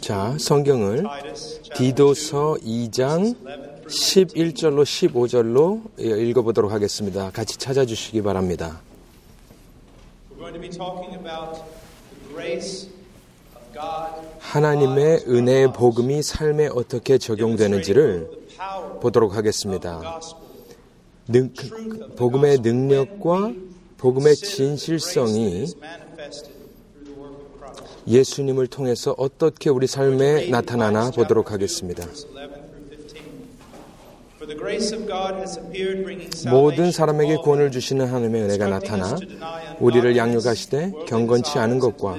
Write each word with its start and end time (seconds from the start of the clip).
자, 0.00 0.36
성경을 0.38 1.04
디도서 1.76 2.56
2장 2.64 3.36
11절로 3.86 4.82
15절로 4.82 6.00
읽어보도록 6.00 6.72
하겠습니다. 6.72 7.30
같이 7.30 7.56
찾아주시기 7.56 8.22
바랍니다. 8.22 8.80
We're 10.30 10.38
going 10.38 10.54
to 10.54 10.60
be 10.60 10.70
talking 10.70 11.14
about 11.14 11.62
the 12.10 12.34
grace 12.34 12.88
of 13.54 13.62
God. 13.72 14.26
하나님의 14.40 15.24
은혜의 15.28 15.72
복음이 15.72 16.22
삶에 16.22 16.68
어떻게 16.72 17.18
적용되는지를 17.18 18.28
보도록 19.00 19.36
하겠습니다. 19.36 20.20
능, 21.28 21.52
복음의 22.16 22.58
능력과 22.58 23.52
복음의 23.98 24.34
진실성이 24.36 25.62
is 25.62 25.76
manifested 25.76 26.54
through 26.94 27.04
the 27.04 27.20
work 27.20 27.38
of 27.38 27.58
Christ. 27.58 27.97
예수님을 28.08 28.68
통해서 28.68 29.14
어떻게 29.18 29.70
우리 29.70 29.86
삶에 29.86 30.48
나타나나 30.48 31.10
보도록 31.10 31.52
하겠습니다. 31.52 32.04
Verse 32.04 32.26
11 32.30 32.48
through 32.70 32.88
15. 32.88 33.22
For 34.37 34.37
the 34.37 34.37
grace 34.37 34.37
of 34.37 34.37
God 34.37 34.37
has 34.37 34.37
appeared 34.37 34.37
bringing 34.37 34.37
모든 36.50 36.90
사람에게 36.90 37.36
구원을 37.36 37.70
주시는 37.70 38.06
하나님의 38.06 38.42
은혜가 38.42 38.68
나타나 38.68 39.16
우리를 39.78 40.16
양육하시되 40.16 40.92
경건치 41.06 41.58
않은 41.58 41.78
것과 41.78 42.18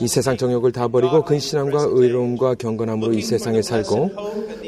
이 0.00 0.08
세상 0.08 0.36
정욕을 0.36 0.72
다 0.72 0.86
버리고 0.88 1.24
근신함과 1.24 1.88
의로움과 1.90 2.54
경건함으로 2.54 3.12
이 3.14 3.22
세상에 3.22 3.62
살고 3.62 4.10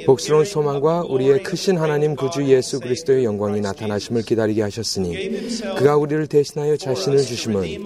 복스러운 0.07 0.45
소망과 0.45 1.05
우리의 1.09 1.43
크신 1.43 1.77
하나님 1.77 2.17
구주 2.17 2.45
예수 2.49 2.81
그리스도의 2.81 3.25
영광이 3.25 3.61
나타나심을 3.61 4.23
기다리게 4.23 4.63
하셨으니 4.63 5.51
그가 5.77 5.97
우리를 5.97 6.27
대신하여 6.27 6.77
자신을 6.77 7.19
주심은 7.19 7.85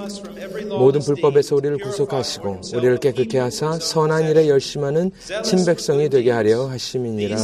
모든 0.70 1.00
불법에서 1.00 1.56
우리를 1.56 1.78
구속하시고 1.78 2.60
우리를 2.74 2.98
깨끗게 2.98 3.38
하사 3.38 3.78
선한 3.78 4.30
일에 4.30 4.48
열심하는 4.48 5.10
친백성이 5.42 6.08
되게 6.08 6.30
하려 6.30 6.67
하심이니라. 6.67 7.36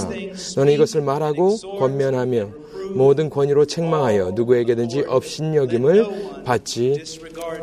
너는 0.56 0.72
이것을 0.72 1.02
말하고 1.10 1.56
권면하며 1.78 2.48
모든 2.94 3.30
권위로 3.30 3.64
책망하여 3.64 4.32
누구에게든지 4.32 5.04
업신여김을 5.08 6.44
받지 6.44 7.02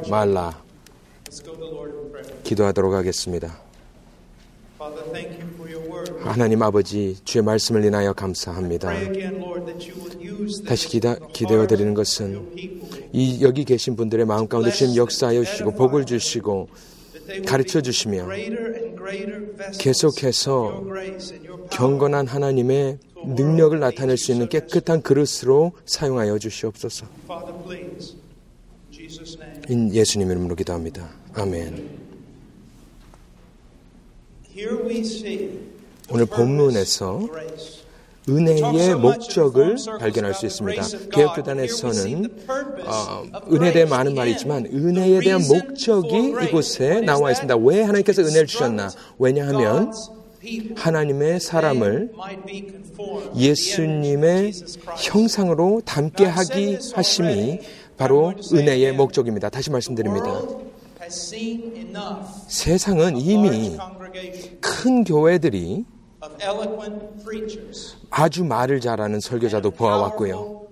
말라. 0.10 0.62
기도하도록 2.44 2.94
하겠습니다. 2.94 3.60
하나님 6.20 6.62
아버지 6.62 7.18
주의 7.24 7.44
말씀을 7.44 7.86
인하여 7.86 8.14
감사합니다. 8.14 8.94
다시 10.66 10.88
기다, 10.88 11.16
기대어 11.34 11.68
드리는 11.68 11.94
것은 11.94 12.54
이 13.12 13.44
여기 13.44 13.64
계신 13.66 13.96
분들의 13.96 14.26
마음 14.26 14.48
가운데 14.48 14.72
주님 14.72 14.96
역사하여 14.96 15.44
주시고 15.44 15.72
복을 15.72 16.06
주시고 16.06 16.70
가르쳐 17.46 17.82
주시며 17.82 18.28
계속해서. 19.80 20.84
경건한 21.72 22.28
하나님의 22.28 23.00
능력을 23.26 23.80
나타낼 23.80 24.18
수 24.18 24.32
있는 24.32 24.48
깨끗한 24.48 25.02
그릇으로 25.02 25.74
사용하여 25.86 26.40
주시옵소서. 26.40 27.06
예수님 29.70 30.32
이름으로 30.32 30.56
기도합니다. 30.56 31.10
아멘. 31.34 31.90
오늘 36.10 36.26
본문에서. 36.26 37.28
은혜의 38.30 38.96
목적을 38.96 39.78
발견할 40.00 40.34
수 40.34 40.46
있습니다. 40.46 40.82
개혁교단에서는 41.14 42.30
어, 42.86 43.24
은혜에 43.52 43.72
대해 43.74 43.86
많은 43.86 44.16
말이 44.16 44.32
있지만 44.32 44.66
은혜에 44.66 45.20
대한 45.22 45.42
목적이 45.48 46.34
이곳에 46.44 47.02
나와 47.02 47.32
있습니다. 47.32 47.56
왜 47.58 47.84
하나님께서 47.84 48.22
은혜를 48.24 48.48
주셨나? 48.48 48.90
왜냐하면 49.18 49.94
하나님의 50.76 51.40
사람을 51.40 52.12
예수님의 53.36 54.54
형상으로 54.98 55.82
담게 55.86 56.26
하기 56.26 56.78
하심이 56.94 57.60
바로 57.98 58.34
은혜의 58.54 58.94
목적입니다. 58.94 59.50
다시 59.50 59.72
말씀드립니다. 59.72 60.42
세상은 62.48 63.18
이미 63.18 63.78
큰 64.60 65.04
교회들이 65.04 65.86
아주 68.10 68.44
말을 68.44 68.80
잘하는 68.82 69.20
설교자도 69.20 69.72
보아왔고요. 69.72 70.68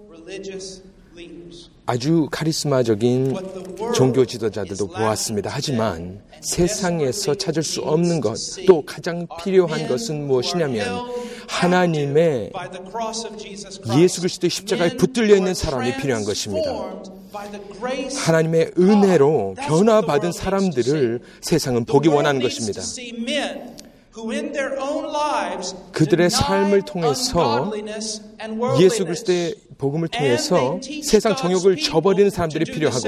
아주 1.87 2.27
카리스마적인 2.31 3.35
종교 3.93 4.25
지도자들도 4.25 4.87
보았습니다. 4.87 5.51
하지만 5.53 6.19
세상에서 6.41 7.35
찾을 7.35 7.61
수 7.61 7.81
없는 7.81 8.21
것, 8.21 8.37
또 8.65 8.83
가장 8.83 9.27
필요한 9.43 9.87
것은 9.87 10.25
무엇이냐면 10.25 11.05
하나님의 11.47 12.51
예수 13.99 14.21
그리스도의 14.21 14.49
십자가에 14.49 14.97
붙들려 14.97 15.35
있는 15.35 15.53
사람이 15.53 15.97
필요한 15.97 16.23
것입니다. 16.23 16.71
하나님의 18.25 18.71
은혜로 18.79 19.55
변화받은 19.59 20.31
사람들을 20.31 21.19
세상은 21.41 21.85
보기 21.85 22.09
원하는 22.09 22.41
것입니다. 22.41 22.81
그들의 25.91 26.29
삶을 26.29 26.81
통해서 26.83 27.71
예수 28.79 29.03
그리스도의 29.05 29.55
복음을 29.77 30.07
통해서 30.07 30.79
세상 31.03 31.35
정욕을 31.35 31.77
저버리는 31.77 32.29
사람들이 32.29 32.65
필요하고 32.65 32.99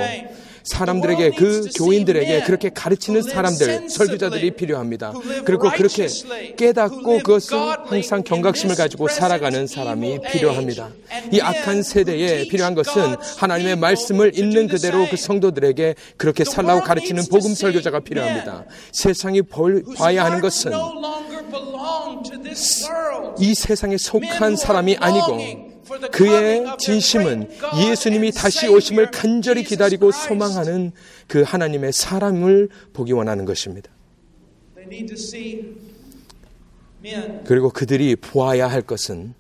사람들에게 0.67 1.31
그 1.31 1.67
교인들에게 1.75 2.43
그렇게 2.43 2.69
가르치는 2.69 3.21
사람들 3.21 3.89
설교자들이 3.89 4.51
필요합니다. 4.51 5.13
그리고 5.45 5.69
그렇게 5.71 6.07
깨닫고 6.57 7.19
그것을 7.19 7.57
항상 7.85 8.23
경각심을 8.23 8.75
가지고 8.75 9.07
살아가는 9.07 9.65
사람이 9.65 10.19
필요합니다. 10.31 10.89
이 11.31 11.39
악한 11.39 11.83
세대에 11.83 12.47
필요한 12.47 12.75
것은 12.75 13.15
하나님의 13.37 13.77
말씀을 13.77 14.37
있는 14.37 14.67
그대로 14.67 15.07
그 15.09 15.15
성도들에게 15.15 15.95
그렇게 16.17 16.43
살라고 16.43 16.81
가르치는 16.81 17.23
복음 17.29 17.53
설교자가 17.53 18.01
필요합니다. 18.01 18.65
세상이 18.91 19.43
볼, 19.43 19.83
봐야 19.95 20.25
하는 20.25 20.41
것은 20.41 20.71
이 23.39 23.53
세상에 23.53 23.97
속한 23.97 24.55
사람이 24.55 24.97
아니고 24.97 25.76
그의 26.11 26.65
진심은 26.77 27.49
예수님이 27.75 28.31
다시 28.31 28.67
오심을 28.67 29.11
간절히 29.11 29.63
기다리고 29.63 30.11
소망하는 30.11 30.91
그 31.27 31.43
하나님의 31.43 31.93
사람을 31.93 32.69
보기 32.93 33.13
원하는 33.13 33.45
것입니다. 33.45 33.89
그리고 37.45 37.69
그들이 37.69 38.15
보아야 38.15 38.67
할 38.67 38.81
것은 38.81 39.33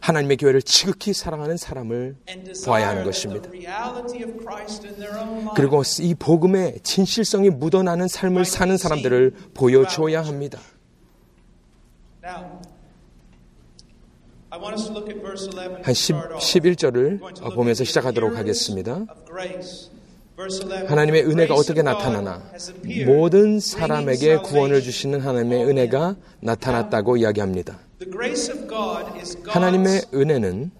하나님의 0.00 0.36
교회를 0.36 0.62
지극히 0.62 1.12
사랑하는 1.12 1.56
사람을 1.56 2.16
보아야 2.64 2.88
하는 2.88 3.04
것입니다. 3.04 3.50
그리고 5.56 5.82
이 6.00 6.14
복음의 6.14 6.80
진실성이 6.82 7.50
묻어나는 7.50 8.06
삶을 8.06 8.44
사는 8.44 8.76
사람들을 8.76 9.34
보여줘야 9.54 10.22
합니다. 10.22 10.60
한 15.82 15.94
10, 15.94 16.14
11절을 16.14 17.54
보면서 17.54 17.84
시작하도록 17.84 18.36
하겠습니다. 18.36 19.04
하나님의 20.86 21.26
은혜가 21.26 21.54
어떻게 21.54 21.82
나타나나? 21.82 22.42
모든 23.06 23.58
사람에게 23.58 24.36
구원을 24.38 24.82
주시는 24.82 25.20
하나님의 25.20 25.64
은혜가 25.64 26.16
나타났다고 26.40 27.16
이야기합니다. 27.16 27.78
하나님의 29.46 30.02
은혜는 30.14 30.70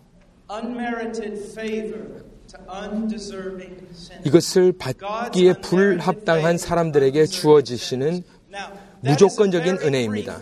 이것을 4.24 4.72
받기에 4.72 5.54
불합당한 5.62 6.58
사람들에게 6.58 7.26
주어지시는 7.26 8.22
무조건적인 9.06 9.78
은혜입니다. 9.82 10.40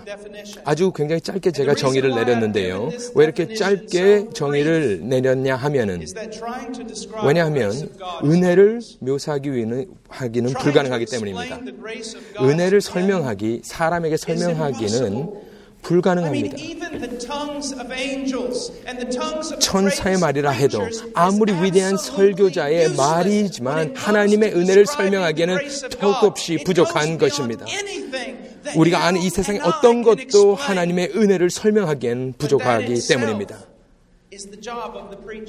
아주 0.64 0.92
굉장히 0.92 1.20
짧게 1.20 1.50
제가 1.50 1.74
정의를 1.74 2.14
내렸는데요. 2.14 2.90
왜 3.14 3.24
이렇게 3.24 3.54
짧게 3.54 4.30
정의를 4.32 5.00
내렸냐 5.02 5.56
하면은 5.56 6.04
왜냐하면 7.24 7.72
은혜를 8.24 8.80
묘사하기 9.00 9.52
위해는 9.52 9.86
하기는 10.08 10.52
불가능하기 10.54 11.06
때문입니다. 11.06 11.60
은혜를 12.40 12.80
설명하기 12.80 13.60
사람에게 13.64 14.16
설명하기는 14.16 15.54
불가능합니다. 15.82 16.56
천사의 19.60 20.18
말이라 20.18 20.50
해도 20.50 20.80
아무리 21.14 21.52
위대한 21.62 21.96
설교자의 21.96 22.94
말이지만 22.94 23.94
하나님의 23.94 24.54
은혜를 24.54 24.86
설명하기에는 24.86 25.58
턱없이 26.00 26.58
부족한 26.64 27.18
것입니다. 27.18 27.66
우리가 28.76 29.04
아는 29.04 29.20
이 29.20 29.30
세상의 29.30 29.60
어떤 29.62 30.02
것도 30.02 30.54
하나님의 30.54 31.12
은혜를 31.14 31.50
설명하기엔 31.50 32.34
부족하기 32.38 32.94
때문입니다. 33.08 33.58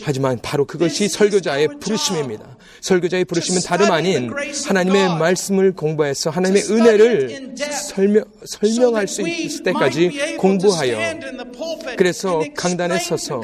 하지만 0.03 0.39
바로 0.41 0.65
그것이 0.65 1.07
설교자의 1.09 1.79
부르심입니다. 1.79 2.54
설교자의 2.85 3.25
부르심은 3.25 3.61
다름 3.61 3.91
아닌 3.91 4.31
하나님의 4.67 5.17
말씀을 5.17 5.71
공부해서 5.71 6.29
하나님의 6.29 6.63
은혜를 6.69 7.55
설명, 7.71 8.23
설명할 8.43 9.07
수 9.07 9.27
있을 9.27 9.63
때까지 9.63 10.35
공부하여 10.37 11.19
그래서 11.97 12.43
강단에 12.55 12.99
서서 12.99 13.41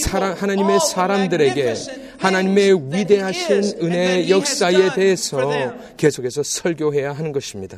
사람, 0.00 0.34
하나님의 0.34 0.78
사람들에게 0.78 1.74
하나님의 2.18 2.92
위대하신 2.92 3.78
은혜 3.82 4.28
역사에 4.28 4.94
대해서 4.94 5.50
계속해서 5.96 6.44
설교해야 6.44 7.12
하는 7.12 7.32
것입니다. 7.32 7.76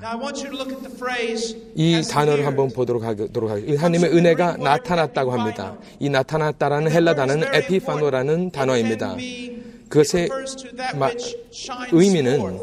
이 1.75 2.03
단어를 2.03 2.45
한번 2.45 2.69
보도록 2.69 3.05
하도록 3.05 3.51
하겠습니다. 3.51 3.83
하나님의 3.83 4.13
은혜가 4.13 4.59
나타났다고 4.59 5.33
합니다. 5.33 5.79
이 6.01 6.11
나타났다라는 6.11 6.93
헬라 6.93 7.15
단어는 7.15 7.55
에피파노라는 7.55 8.51
단어입니다. 8.51 9.17
그것의 9.93 10.31
의미는 11.93 12.59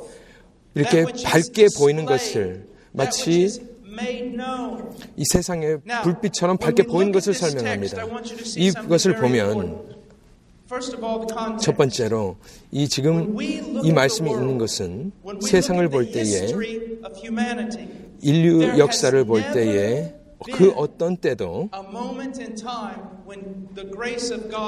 이렇게 0.73 1.05
밝게 1.23 1.67
보이는 1.77 2.05
것을 2.05 2.65
마치 2.91 3.47
이 5.15 5.23
세상의 5.31 5.79
불빛처럼 6.03 6.57
밝게 6.57 6.83
보이는 6.83 7.11
것을 7.11 7.35
설명합니다. 7.35 8.03
이것을 8.57 9.15
보면 9.17 9.99
첫 11.61 11.77
번째로 11.77 12.37
이 12.71 12.87
지금 12.87 13.35
이 13.39 13.91
말씀이 13.91 14.31
있는 14.31 14.57
것은 14.57 15.11
세상을 15.41 15.87
볼 15.89 16.11
때에 16.11 16.47
인류 18.21 18.79
역사를 18.79 19.23
볼 19.23 19.51
때에 19.53 20.15
그 20.53 20.71
어떤 20.75 21.17
때도 21.17 21.69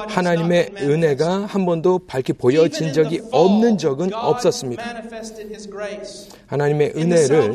하나님의 0.08 0.72
은혜가 0.78 1.46
한 1.46 1.66
번도 1.66 2.00
밝게 2.08 2.34
보여진 2.34 2.94
적이 2.94 3.22
없는 3.32 3.78
적은 3.78 4.14
없었습니다. 4.14 4.84
하나님의 6.48 6.94
은혜를 6.96 7.54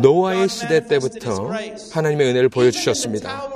노아의 0.00 0.48
시대 0.48 0.86
때부터 0.86 1.50
하나님의 1.92 2.30
은혜를 2.30 2.48
보여주셨습니다. 2.48 3.50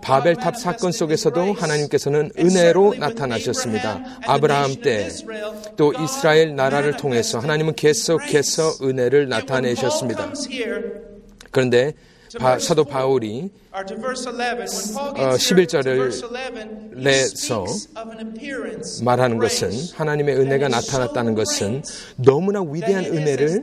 바벨탑 0.00 0.56
사건 0.56 0.92
속에서도 0.92 1.52
하나님께서는 1.52 2.30
은혜로 2.38 2.94
나타나셨습니다. 2.98 4.02
아브라함 4.26 4.76
때 4.82 5.08
또 5.76 5.92
이스라엘 5.92 6.56
나라를 6.56 6.96
통해서 6.96 7.38
하나님은 7.38 7.74
계속해서 7.74 8.78
은혜를 8.82 9.28
나타내셨습니다. 9.28 10.32
그런데 11.50 11.92
바, 12.38 12.58
사도 12.58 12.84
바울이 12.84 13.50
어, 13.72 13.80
11절을 15.36 16.10
내서 16.96 17.64
말하는 19.02 19.38
것은 19.38 19.70
하나님의 19.94 20.36
은혜가 20.36 20.68
나타났다는 20.68 21.34
것은 21.34 21.82
너무나 22.16 22.60
위대한 22.60 23.04
은혜를 23.06 23.62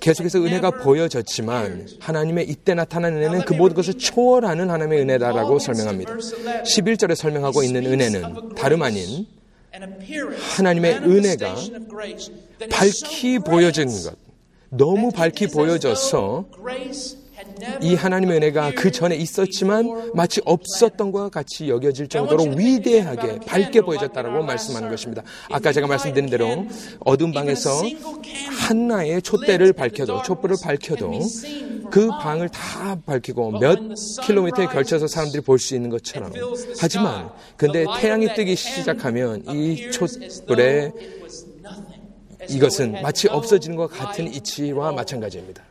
계속해서 0.00 0.38
은혜가 0.40 0.82
보여졌지만 0.82 1.88
하나님의 2.00 2.48
이때 2.48 2.74
나타난 2.74 3.14
은혜는 3.16 3.44
그 3.44 3.54
모든 3.54 3.76
것을 3.76 3.94
초월하는 3.94 4.70
하나님의 4.70 5.02
은혜다라고 5.02 5.58
설명합니다. 5.58 6.16
11절에 6.16 7.14
설명하고 7.14 7.62
있는 7.62 7.86
은혜는 7.86 8.54
다름 8.56 8.82
아닌 8.82 9.26
하나님의 10.56 10.96
은혜가 10.96 11.54
밝히 12.70 13.38
보여진 13.38 13.88
것. 13.88 14.21
너무 14.74 15.10
밝히 15.10 15.46
보여져서 15.48 16.46
이 17.82 17.94
하나님의 17.94 18.36
은혜가 18.38 18.72
그 18.74 18.90
전에 18.90 19.14
있었지만 19.16 20.12
마치 20.14 20.40
없었던 20.44 21.12
것과 21.12 21.28
같이 21.28 21.68
여겨질 21.68 22.08
정도로 22.08 22.54
위대하게 22.56 23.40
밝게 23.46 23.82
보여졌다라고 23.82 24.44
말씀하는 24.44 24.88
것입니다. 24.88 25.22
아까 25.50 25.72
제가 25.72 25.86
말씀드린 25.86 26.30
대로 26.30 26.66
어두운 27.00 27.32
방에서 27.32 27.70
하나의 28.66 29.20
촛대를 29.22 29.74
밝혀도 29.74 30.22
촛불을 30.22 30.56
밝혀도 30.62 31.20
그 31.90 32.08
방을 32.08 32.48
다 32.48 32.96
밝히고 33.04 33.58
몇 33.58 33.78
킬로미터에 34.24 34.66
걸쳐서 34.66 35.06
사람들이 35.06 35.42
볼 35.42 35.58
수 35.58 35.74
있는 35.74 35.90
것처럼 35.90 36.32
하지만 36.80 37.28
근데 37.56 37.84
태양이 38.00 38.32
뜨기 38.34 38.56
시작하면 38.56 39.44
이 39.50 39.90
촛불에 39.90 40.92
이것은 42.48 43.02
마치 43.02 43.28
없어지는 43.28 43.76
것 43.76 43.86
같은 43.88 44.32
이치와 44.32 44.92
마찬가지입니다. 44.92 45.62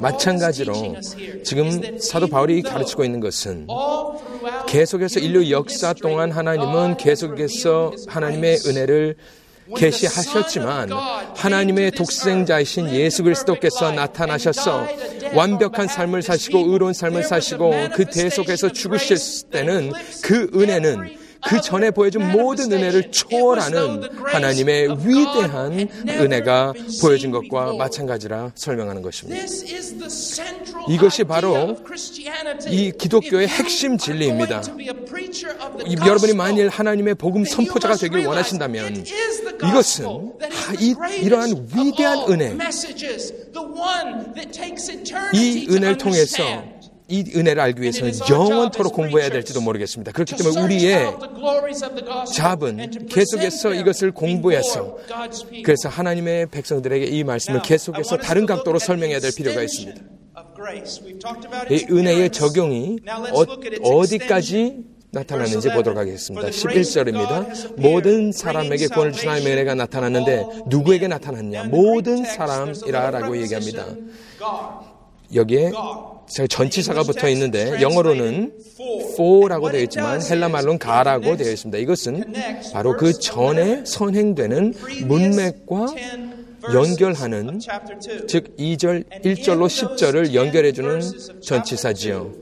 마찬가지로 0.00 0.96
지금 1.44 1.98
사도 1.98 2.26
바울이 2.26 2.62
가르치고 2.62 3.04
있는 3.04 3.20
것은 3.20 3.68
계속해서 4.66 5.20
인류 5.20 5.50
역사 5.50 5.92
동안 5.92 6.32
하나님은 6.32 6.96
계속해서 6.96 7.92
하나님의 8.08 8.58
은혜를 8.66 9.16
계시하셨지만 9.76 10.90
하나님의 11.36 11.92
독생자이신 11.92 12.90
예수 12.90 13.22
그리스도께서 13.22 13.92
나타나셔서 13.92 14.86
완벽한 15.34 15.88
삶을 15.88 16.22
사시고 16.22 16.72
의로운 16.72 16.92
삶을 16.92 17.22
사시고 17.22 17.72
그 17.94 18.04
대속에서 18.04 18.70
죽으실 18.70 19.50
때는 19.50 19.92
그 20.22 20.50
은혜는 20.54 21.23
그 21.46 21.60
전에 21.60 21.90
보여준 21.90 22.30
모든 22.32 22.72
은혜를 22.72 23.10
초월하는 23.10 24.02
하나님의 24.24 24.88
위대한 25.06 25.88
은혜가 26.08 26.72
보여진 27.00 27.30
것과 27.30 27.74
마찬가지라 27.74 28.52
설명하는 28.54 29.02
것입니다. 29.02 29.42
이것이 30.88 31.24
바로 31.24 31.76
이 32.68 32.92
기독교의 32.92 33.48
핵심 33.48 33.98
진리입니다. 33.98 34.62
여러분이 36.06 36.34
만일 36.34 36.68
하나님의 36.68 37.14
복음 37.14 37.44
선포자가 37.44 37.96
되길 37.96 38.26
원하신다면 38.26 39.04
이것은 39.68 40.32
이, 40.80 40.94
이러한 41.20 41.68
위대한 41.76 42.18
은혜, 42.30 42.56
이 45.32 45.66
은혜를 45.70 45.98
통해서 45.98 46.42
이 47.06 47.22
은혜를 47.36 47.60
알기 47.60 47.82
위해서는 47.82 48.12
영원토록 48.30 48.94
공부해야 48.94 49.28
될지도 49.28 49.60
모르겠습니다. 49.60 50.12
그렇기 50.12 50.36
때문에 50.36 50.60
우리의 50.62 51.16
잡은 52.34 53.06
계속해서 53.08 53.74
이것을 53.74 54.12
공부해서 54.12 54.96
그래서 55.64 55.88
하나님의 55.90 56.46
백성들에게 56.46 57.04
이 57.06 57.22
말씀을 57.24 57.60
계속해서 57.62 58.16
다른 58.16 58.46
각도로 58.46 58.78
설명해야 58.78 59.20
될 59.20 59.32
필요가 59.36 59.62
있습니다. 59.62 60.00
이 61.70 61.86
은혜의 61.90 62.30
적용이 62.30 62.96
어, 63.82 64.06
디까지 64.06 64.94
나타나는지 65.10 65.68
보도록 65.70 65.98
하겠습니다. 65.98 66.48
11절입니다. 66.48 67.80
모든 67.80 68.32
사람에게 68.32 68.88
구원을 68.88 69.12
주신 69.12 69.28
하나님의 69.28 69.52
은혜가 69.52 69.74
나타났는데 69.74 70.44
누구에게 70.66 71.06
나타났냐? 71.06 71.64
모든 71.64 72.24
사람이라라고 72.24 73.36
얘기합니다. 73.42 73.86
여기에 75.34 75.72
전치사가 76.48 77.02
붙어 77.02 77.28
있는데 77.28 77.80
영어로는 77.82 78.52
for라고 79.12 79.70
되어 79.70 79.82
있지만 79.82 80.22
헬라 80.22 80.48
말로는 80.48 80.78
가라고 80.78 81.36
되어 81.36 81.50
있습니다. 81.52 81.78
이것은 81.78 82.32
바로 82.72 82.96
그 82.96 83.12
전에 83.12 83.84
선행되는 83.84 84.74
문맥과 85.06 85.86
연결하는 86.72 87.60
즉 88.26 88.56
2절 88.56 89.04
1절로 89.22 89.66
10절을 89.66 90.34
연결해 90.34 90.72
주는 90.72 91.00
전치사지요. 91.42 92.32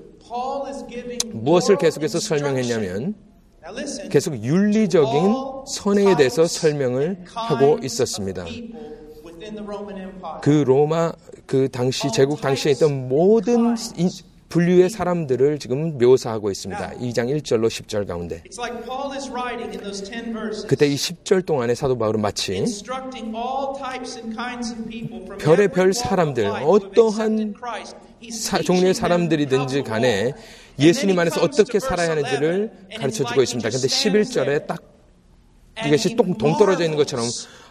무엇을 1.32 1.76
계속해서 1.76 2.20
설명했냐면 2.20 3.14
계속 4.10 4.42
윤리적인 4.42 5.34
선행에 5.66 6.16
대해서 6.16 6.46
설명을 6.46 7.24
하고 7.26 7.78
있었습니다. 7.82 8.44
그 10.42 10.50
로마 10.66 11.12
그 11.46 11.68
당시 11.68 12.10
제국 12.12 12.40
당시에 12.40 12.72
있던 12.72 13.08
모든 13.08 13.74
분류의 14.48 14.90
사람들을 14.90 15.58
지금 15.58 15.96
묘사하고 15.96 16.50
있습니다. 16.50 16.92
2장 17.00 17.40
1절로 17.40 17.68
10절 17.68 18.06
가운데. 18.06 18.42
그때 20.68 20.86
이 20.86 20.94
10절 20.94 21.46
동안에 21.46 21.74
사도 21.74 21.96
바울은 21.96 22.20
마치 22.20 22.62
별의 25.38 25.68
별 25.68 25.94
사람들, 25.94 26.44
어떠한 26.46 27.54
사, 28.30 28.58
종류의 28.60 28.92
사람들이든지 28.94 29.82
간에 29.84 30.34
예수님 30.78 31.18
안에서 31.18 31.40
어떻게 31.40 31.80
살아야 31.80 32.10
하는지를 32.10 32.70
가르쳐 32.98 33.24
주고 33.24 33.42
있습니다. 33.42 33.70
근데 33.70 33.86
11절에 33.86 34.66
딱 34.66 34.82
이것이 35.86 36.14
동, 36.14 36.36
동떨어져 36.36 36.84
있는 36.84 36.98
것처럼 36.98 37.24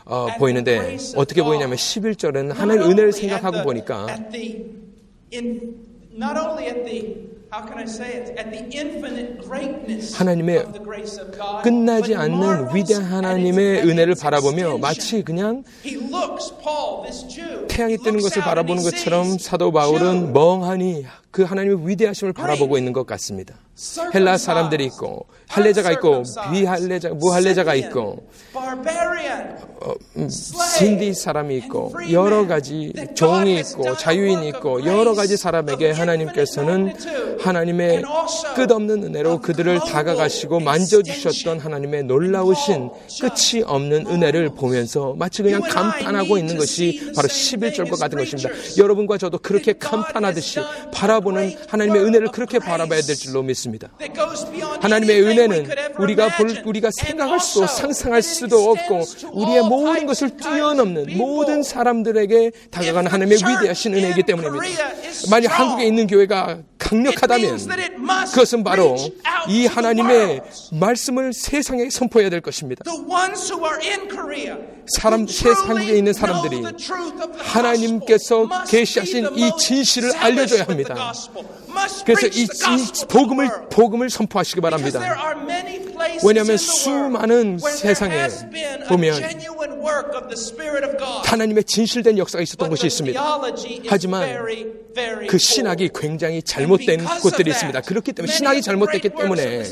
어, 0.05 0.27
보이는데 0.38 0.98
어떻게 1.15 1.43
보이냐면 1.43 1.77
11절은 1.77 2.53
하나님의 2.53 2.89
은혜를 2.89 3.12
생각하고 3.13 3.63
보니까 3.63 4.08
하나님의 10.13 10.65
끝나지 11.63 12.15
않는 12.15 12.74
위대한 12.75 13.03
하나님의 13.03 13.81
은혜를 13.81 14.15
바라보며 14.15 14.77
마치 14.77 15.22
그냥 15.22 15.63
태양이 17.67 17.98
뜨는 17.98 18.22
것을 18.22 18.41
바라보는 18.41 18.84
것처럼 18.84 19.38
사도 19.38 19.72
바울은 19.72 20.34
멍하니 20.34 21.05
그 21.32 21.44
하나님의 21.44 21.88
위대하심을 21.88 22.34
바라보고 22.34 22.78
있는 22.78 22.92
것 22.92 23.06
같습니다. 23.06 23.56
헬라 24.14 24.38
사람들이 24.38 24.86
있고 24.86 25.26
할례자가 25.48 25.92
있고 25.94 26.24
비할례자 26.52 27.10
무할례자가 27.10 27.74
있고 27.76 28.28
어, 29.84 29.94
음, 30.18 30.30
신디 30.30 31.14
사람이 31.14 31.58
있고 31.58 31.92
여러 32.12 32.46
가지 32.46 32.94
종이 33.16 33.60
있고 33.60 33.98
자유인이 33.98 34.48
있고 34.50 34.86
여러 34.86 35.16
가지 35.16 35.36
사람에게 35.38 35.92
하나님께서는 35.92 36.94
하나님의 37.40 38.04
끝없는 38.56 39.04
은혜로 39.06 39.40
그들을 39.42 39.80
다가가시고 39.80 40.60
만져주셨던 40.60 41.60
하나님의 41.60 42.04
놀라우신 42.04 42.92
끝이 43.22 43.64
없는 43.66 44.06
은혜를 44.06 44.50
보면서 44.50 45.16
마치 45.18 45.42
그냥 45.42 45.62
감탄하고 45.62 46.38
있는 46.38 46.58
것이 46.58 47.12
바로 47.16 47.28
11절과 47.28 48.00
같은 48.00 48.20
것입니다. 48.20 48.50
여러분과 48.78 49.18
저도 49.18 49.40
그렇게 49.40 49.74
감탄하듯이 49.74 50.60
바라 50.94 51.21
보는 51.22 51.56
하나님의 51.68 52.01
은혜를 52.04 52.28
그렇게 52.30 52.60
바라봐야 52.60 53.01
될 53.01 53.16
줄로 53.16 53.42
믿습니다. 53.44 53.90
하나님의 54.82 55.22
은혜는 55.22 55.68
우리가 56.00 56.38
볼, 56.38 56.62
우리가 56.66 56.90
생각할 56.92 57.40
수도 57.40 57.68
상상할 57.68 58.22
수도 58.22 58.72
없고 58.72 59.01
우리의 59.32 59.62
모든 59.63 60.06
것을 60.06 60.38
뛰어넘는 60.38 61.18
모든 61.18 61.63
사람들에게 61.63 62.51
다가가는 62.72 63.12
하나님의 63.12 63.38
위대하신 63.38 63.94
은혜이기 63.94 64.24
때문입니다. 64.24 64.66
만약 65.30 65.60
한국에 65.60 65.86
있는 65.86 66.08
교회가 66.08 66.60
강력하다면 66.78 67.60
그것은 68.34 68.63
바로 68.63 68.98
이 69.48 69.68
하나님의 69.68 70.42
말씀을 70.74 71.32
세상에 71.34 71.90
선포해야 71.90 72.30
될 72.30 72.42
것입니다. 72.42 72.84
사람, 74.88 75.25
한국에 75.68 75.98
있는 75.98 76.12
사람들이 76.12 76.63
하나님께서 77.38 78.48
계시하신 78.68 79.30
이 79.36 79.51
진실을 79.58 80.16
알려줘야 80.18 80.63
합니다. 80.63 81.11
그래서 82.06 82.27
이, 82.27 82.44
이 82.44 83.06
복음을 83.08 83.50
복음을 83.70 84.10
선포하시기 84.10 84.62
바랍니다. 84.62 85.00
왜냐하면 86.24 86.58
수많은 86.58 87.58
세상에 87.60 88.27
보면 88.88 89.22
하나님의 91.25 91.63
진실된 91.63 92.17
역사가 92.17 92.41
있었던 92.43 92.70
곳이 92.70 92.88
있습니다. 92.88 93.41
하지만 93.88 94.72
그 95.27 95.38
신학이 95.38 95.89
굉장히 95.96 96.41
잘못된 96.43 97.05
곳들이 97.22 97.51
있습니다. 97.51 97.81
그렇기 97.81 98.12
때문에 98.13 98.34
신학이 98.34 98.62
잘못됐기 98.62 99.10
때문에 99.10 99.63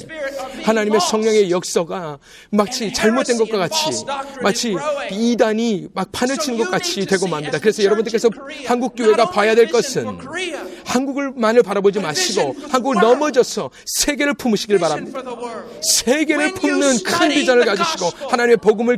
하나님의 0.64 1.00
성령의 1.02 1.52
역사가 1.52 2.20
마치 2.52 2.94
잘못된 2.94 3.38
것과 3.38 3.58
같이 3.58 4.06
마치 4.42 4.76
이단이 5.12 5.88
막 5.94 6.12
판을 6.12 6.38
치는 6.38 6.58
것 6.60 6.72
같이 6.72 7.06
되고 7.06 7.28
맙니다. 7.28 7.60
그래서 7.60 7.84
여러분들께서 7.84 8.30
한국 8.66 8.96
교회가 8.96 9.30
봐야 9.32 9.56
될 9.56 9.70
것은 9.70 10.08
한국을만을 10.86 11.64
바라보지 11.64 12.00
마시고 12.00 12.56
한국을 12.70 13.02
넘어져서 13.02 13.70
세계를 13.86 14.34
품으시길 14.36 14.80
바랍니다. 14.80 15.22
세 15.82 16.19
계를 16.26 16.54
품는 16.54 17.04
큰 17.04 17.30
비전을 17.30 17.66
가지시고 17.66 18.12
하나님의 18.30 18.58
복음을 18.58 18.98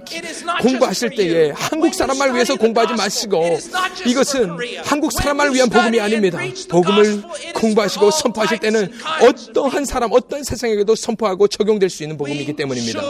공부하실 0.62 1.16
때에 1.16 1.52
한국 1.56 1.94
사람만 1.94 2.34
위해서 2.34 2.56
공부하지 2.56 2.94
마시고 2.94 3.58
이것은 4.06 4.58
한국 4.84 5.12
사람만을 5.12 5.54
위한 5.54 5.70
복음이 5.70 6.00
아닙니다. 6.00 6.40
복음을 6.70 7.24
공부하시고 7.56 8.12
선포하실 8.12 8.60
때는 8.60 8.92
어떠한 9.22 9.86
사람, 9.86 10.12
어떤 10.12 10.44
세상에게도 10.44 10.96
선포하고 10.96 11.48
적용될 11.48 11.90
수 11.90 12.04
있는 12.04 12.18
복음이기 12.18 12.54
때문입니다. 12.54 13.02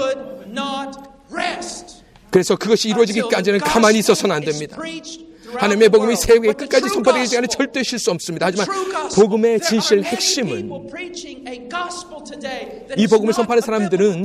그래서 2.30 2.56
그것이 2.56 2.90
이루어지기까지는 2.90 3.60
가만히 3.60 4.00
있어서는 4.00 4.36
안 4.36 4.44
됩니다. 4.44 4.78
하나님의 5.58 5.90
복음이 5.90 6.16
세계 6.16 6.54
끝까지 6.54 6.90
선포되기 6.90 7.28
전에 7.28 7.48
절대 7.48 7.84
쉴수 7.84 8.12
없습니다. 8.12 8.48
하지만 8.48 8.68
복음의 9.16 9.60
진실 9.62 10.04
핵심은 10.04 10.70
이 12.98 13.08
복음을 13.08 13.34
선포하는 13.34 13.62
사람들은 13.62 14.24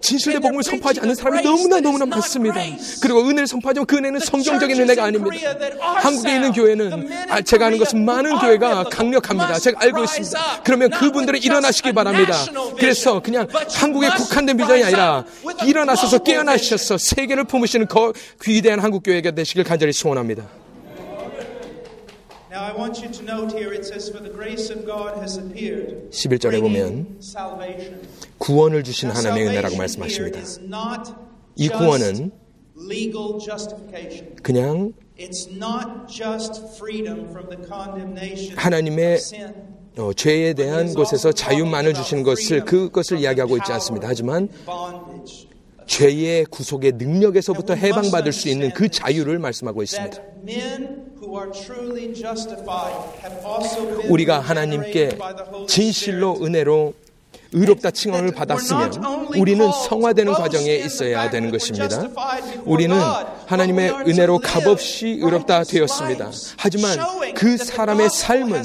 진실의 0.00 0.40
복음을 0.40 0.62
선포하지 0.62 1.00
않는 1.00 1.14
사람이 1.14 1.42
너무나 1.42 1.80
너무나 1.80 2.06
많습니다. 2.06 2.56
그리고 3.02 3.20
은혜를 3.26 3.46
선포하지만 3.46 3.86
그 3.86 3.96
은혜는 3.96 4.20
성경적인 4.20 4.80
은혜가 4.80 5.04
아닙니다. 5.04 5.36
한국에 5.80 6.34
있는 6.34 6.52
교회는 6.52 7.10
아, 7.28 7.40
제가 7.40 7.66
아는 7.66 7.78
것은 7.78 8.04
많은 8.04 8.38
교회가 8.38 8.84
강력합니다. 8.84 9.58
제가 9.58 9.80
알고 9.82 10.04
있습니다. 10.04 10.62
그러면 10.64 10.90
그분들은 10.90 11.42
일어나시기 11.42 11.92
바랍니다. 11.92 12.34
그래서 12.78 13.20
그냥 13.20 13.46
한국에 13.74 14.08
국한된 14.10 14.56
비전이 14.56 14.84
아니라 14.84 15.24
일어나셔서 15.64 16.18
깨어나셔서 16.18 16.98
세계를 16.98 17.44
품으시는 17.44 17.86
거 17.88 18.12
위대한 18.46 18.80
한국 18.80 19.02
교회가 19.02 19.32
되시길 19.32 19.64
간절히 19.64 19.92
소원합니다. 19.92 20.44
11절에 26.10 26.60
보면 26.60 27.18
구원을 28.38 28.82
주신 28.84 29.10
하나님의 29.10 29.48
은혜라고 29.48 29.76
말씀하십니다. 29.76 30.40
이 31.56 31.68
구원은 31.68 32.30
그냥 34.42 34.92
하나님의 38.56 39.18
어, 39.98 40.12
죄에 40.12 40.54
대한 40.54 40.94
곳에서 40.94 41.32
자유만을 41.32 41.92
주시는 41.94 42.22
것을 42.22 42.64
그것을 42.64 43.18
이야기하고 43.18 43.56
있지 43.56 43.72
않습니다. 43.72 44.06
하지만 44.08 44.48
죄의 45.86 46.44
구속의 46.46 46.92
능력에서부터 46.92 47.74
해방받을 47.74 48.32
수 48.32 48.48
있는 48.48 48.70
그 48.72 48.88
자유를 48.88 49.38
말씀하고 49.40 49.82
있습니다. 49.82 50.18
우리가 54.08 54.40
하나님께 54.40 55.18
진실로 55.66 56.38
은혜로 56.42 56.94
의롭다 57.52 57.90
칭함을 57.90 58.32
받았으면 58.32 58.92
우리는 59.36 59.70
성화되는 59.72 60.34
과정에 60.34 60.74
있어야 60.74 61.30
되는 61.30 61.50
것입니다. 61.50 62.08
우리는 62.64 62.96
하나님의 63.46 63.90
은혜로 64.06 64.40
값없이 64.40 65.18
의롭다 65.20 65.64
되었습니다. 65.64 66.30
하지만 66.58 66.98
그 67.34 67.56
사람의 67.56 68.10
삶은 68.10 68.62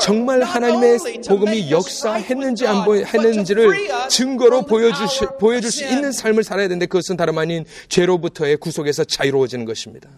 정말 0.00 0.42
하나님의 0.42 0.98
복음이 1.26 1.70
역사했는지 1.72 2.66
안 2.66 2.84
했는지를 2.88 3.88
증거로 4.08 4.62
보여주시, 4.62 5.26
보여줄 5.40 5.72
수 5.72 5.84
있는 5.84 6.12
삶을 6.12 6.44
살아야 6.44 6.68
되는데 6.68 6.86
그것은 6.86 7.16
다름 7.16 7.38
아닌 7.38 7.64
죄로부터의 7.88 8.58
구속에서 8.58 9.02
자유로워지는 9.02 9.64
것입니다. 9.64 10.08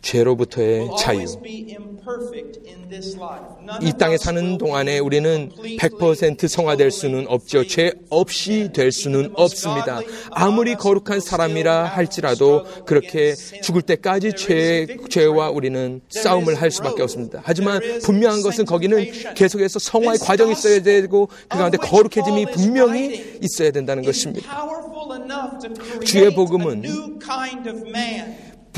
죄로부터의 0.00 0.88
자유. 0.98 1.26
이 3.82 3.92
땅에 3.98 4.16
사는 4.16 4.56
동안에 4.56 4.98
우리는 5.00 5.50
100% 5.78 6.48
성화될 6.48 6.90
수는 6.90 7.26
없죠. 7.28 7.66
죄 7.66 7.92
없이 8.08 8.70
될 8.72 8.92
수는 8.92 9.32
없습니다. 9.34 10.00
아무리 10.30 10.74
거룩한 10.76 11.20
사람이라 11.20 11.84
할지라도 11.84 12.64
그렇게 12.86 13.34
죽을 13.34 13.82
때까지 13.82 14.34
죄, 14.36 14.86
죄와 15.10 15.50
우리는 15.50 16.00
싸움을 16.08 16.54
할 16.54 16.70
수밖에 16.70 17.02
없습니다. 17.02 17.42
하지만 17.44 17.80
분명한 18.02 18.42
것은 18.42 18.64
거기는 18.64 19.04
계속해서 19.34 19.78
성화의 19.80 20.18
과정이 20.20 20.52
있어야 20.52 20.80
되고 20.80 21.26
그 21.48 21.58
가운데 21.58 21.76
거룩해짐이 21.76 22.46
분명히 22.52 23.38
있어야 23.42 23.70
된다는 23.70 24.04
것입니다. 24.04 24.66
주의 26.04 26.34
복음은 26.34 26.82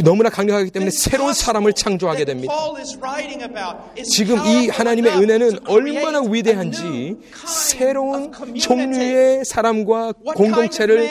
너무나 0.03 0.31
강력하기 0.31 0.71
때문에 0.71 0.91
새로운 0.91 1.35
사람을 1.35 1.73
창조하게 1.75 2.25
됩니다. 2.25 2.55
지금 4.05 4.39
이 4.47 4.69
하나님의 4.69 5.13
은혜는 5.13 5.59
얼마나 5.67 6.21
위대한지 6.21 7.17
새로운 7.47 8.33
종류의 8.59 9.45
사람과 9.45 10.13
공동체를 10.35 11.11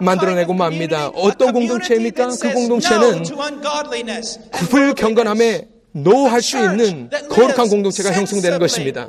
만들어내고 0.00 0.54
맙니다. 0.54 1.08
어떤 1.08 1.52
공동체입니까? 1.52 2.30
그 2.40 2.52
공동체는 2.52 3.24
불경건함에 4.70 5.68
노할 5.92 6.40
수 6.40 6.56
있는 6.56 7.10
거룩한 7.28 7.68
공동체가 7.68 8.12
형성되는 8.12 8.58
것입니다. 8.58 9.08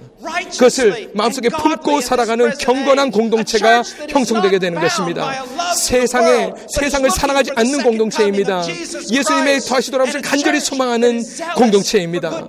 그것을 0.52 1.12
마음속에 1.14 1.50
품고 1.50 2.02
살아가는 2.02 2.52
경건한 2.58 3.12
공동체가 3.12 3.84
형성되게 4.10 4.60
되는 4.60 4.80
것입니다. 4.82 5.46
세상에 5.76 6.52
세상을 6.68 7.10
사랑하지 7.12 7.52
않는 7.56 7.84
공동체입니다. 7.84 8.64
예수님의 9.12 9.62
다시 9.62 9.92
돌아오실 9.92 10.22
간절히 10.22 10.60
소망하는 10.60 11.24
공동체입니다. 11.56 12.48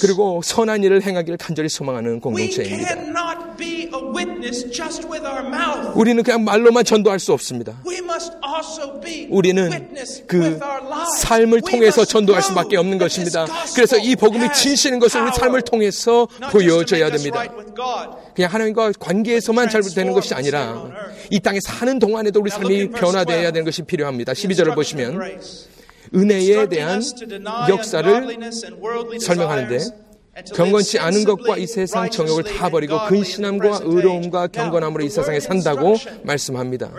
그리고 0.00 0.40
선한 0.42 0.82
일을 0.84 1.02
행하기를 1.02 1.36
간절히 1.36 1.68
소망하는 1.68 2.20
공동체입니다. 2.20 2.96
우리는 5.94 6.22
그냥 6.22 6.44
말로만 6.44 6.84
전도할 6.84 7.18
수 7.18 7.32
없습니다. 7.32 7.74
우리는 9.30 9.88
그 10.26 10.58
삶을 11.18 11.60
통해서 11.62 12.04
전도할 12.04 12.42
수밖에 12.42 12.76
없는 12.76 12.98
것입니다. 12.98 13.46
그래서 13.74 13.96
이 13.98 14.16
복음이 14.16 14.52
진실인 14.52 14.98
것을 14.98 15.22
우리 15.22 15.32
삶을 15.32 15.62
통해서 15.62 16.26
보여줘야 16.50 17.10
됩니다. 17.10 17.44
그냥 18.34 18.52
하나님과 18.52 18.92
관계에서만 18.98 19.68
잘 19.68 19.82
되는 19.82 20.12
것이 20.12 20.34
아니라 20.34 20.90
이 21.30 21.40
땅에 21.40 21.58
사는 21.60 21.98
동안에도 21.98 22.40
우리 22.40 22.50
삶이 22.50 22.90
변화되어야 22.90 23.50
되는 23.50 23.64
것이 23.64 23.82
필요합니다. 23.82 24.32
12절을 24.32 24.74
보시면 24.74 25.20
은혜에 26.14 26.68
대한 26.68 27.02
역사를 27.68 28.38
설명하는데 29.20 29.78
경건치 30.54 30.98
않은 30.98 31.24
것과 31.24 31.56
이 31.56 31.66
세상 31.66 32.10
정욕을 32.10 32.44
다 32.44 32.68
버리고 32.68 32.98
근신함과 33.06 33.80
의로움과 33.84 34.48
경건함으로 34.48 35.04
이 35.04 35.08
세상에 35.08 35.40
산다고 35.40 35.96
말씀합니다. 36.24 36.92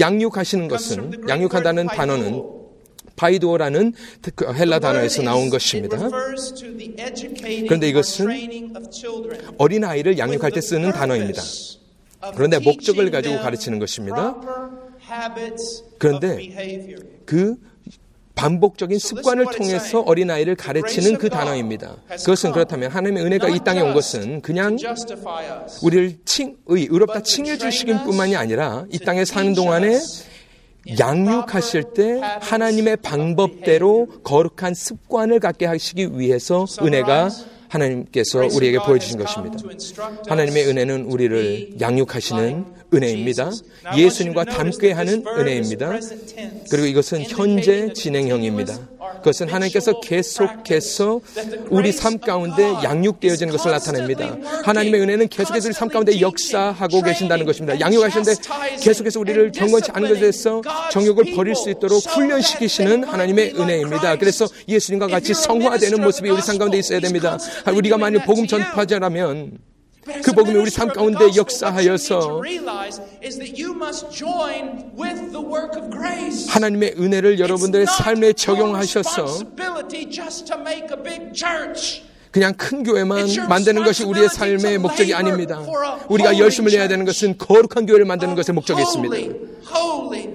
양육하시는 0.00 0.68
것은 0.68 1.28
양육한다는 1.28 1.86
단어는 1.88 2.63
바이도어라는 3.16 3.92
그 4.34 4.52
헬라 4.52 4.80
단어에서 4.80 5.22
나온 5.22 5.50
것입니다. 5.50 5.96
그런데 7.66 7.88
이것은 7.88 8.72
어린아이를 9.58 10.18
양육할 10.18 10.50
때 10.52 10.60
쓰는 10.60 10.92
단어입니다. 10.92 11.42
그런데 12.34 12.58
목적을 12.58 13.10
가지고 13.10 13.38
가르치는 13.38 13.78
것입니다. 13.78 14.36
그런데 15.98 16.38
그 17.24 17.56
반복적인 18.34 18.98
습관을 18.98 19.46
통해서 19.56 20.00
어린아이를 20.00 20.56
가르치는 20.56 21.18
그 21.18 21.28
단어입니다. 21.28 21.96
그것은 22.18 22.50
그렇다면 22.50 22.90
하나님의 22.90 23.24
은혜가 23.24 23.48
이 23.48 23.60
땅에 23.62 23.80
온 23.80 23.94
것은 23.94 24.40
그냥 24.40 24.76
우리를 25.82 26.18
칭, 26.24 26.56
의, 26.66 26.88
의롭다 26.90 27.22
칭해 27.22 27.58
주시긴 27.58 28.02
뿐만이 28.02 28.34
아니라 28.34 28.86
이 28.90 28.98
땅에 28.98 29.24
사는 29.24 29.54
동안에 29.54 30.00
양육하실 30.98 31.84
때 31.94 32.20
하나님의 32.40 32.98
방법대로 32.98 34.06
거룩한 34.22 34.74
습관을 34.74 35.40
갖게 35.40 35.66
하시기 35.66 36.18
위해서 36.18 36.66
은혜가 36.82 37.30
하나님께서 37.68 38.46
우리에게 38.54 38.78
보여주신 38.78 39.18
것입니다. 39.18 39.56
하나님의 40.28 40.68
은혜는 40.68 41.04
우리를 41.06 41.80
양육하시는 41.80 42.64
은혜입니다. 42.92 43.50
예수님과 43.96 44.44
닮게 44.44 44.92
하는 44.92 45.24
은혜입니다. 45.26 45.98
그리고 46.70 46.86
이것은 46.86 47.22
현재 47.22 47.92
진행형입니다. 47.92 48.78
그것은 49.18 49.48
하나님께서 49.48 50.00
계속해서 50.00 51.20
우리 51.70 51.92
삶 51.92 52.18
가운데 52.18 52.74
양육되어지는 52.82 53.52
것을 53.52 53.70
나타냅니다. 53.70 54.36
하나님의 54.64 55.00
은혜는 55.00 55.28
계속해서 55.28 55.68
우리 55.68 55.74
삶 55.74 55.88
가운데 55.88 56.20
역사하고 56.20 57.02
계신다는 57.02 57.46
것입니다. 57.46 57.78
양육하시는데 57.80 58.34
계속해서 58.80 59.20
우리를 59.20 59.52
경건치 59.52 59.90
않은 59.92 60.08
것에서 60.08 60.62
정욕을 60.90 61.34
버릴 61.34 61.54
수 61.54 61.70
있도록 61.70 62.02
훈련시키시는 62.06 63.04
하나님의 63.04 63.54
은혜입니다. 63.56 64.16
그래서 64.16 64.46
예수님과 64.68 65.08
같이 65.08 65.34
성화되는 65.34 66.02
모습이 66.02 66.30
우리 66.30 66.42
삶 66.42 66.58
가운데 66.58 66.78
있어야 66.78 67.00
됩니다. 67.00 67.38
우리가 67.72 67.98
만약 67.98 68.24
복음 68.24 68.46
전파자라면 68.46 69.58
그 70.22 70.32
복음이 70.32 70.56
우리 70.58 70.70
삶 70.70 70.88
가운데 70.88 71.26
역사하여서 71.34 72.42
하나님의 76.48 76.94
은혜를 76.98 77.38
여러분들의 77.38 77.86
삶에 77.86 78.32
적용하셔서 78.34 79.26
그냥 82.30 82.52
큰 82.54 82.82
교회만 82.82 83.26
만드는 83.48 83.84
것이 83.84 84.04
우리의 84.04 84.28
삶의 84.28 84.78
목적이 84.78 85.14
아닙니다. 85.14 85.62
우리가 86.08 86.36
열심을 86.36 86.72
내야 86.72 86.88
되는 86.88 87.04
것은 87.04 87.38
거룩한 87.38 87.86
교회를 87.86 88.04
만드는 88.04 88.34
것의 88.34 88.54
목적이 88.54 88.82
있습니다. 88.82 89.16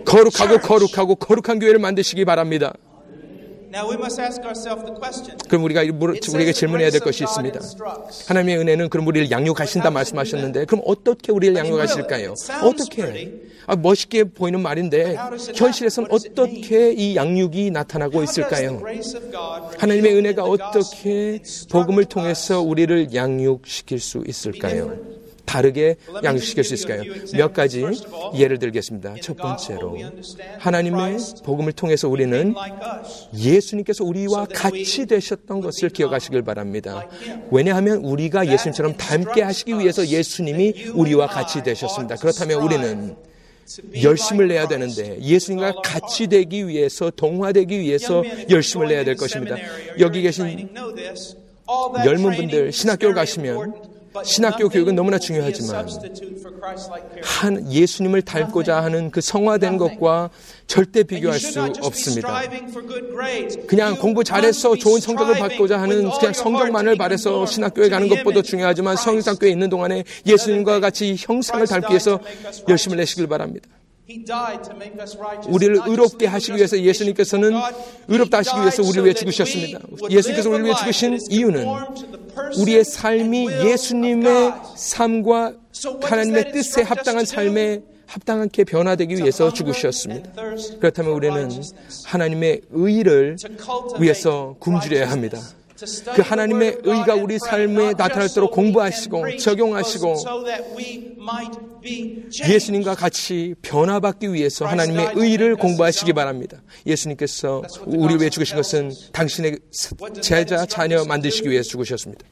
거룩하고 0.06 0.58
거룩하고 0.60 1.16
거룩한 1.16 1.60
교회를 1.60 1.80
만드시기 1.80 2.24
바랍니다. 2.26 2.74
그럼 5.48 5.64
우리가 5.66 5.82
우리에게 6.34 6.54
질문해야 6.54 6.90
될 6.90 7.00
것이 7.02 7.24
있습니다. 7.24 7.60
하나님의 8.28 8.58
은혜는 8.58 8.90
그럼 8.90 9.08
우리를 9.08 9.30
양육하신다 9.32 9.92
말씀하셨는데 9.92 10.66
그럼 10.66 10.82
어떻게 10.86 11.32
우리를 11.32 11.56
양육하실까요? 11.56 12.34
어떻게? 12.64 13.32
아, 13.68 13.76
멋있게 13.76 14.24
보이는 14.24 14.60
말인데 14.62 15.16
현실에서는 15.56 16.10
어떻게 16.12 16.92
이 16.94 17.16
양육이 17.16 17.70
나타나고 17.72 18.24
있을까요? 18.24 18.82
하나님의 19.78 20.16
은혜가 20.16 20.44
어떻게 20.44 21.40
복음을 21.70 22.06
통해서 22.06 22.62
우리를 22.62 23.14
양육시킬 23.14 24.00
수 24.00 24.24
있을까요? 24.28 25.19
다르게 25.50 25.96
양식시킬 26.24 26.64
수 26.64 26.76
있을까요? 26.76 27.02
몇 27.34 27.54
가지 27.54 27.84
예를 28.36 28.60
들겠습니다. 28.60 29.16
첫 29.20 29.36
번째로 29.36 29.98
하나님의 30.60 31.18
복음을 31.44 31.74
통해서 31.74 32.08
우리는 32.08 32.54
예수님께서 33.36 34.04
우리와 34.04 34.46
같이 34.46 35.08
되셨던 35.08 35.62
것을 35.62 35.90
기억하시길 35.90 36.44
바랍니다. 36.44 37.08
왜냐하면 37.50 37.98
우리가 38.06 38.46
예수님처럼 38.48 38.96
닮게 38.98 39.42
하시기 39.42 39.80
위해서 39.80 40.06
예수님이 40.06 40.90
우리와 40.94 41.26
같이 41.26 41.64
되셨습니다. 41.64 42.18
그렇다면 42.18 42.62
우리는 42.62 43.16
열심을 44.04 44.48
내야 44.50 44.68
되는데 44.68 45.20
예수님과 45.20 45.82
같이 45.84 46.28
되기 46.28 46.68
위해서 46.68 47.10
동화되기 47.10 47.80
위해서 47.80 48.24
열심을 48.52 48.88
내야 48.88 49.04
될 49.04 49.16
것입니다. 49.16 49.56
여기 50.00 50.22
계신 50.22 50.70
젊은 52.04 52.36
분들 52.36 52.72
신학교를 52.72 53.16
가시면 53.16 53.99
신학교 54.24 54.70
교육은 54.70 54.96
너무나 54.96 55.18
중요하지만 55.18 55.88
한 57.24 57.72
예수님을 57.72 58.22
닮고자 58.22 58.84
하는 58.84 59.12
그 59.12 59.22
성화된 59.22 59.78
것과 59.78 60.30
절대 60.68 61.04
비교할 61.04 61.40
수 61.40 61.62
없습니다. 61.82 62.42
그냥 63.68 63.96
공부 63.98 64.24
잘해서 64.24 64.76
좋은 64.76 65.00
성적을 65.00 65.40
받고자 65.40 65.82
하는 65.82 66.10
그냥 66.10 66.34
성적만을 66.34 66.98
바래서 66.98 67.46
신학교에 67.46 67.90
가는 67.90 68.08
것보다 68.08 68.42
중요하지만 68.42 68.96
성경교에 68.96 69.50
있는 69.50 69.70
동안에 69.70 70.04
예수님과 70.26 70.80
같이 70.80 71.16
형상을 71.18 71.66
닮기 71.66 71.92
위해서 71.92 72.20
열심을 72.68 72.98
내시길 72.98 73.28
바랍니다. 73.28 73.68
우리를 75.48 75.80
의롭게 75.86 76.26
하시기 76.28 76.58
위해서 76.58 76.80
예수님께서는 76.80 77.54
의롭다 78.08 78.40
하시기 78.40 78.60
위해서 78.60 78.84
우리를 78.84 79.06
위해 79.06 79.14
죽으셨습니다. 79.14 79.80
예수님께서 80.10 80.50
우리를 80.50 80.66
위해 80.66 80.76
죽으신 80.76 81.20
이유는 81.30 81.66
우리의 82.58 82.84
삶이 82.84 83.50
예수님의 83.66 84.54
삶과 84.76 85.54
하나님의 86.02 86.52
뜻에 86.52 86.82
합당한 86.82 87.26
삶에 87.26 87.82
합당하게 88.08 88.64
변화되기 88.64 89.18
위해서 89.18 89.54
죽으셨습니다. 89.54 90.32
그렇다면 90.80 91.12
우리는 91.14 91.50
하나님의 92.06 92.62
의를 92.72 93.38
위해서 94.00 94.56
굶주려야 94.60 95.12
합니다. 95.12 95.40
그 96.16 96.22
하나님의 96.22 96.80
의가 96.84 97.16
우리 97.16 97.40
삶에 97.40 97.94
나타날도록 97.94 98.52
공부하시고 98.52 99.38
적용하시고 99.38 100.16
예수님과 102.48 102.96
같이 102.96 103.56
변화받기 103.62 104.34
위해서 104.34 104.66
하나님의 104.66 105.12
의를 105.16 105.56
공부하시기 105.56 106.12
바랍니다. 106.14 106.62
예수님께서 106.86 107.64
우리 107.86 108.16
위해 108.16 108.30
죽으신 108.30 108.56
것은 108.58 108.92
당신의 109.14 109.60
제자, 110.22 110.66
자녀 110.66 111.06
만드시기 111.06 111.50
위해서 111.50 111.70
죽으셨습니다. 111.70 112.26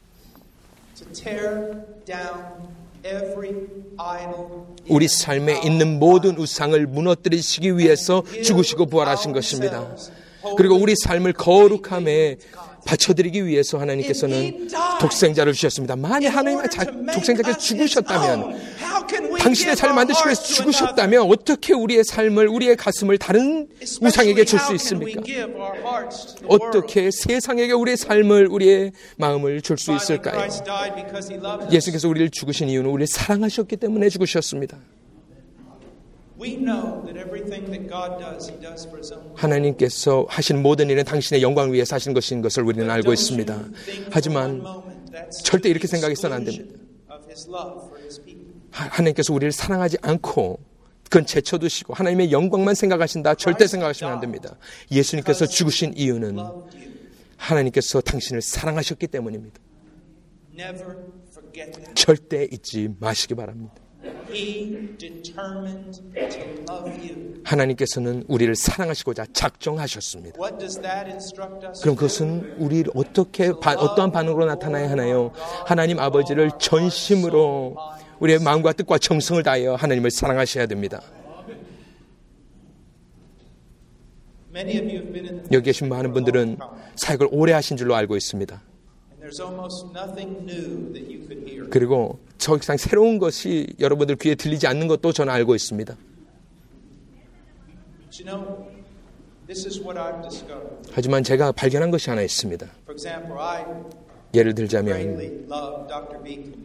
우리 4.89 5.07
삶에 5.07 5.61
있는 5.63 5.99
모든 5.99 6.37
우상을 6.37 6.87
무너뜨리시기 6.87 7.77
위해서 7.77 8.23
죽으시고 8.43 8.87
부활하신 8.87 9.31
것입니다. 9.31 9.95
그리고 10.57 10.75
우리 10.75 10.95
삶을 10.95 11.33
거룩함에 11.33 12.37
바쳐드리기 12.87 13.45
위해서 13.45 13.77
하나님께서는 13.77 14.69
독생자를 15.01 15.53
주셨습니다. 15.53 15.95
만약 15.97 16.29
하나님의 16.29 16.67
독생자께서 17.13 17.57
죽으셨다면, 17.57 18.77
당신의 19.39 19.75
삶을 19.75 19.95
만드시기 19.95 20.27
위해서 20.27 20.43
죽으셨다면, 20.43 21.21
어떻게 21.29 21.73
우리의 21.73 22.03
삶을, 22.05 22.47
우리의 22.47 22.77
가슴을 22.77 23.17
다른 23.17 23.67
우상에게 24.01 24.45
줄 24.45 24.59
수 24.59 24.73
있습니까? 24.75 25.21
어떻게 26.47 27.11
세상에게 27.11 27.73
우리의 27.73 27.97
삶을, 27.97 28.47
우리의 28.47 28.93
마음을 29.17 29.61
줄 29.61 29.77
수 29.77 29.93
있을까요? 29.93 30.47
예수께서 31.71 32.07
우리를 32.07 32.29
죽으신 32.31 32.69
이유는 32.69 32.89
우리를 32.89 33.07
사랑하셨기 33.07 33.75
때문에 33.77 34.09
죽으셨습니다. 34.09 34.77
하나님께서 39.35 40.25
하신 40.29 40.61
모든 40.61 40.89
일은 40.89 41.03
당신의 41.03 41.41
영광을 41.41 41.73
위해 41.73 41.83
사신 41.83 42.13
것인 42.13 42.41
것을 42.41 42.63
우리는 42.63 42.89
알고 42.89 43.11
있습니다. 43.11 43.65
하지만 44.11 44.63
절대 45.43 45.69
이렇게 45.69 45.87
생각해서는 45.87 46.35
안 46.35 46.43
됩니다. 46.43 46.75
하나님께서 48.71 49.33
우리를 49.33 49.51
사랑하지 49.51 49.97
않고 50.01 50.59
그건 51.05 51.25
제쳐두시고 51.25 51.93
하나님의 51.93 52.31
영광만 52.31 52.75
생각하신다. 52.75 53.35
절대 53.35 53.65
생각하시면 53.65 54.13
안 54.13 54.19
됩니다. 54.19 54.57
예수님께서 54.91 55.45
죽으신 55.45 55.93
이유는 55.95 56.37
하나님께서 57.37 58.01
당신을 58.01 58.41
사랑하셨기 58.41 59.07
때문입니다. 59.07 59.59
절대 61.95 62.43
잊지 62.51 62.89
마시기 62.99 63.35
바랍니다. 63.35 63.86
하나님께서는 67.43 68.23
우리를 68.27 68.55
사랑하시고자 68.55 69.27
작정하셨습니다. 69.33 70.37
그럼 71.81 71.95
그것은 71.95 72.55
우리를 72.57 72.91
어떻게 72.95 73.47
어떠한 73.47 74.11
반응으로 74.11 74.45
나타나야 74.45 74.89
하나요? 74.89 75.31
하나님 75.65 75.99
아버지를 75.99 76.51
전심으로 76.59 77.75
우리의 78.19 78.39
마음과 78.39 78.73
뜻과 78.73 78.97
정성을 78.97 79.41
다하여 79.43 79.75
하나님을 79.75 80.11
사랑하셔야 80.11 80.65
됩니다. 80.65 81.01
Many 84.53 84.79
of 84.79 84.87
you 84.87 84.97
have 84.97 85.13
been 85.13 85.25
in 85.25 85.35
the 85.43 85.49
여기 85.53 85.65
계신 85.65 85.87
많은 85.87 86.13
분들은 86.13 86.57
사역을 86.95 87.27
오래 87.31 87.53
하신 87.53 87.77
줄로 87.77 87.95
알고 87.95 88.15
있습니다. 88.17 88.59
그리고 91.69 92.19
저 92.37 92.55
이상 92.55 92.77
새로운 92.77 93.19
것이 93.19 93.67
여러분들 93.79 94.15
귀에 94.17 94.35
들리지 94.35 94.67
않는 94.67 94.87
것도 94.87 95.11
저는 95.11 95.33
알고 95.33 95.55
있습니다. 95.55 95.95
But 98.03 98.19
you 98.19 98.25
know, 98.25 98.67
this 99.47 99.67
is 99.67 99.79
what 99.79 99.99
I've 99.99 100.21
discovered. 100.21 100.89
하지만 100.91 101.23
제가 101.23 101.51
발견한 101.51 101.91
것이 101.91 102.09
하나 102.09 102.21
있습니다. 102.21 102.65
For 102.85 102.93
example, 102.93 103.39
I 103.39 103.65
예를 104.33 104.55
들자면. 104.55 105.45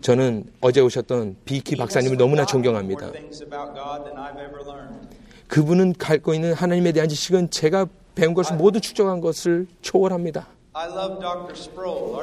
저는 0.01 0.45
어제 0.61 0.81
오셨던 0.81 1.37
비키 1.45 1.77
박사님을 1.77 2.17
너무나 2.17 2.45
존경합니다. 2.45 3.07
more 3.07 3.13
things 3.13 3.43
about 3.43 3.75
God 3.75 4.05
than 4.05 4.17
I've 4.17 4.39
ever 4.39 4.63
learned. 4.65 5.09
그분은 5.49 5.95
갖고 5.99 6.35
있는 6.35 6.53
하나님에 6.55 6.93
대한 6.93 7.09
지식은 7.09 7.51
제가 7.51 7.87
배운 8.15 8.35
것을 8.35 8.57
모두 8.57 8.81
축적한 8.81 9.21
것을 9.21 9.67
초월합니다. 9.81 10.49
I 10.75 10.89
love 10.89 11.21
Dr. 11.21 11.53
Sproul, 11.55 12.19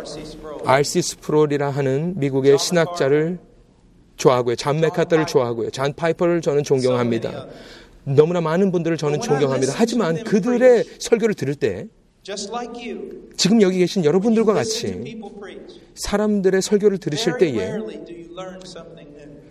R.C. 0.66 1.02
스프롤이라 1.04 1.70
하는 1.70 2.16
미국의 2.18 2.58
신학자를 2.58 3.38
좋아하고요. 4.16 4.56
잔 4.56 4.80
메카터를 4.80 5.28
좋아하고요. 5.28 5.70
잔 5.70 5.94
파이퍼를 5.94 6.42
저는 6.42 6.64
존경합니다. 6.64 7.46
너무나 8.06 8.42
많은 8.42 8.72
분들을 8.72 8.98
저는 8.98 9.22
존경합니다. 9.22 9.74
하지만 9.76 10.24
그들의 10.24 10.84
설교를 10.98 11.36
들을 11.36 11.54
때 11.54 11.88
지금 13.38 13.62
여기 13.62 13.78
계신 13.78 14.04
여러분들과 14.04 14.54
같이. 14.54 15.22
사람들의 15.94 16.62
설교를 16.62 16.98
들으실 16.98 17.38
때에. 17.38 17.74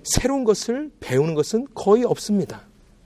새로운 0.02 0.42
것을 0.42 0.90
배우는 0.98 1.34
것은 1.34 1.66
거의 1.74 2.04
없습니다. 2.04 2.62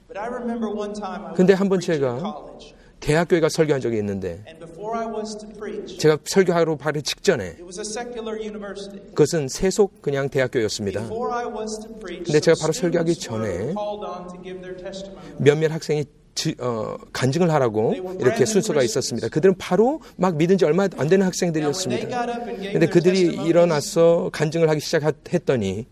But 0.07 0.17
I 0.19 0.27
remember 0.27 0.69
one 0.73 0.93
time 0.93 1.25
I 1.27 1.33
근데 1.35 1.53
was 1.53 1.59
한번 1.59 1.79
preaching 1.79 1.99
제가 2.01 2.13
in 2.13 2.21
college, 2.21 2.75
대학교에 3.03 3.39
가 3.41 3.49
설교한 3.49 3.81
적이 3.81 3.97
있는데 3.97 4.43
and 4.47 4.59
before 4.65 4.97
I 4.97 5.05
was 5.05 5.37
to 5.37 5.47
preach, 5.59 5.97
제가 5.97 6.17
설교하러 6.25 6.77
바로 6.77 7.01
직전에 7.01 7.43
it 7.59 7.63
was 7.63 7.79
a 7.79 7.85
secular 7.85 8.39
university. 8.39 8.99
그것은 9.09 9.47
세속 9.49 10.01
그냥 10.01 10.29
대학교였습니다. 10.29 11.01
Before 11.01 11.33
I 11.33 11.45
was 11.45 11.79
to 11.81 11.89
preach, 11.99 12.23
근데 12.25 12.39
제가 12.39 12.55
바로 12.61 12.71
설교하기 12.73 13.15
전에 13.15 13.47
called 13.75 14.05
on 14.05 14.27
to 14.31 14.41
give 14.43 14.61
their 14.61 14.77
testimony. 14.77 15.35
몇몇 15.37 15.71
학생이 15.71 16.05
지- 16.35 16.55
어, 16.59 16.95
간증을 17.11 17.51
하라고 17.51 17.93
이렇게 18.19 18.45
순서가 18.45 18.81
있었습니다. 18.83 19.27
그들은 19.27 19.55
바로 19.57 19.99
막 20.15 20.35
믿은 20.37 20.57
지 20.57 20.65
얼마 20.65 20.87
안 20.97 21.07
되는 21.09 21.25
학생들이었습니다. 21.25 22.25
근데 22.71 22.87
그들이 22.87 23.19
일어나서 23.45 24.29
간증을 24.33 24.67
하기 24.69 24.79
시작했더니 24.79 25.85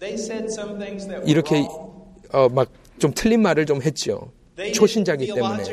they 0.00 0.14
said 0.18 0.46
some 0.46 0.78
things 0.78 1.06
that 1.06 1.20
were 1.22 1.30
이렇게. 1.30 1.66
어, 2.32 2.48
막 2.48 2.68
좀 2.98 3.12
틀린 3.14 3.40
말을 3.40 3.64
좀 3.64 3.80
했죠. 3.80 4.30
초신자기 4.72 5.26
때문에 5.34 5.64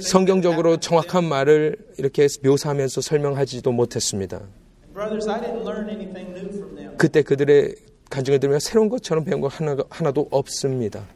성경적으로 0.00 0.76
정확한. 0.78 1.24
말을 1.24 1.76
이렇게 1.96 2.26
묘사하면서 2.42 3.00
설명하지도 3.00 3.72
못했습니다. 3.72 4.42
Brothers, 4.92 5.28
I 5.28 5.40
didn't 5.40 5.62
learn 5.66 5.88
anything 5.88 6.30
new 6.36 6.48
from 6.50 6.76
them, 6.76 6.96
그때 6.96 7.22
그들의 7.22 7.74
간증을 8.10 8.38
들으면 8.40 8.60
새로운 8.60 8.88
것처럼 8.88 9.24
배운 9.24 9.40
거 9.40 9.48
하나, 9.48 9.76
하나도 9.88 10.28
없습니다. 10.30 11.06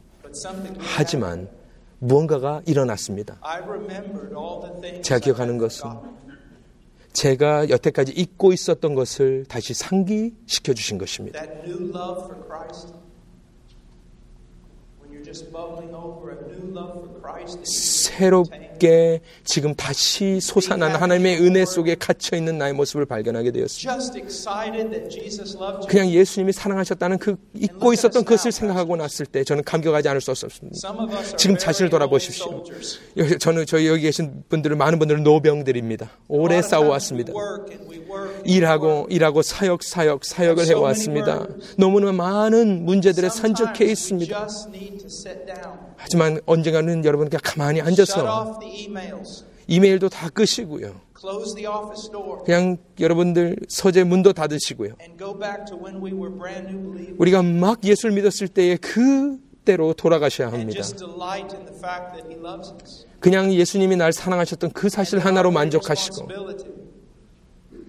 하지만 0.77 1.47
무언가가 1.99 2.61
일어났습니다. 2.65 3.37
I 3.41 3.61
remembered 3.61 4.33
all 4.35 4.61
the 4.61 4.81
things 4.81 5.01
제가 5.07 5.19
기억하는 5.19 5.57
것은. 5.57 5.89
제가 7.13 7.69
여태까지 7.69 8.13
잊고 8.13 8.53
있었던 8.53 8.93
것을 8.95 9.45
다시 9.47 9.73
상기시켜 9.73 10.73
주신 10.73 10.97
것입니다. 10.97 11.41
새롭게 17.63 19.21
지금 19.43 19.75
다시 19.75 20.39
솟아난 20.39 20.95
하나님의 20.95 21.41
은혜 21.41 21.65
속에 21.65 21.95
갇혀 21.95 22.37
있는 22.37 22.57
나의 22.57 22.73
모습을 22.73 23.05
발견하게 23.05 23.51
되었습니다. 23.51 23.93
Just 23.93 24.17
excited 24.17 24.89
that 24.89 25.09
Jesus 25.09 25.57
loved 25.57 25.79
you. 25.79 25.87
그냥 25.87 26.09
예수님이 26.09 26.51
사랑하셨다는 26.53 27.17
그 27.17 27.35
잊고 27.53 27.93
있었던 27.93 28.25
것을 28.25 28.51
생각하고 28.51 28.95
났을 28.95 29.25
때 29.25 29.43
저는 29.43 29.63
감격하지 29.63 30.09
않을 30.09 30.21
수 30.21 30.31
없었습니다. 30.31 30.77
지금 31.37 31.57
자신을 31.57 31.89
돌아보십시오. 31.89 32.63
저는 33.39 33.65
저희 33.65 33.87
여기 33.87 34.03
계신 34.03 34.43
분들은 34.49 34.77
많은 34.77 34.99
분들은 34.99 35.23
노병들입니다. 35.23 36.09
오래 36.27 36.61
싸워왔습니다. 36.61 37.33
일하고. 38.45 39.07
일하고 39.09 39.41
사역 39.41 39.83
사역 39.83 40.25
사역을 40.25 40.65
해왔습니다. 40.67 41.47
너무나 41.77 42.11
많은 42.11 42.85
문제들에 42.85 43.29
산적해 43.29 43.85
있습니다. 43.85 44.47
하지만 45.97 46.39
언젠가는 46.45 47.03
여러분 47.05 47.29
그냥 47.29 47.41
가만히 47.43 47.79
Shut 47.79 47.87
앉아서 47.89 48.41
off 48.41 48.59
the 48.59 48.83
emails. 48.83 49.45
이메일도 49.67 50.09
다 50.09 50.29
끄시고요. 50.29 51.01
Close 51.19 51.53
the 51.55 51.67
office 51.67 52.09
door. 52.11 52.43
그냥 52.45 52.77
여러분들 52.99 53.57
서재 53.67 54.03
문도 54.03 54.33
닫으시고요. 54.33 54.93
And 55.01 55.17
go 55.17 55.37
back 55.37 55.65
to 55.67 55.77
when 55.77 56.01
we 56.03 56.11
were 56.13 56.33
brand 56.33 56.67
new 56.69 56.81
believers. 56.91 57.15
우리가 57.19 57.43
막 57.43 57.83
예수를 57.83 58.15
믿었을 58.15 58.47
때의 58.47 58.77
그때로 58.77 59.93
돌아가셔야 59.93 60.47
합니다. 60.51 60.71
just 60.81 60.97
delight 60.97 61.55
in 61.55 61.65
the 61.65 61.77
fact 61.77 62.13
that 62.15 62.25
He 62.27 62.39
loves 62.39 62.73
us. 62.81 63.05
그냥 63.19 63.51
예수님이 63.53 63.97
날 63.97 64.13
사랑하셨던 64.13 64.71
그 64.71 64.89
사실 64.89 65.19
하나로 65.19 65.51
만족하시고 65.51 66.25
responsibility 66.25 66.71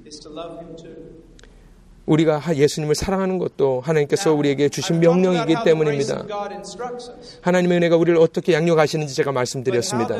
is 0.06 0.18
to 0.20 0.32
love 0.32 0.58
Him 0.58 0.76
too. 0.76 0.96
우리가 2.10 2.38
하- 2.38 2.56
예수님을 2.56 2.96
사랑하는 2.96 3.38
것도 3.38 3.80
하나님께서 3.82 4.34
우리에게 4.34 4.68
주신 4.68 4.98
명령이기 4.98 5.54
때문입니다. 5.64 6.26
하나님의 7.40 7.76
은혜가 7.78 7.96
우리를 7.96 8.18
어떻게 8.18 8.52
양육하시는지 8.54 9.14
제가 9.14 9.30
말씀드렸습니다. 9.30 10.16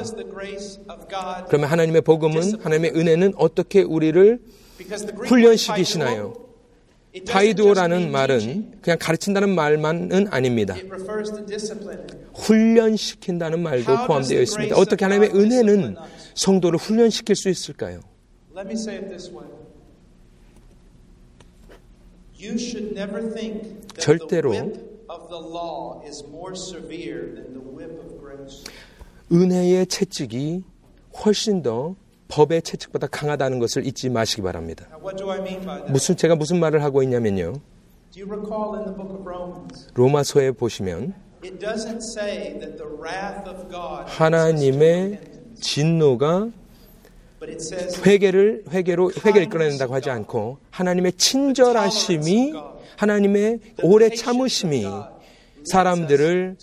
그러면 1.48 1.68
하나님의 1.68 2.02
복음은 2.02 2.60
하나님의 2.62 2.92
은혜는 2.94 3.32
어떻게 3.36 3.82
우리를 3.82 4.38
훈련시키시나요? 5.26 6.32
teaching. 8.06 8.12
말은 8.12 8.72
그냥 8.82 8.96
가르친다는 9.00 9.48
말만은 9.56 10.28
아닙니다. 10.30 10.76
훈련시킨다는 12.34 13.60
말도 13.64 14.06
포함되어 14.06 14.40
있습니다. 14.42 14.76
어떻게 14.76 15.04
하나님의 15.04 15.30
은혜는 15.34 15.96
성도를 16.36 16.78
훈련시킬 16.78 17.34
수 17.34 17.48
있을까요? 17.48 17.98
Grace. 28.20 28.64
은혜의 29.32 29.86
채찍이 29.86 30.64
훨씬 31.24 31.62
더 31.62 31.94
법의 32.28 32.62
채찍보다 32.62 33.08
강하다는 33.08 33.58
것을 33.58 33.86
잊지 33.86 34.08
마시기 34.08 34.42
바랍니다. 34.42 34.86
Now, 34.90 35.02
what 35.02 35.16
do 35.16 35.30
I 35.30 35.38
mean 35.40 35.64
by 35.64 35.78
that? 35.78 35.92
무슨 35.92 36.16
제가 36.16 36.36
무슨 36.36 36.60
말을 36.60 36.82
하고 36.82 37.02
있냐면요. 37.02 37.54
Do 38.12 38.22
you 38.22 38.26
recall 38.26 38.76
in 38.76 38.84
the 38.86 38.94
book 38.96 39.12
of 39.12 39.28
Romans? 39.28 39.88
로마서에 39.94 40.52
보시면 40.52 41.14
It 41.42 41.58
doesn't 41.58 42.02
say 42.02 42.58
that 42.58 42.76
the 42.76 42.86
wrath 42.86 43.48
of 43.48 43.68
God 43.70 44.06
leads 44.06 44.10
us 44.10 44.16
to 44.16 44.24
하나님의 44.24 45.20
진노가 45.60 46.50
회개를 48.06 48.64
회개로 48.70 49.12
회개를 49.24 49.42
이끌어낸다고 49.44 49.94
하지 49.94 50.10
않고 50.10 50.58
하나님의 50.70 51.12
친절하심이 51.14 52.52
하나님의 52.96 53.58
오래 53.82 54.10
참으심이 54.10 54.86
사람들을. 55.64 56.56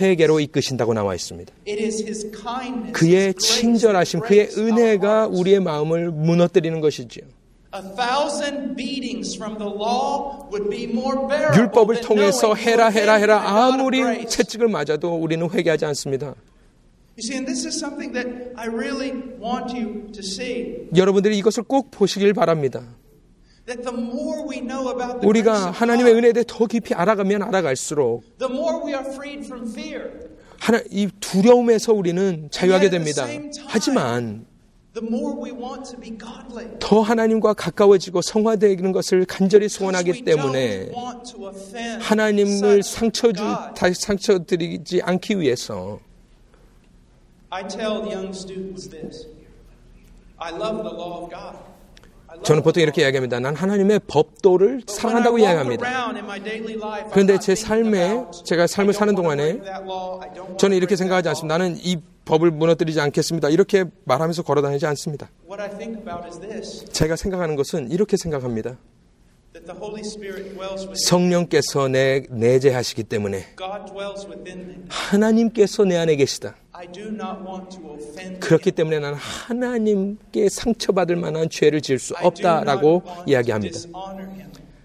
회개로 0.00 0.40
이끄신다고 0.40 0.94
나와 0.94 1.14
있습니다. 1.14 1.52
It 1.66 1.82
is 1.82 2.02
His 2.02 2.30
kindness, 2.30 2.92
그의 2.92 3.34
친절하심, 3.34 4.20
그의 4.20 4.48
은혜가. 4.56 5.26
우리의 5.28 5.60
마음을 5.60 6.10
무너뜨리는 6.10 6.80
것이지요. 6.80 7.24
율법을 11.56 12.00
통해서 12.00 12.54
해라 12.54 12.88
해라 12.88 13.14
해라 13.14 13.42
아무리. 13.66 14.26
채찍을 14.26 14.68
맞아도 14.68 15.14
우리는 15.16 15.48
회개하지 15.50 15.84
않습니다. 15.86 16.34
여러분들이 20.96 21.38
이것을 21.38 21.62
꼭 21.64 21.90
보시길 21.90 22.34
바랍니다. 22.34 22.82
That 23.66 23.82
the 23.82 23.96
more 23.96 24.42
we 24.48 24.60
know 24.60 24.90
about 24.90 25.20
the 25.20 25.20
grace 25.20 25.28
우리가 25.28 25.70
하나님의 25.70 26.14
은혜에 26.14 26.32
대해 26.32 26.44
더 26.46 26.66
깊이 26.66 26.94
알아가면 26.94 27.42
알아갈수록 27.42 28.24
the 28.38 28.52
more 28.52 28.78
we 28.84 28.92
are 28.92 29.06
freed 29.06 29.46
from 29.46 29.68
fear. 29.68 30.10
하나, 30.58 30.80
이 30.90 31.08
두려움에서 31.20 31.92
우리는 31.92 32.48
자유하게 32.50 32.90
됩니다. 32.90 33.26
하지만 33.66 34.46
The 34.92 35.06
more 35.06 35.36
we 35.40 35.52
want 35.52 35.88
to 35.92 36.00
be 36.00 36.18
godly. 36.18 36.66
더 36.80 37.00
하나님과 37.00 37.54
가까워지고 37.54 38.22
성화되는 38.22 38.90
것을 38.90 39.24
간절히 39.24 39.68
소원하기 39.68 40.24
때문에 40.24 40.90
하나님을 42.00 42.82
상처 42.82 43.30
주, 43.32 43.42
상처 43.94 44.40
드리지 44.44 45.00
않기 45.02 45.38
위해서 45.38 46.00
저는 52.44 52.62
보통 52.62 52.82
이렇게 52.82 53.02
이야기합니다. 53.02 53.40
난 53.40 53.56
하나님의 53.56 54.00
법도를 54.06 54.82
사랑한다고 54.86 55.38
이야기합니다. 55.38 56.12
그런데 57.10 57.38
제 57.40 57.56
삶에 57.56 58.24
제가 58.44 58.68
삶을 58.68 58.94
사는 58.94 59.14
동안에 59.16 59.60
저는 60.56 60.76
이렇게 60.76 60.94
생각하지 60.94 61.28
않습니다. 61.30 61.58
나는 61.58 61.76
이 61.82 61.96
법을 62.24 62.52
무너뜨리지 62.52 63.00
않겠습니다. 63.00 63.48
이렇게 63.48 63.84
말하면서 64.04 64.44
걸어다니지 64.44 64.86
않습니다. 64.86 65.28
제가 66.92 67.16
생각하는 67.16 67.56
것은 67.56 67.90
이렇게 67.90 68.16
생각합니다. 68.16 68.76
성령께서 70.94 71.88
내 71.88 72.22
내재하시기 72.30 73.02
때문에 73.04 73.44
하나님께서 74.88 75.84
내 75.84 75.96
안에 75.96 76.14
계시다. 76.14 76.54
그렇기 78.40 78.72
때문에 78.72 78.98
나는 78.98 79.16
하나님께 79.18 80.48
상처받을 80.48 81.16
만한 81.16 81.48
죄를 81.50 81.80
지을 81.80 81.98
수 81.98 82.14
없다라고 82.14 83.02
이야기합니다. 83.26 83.78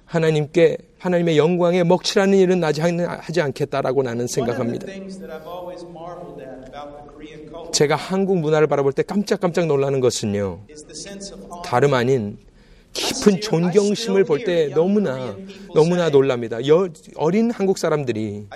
하나님께 0.06 0.78
하나님의 1.00 1.38
영광에 1.38 1.84
먹칠하는 1.84 2.38
일은 2.38 2.60
나지 2.60 2.82
하지 2.82 3.42
않겠다라고 3.42 4.04
나는 4.04 4.28
생각합니다. 4.28 4.88
제가 7.72 7.96
한국 7.96 8.40
문화를 8.40 8.68
바라볼 8.68 8.94
때 8.94 9.04
깜짝깜짝 9.04 9.68
놀라는 9.68 10.00
것은요. 10.00 10.62
다름 11.64 11.94
아닌 11.94 12.38
깊은 12.96 13.42
존경심을 13.42 14.24
볼 14.24 14.44
때 14.46 14.68
너무나 14.74 15.36
너무나 15.74 16.10
놀랍니다. 16.10 16.66
여, 16.68 16.88
어린 17.16 17.52
한국 17.52 17.78
사람들이 17.78 18.48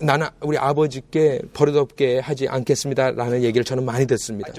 나는 0.00 0.26
우리 0.40 0.58
아버지께 0.58 1.40
버릇없게 1.52 2.18
하지 2.18 2.48
않겠습니다라는 2.48 3.42
얘기를 3.44 3.64
저는 3.64 3.84
많이 3.84 4.06
듣습니다. 4.06 4.50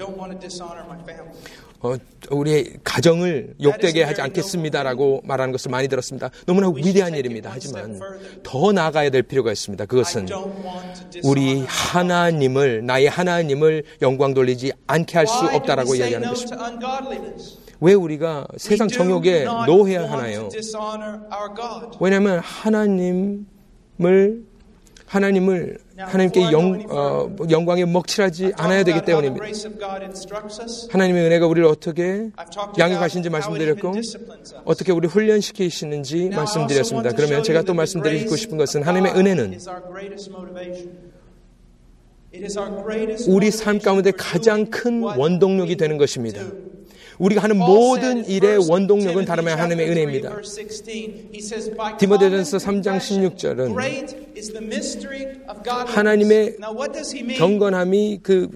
어, 1.80 1.94
우리 2.30 2.72
가정을 2.82 3.54
욕되게 3.62 4.02
하지 4.02 4.22
않겠습니다라고 4.22 5.20
말하는 5.24 5.52
것을 5.52 5.70
많이 5.70 5.88
들었습니다. 5.88 6.30
너무나 6.46 6.68
위대한 6.74 7.14
일입니다. 7.14 7.50
하지만 7.52 8.00
더 8.42 8.72
나아가야 8.72 9.10
될 9.10 9.22
필요가 9.22 9.52
있습니다. 9.52 9.84
그것은 9.86 10.26
우리 11.22 11.64
하나님을 11.66 12.84
나의 12.86 13.08
하나님을 13.08 13.82
영광 14.02 14.32
돌리지 14.32 14.72
않게 14.86 15.18
할 15.18 15.26
수 15.26 15.44
없다라고 15.44 15.94
이야기하는 15.96 16.28
것입니다. 16.30 16.56
왜 17.80 17.94
우리가 17.94 18.46
세상 18.56 18.88
정욕에 18.88 19.44
노해야 19.66 20.10
하나요? 20.10 20.48
왜냐하면 22.00 22.38
하나님을 22.40 23.46
하나님을 25.06 25.78
하나님께 25.96 26.42
영, 26.52 26.84
어, 26.90 27.36
영광에 27.48 27.84
먹칠하지 27.84 28.52
않아야 28.56 28.82
되기 28.82 29.02
때문입니다. 29.02 29.46
하나님의 30.90 31.24
은혜가 31.26 31.46
우리를 31.46 31.66
어떻게 31.68 32.30
양육하신지 32.76 33.30
말씀드렸고 33.30 33.92
어떻게 34.64 34.90
우리 34.92 35.06
훈련시키시는지 35.06 36.30
말씀드렸습니다. 36.30 37.12
그러면 37.12 37.42
제가 37.44 37.62
또 37.62 37.72
말씀드리고 37.74 38.34
싶은 38.36 38.58
것은 38.58 38.82
하나님의 38.82 39.12
은혜는 39.14 39.58
우리 43.28 43.50
삶 43.50 43.78
가운데 43.78 44.10
가장 44.10 44.66
큰 44.66 45.02
원동력이 45.02 45.76
되는 45.76 45.96
것입니다. 45.98 46.42
우리가 47.18 47.42
하는 47.42 47.56
모든 47.56 48.26
일의 48.26 48.58
원동력은 48.68 49.24
다름 49.24 49.46
아닌 49.46 49.58
하나님의 49.58 49.90
은혜입니다. 49.90 50.36
디모데전서 51.98 52.58
3장 52.58 52.98
16절은 52.98 53.74
하나님의 55.86 56.56
경건함이 57.36 58.20
그 58.22 58.48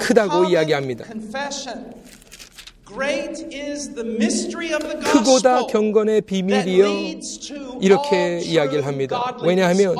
크다고 0.00 0.44
이야기합니다. 0.46 1.04
크고다 5.02 5.66
경건의 5.66 6.20
비밀이요. 6.22 6.86
이렇게 7.80 8.38
이야기를 8.40 8.86
합니다. 8.86 9.36
왜냐하면 9.42 9.94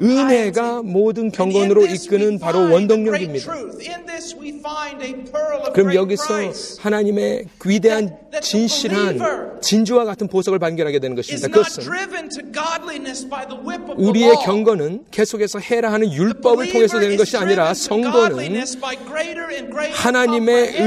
은혜가 0.00 0.82
모든 0.82 1.30
경건으로 1.30 1.86
이끄는 1.86 2.38
바로 2.38 2.72
원동력입니다. 2.72 3.52
그럼 5.74 5.94
여기서 5.94 6.24
하나님의 6.80 7.44
위대한 7.64 8.16
진실한 8.42 9.60
진주와 9.60 10.04
같은 10.04 10.26
보석을 10.28 10.58
발견하게 10.58 10.98
되는 10.98 11.14
것입니다. 11.14 11.48
그것은 11.48 11.84
우리의 13.96 14.34
경건은 14.44 15.04
계속해서 15.10 15.60
해라 15.60 15.92
하는 15.92 16.12
율법을 16.12 16.72
통해서 16.72 16.98
되는 16.98 17.16
것이 17.16 17.36
아니라 17.36 17.74
성도는 17.74 18.64
하나님의 19.92 20.80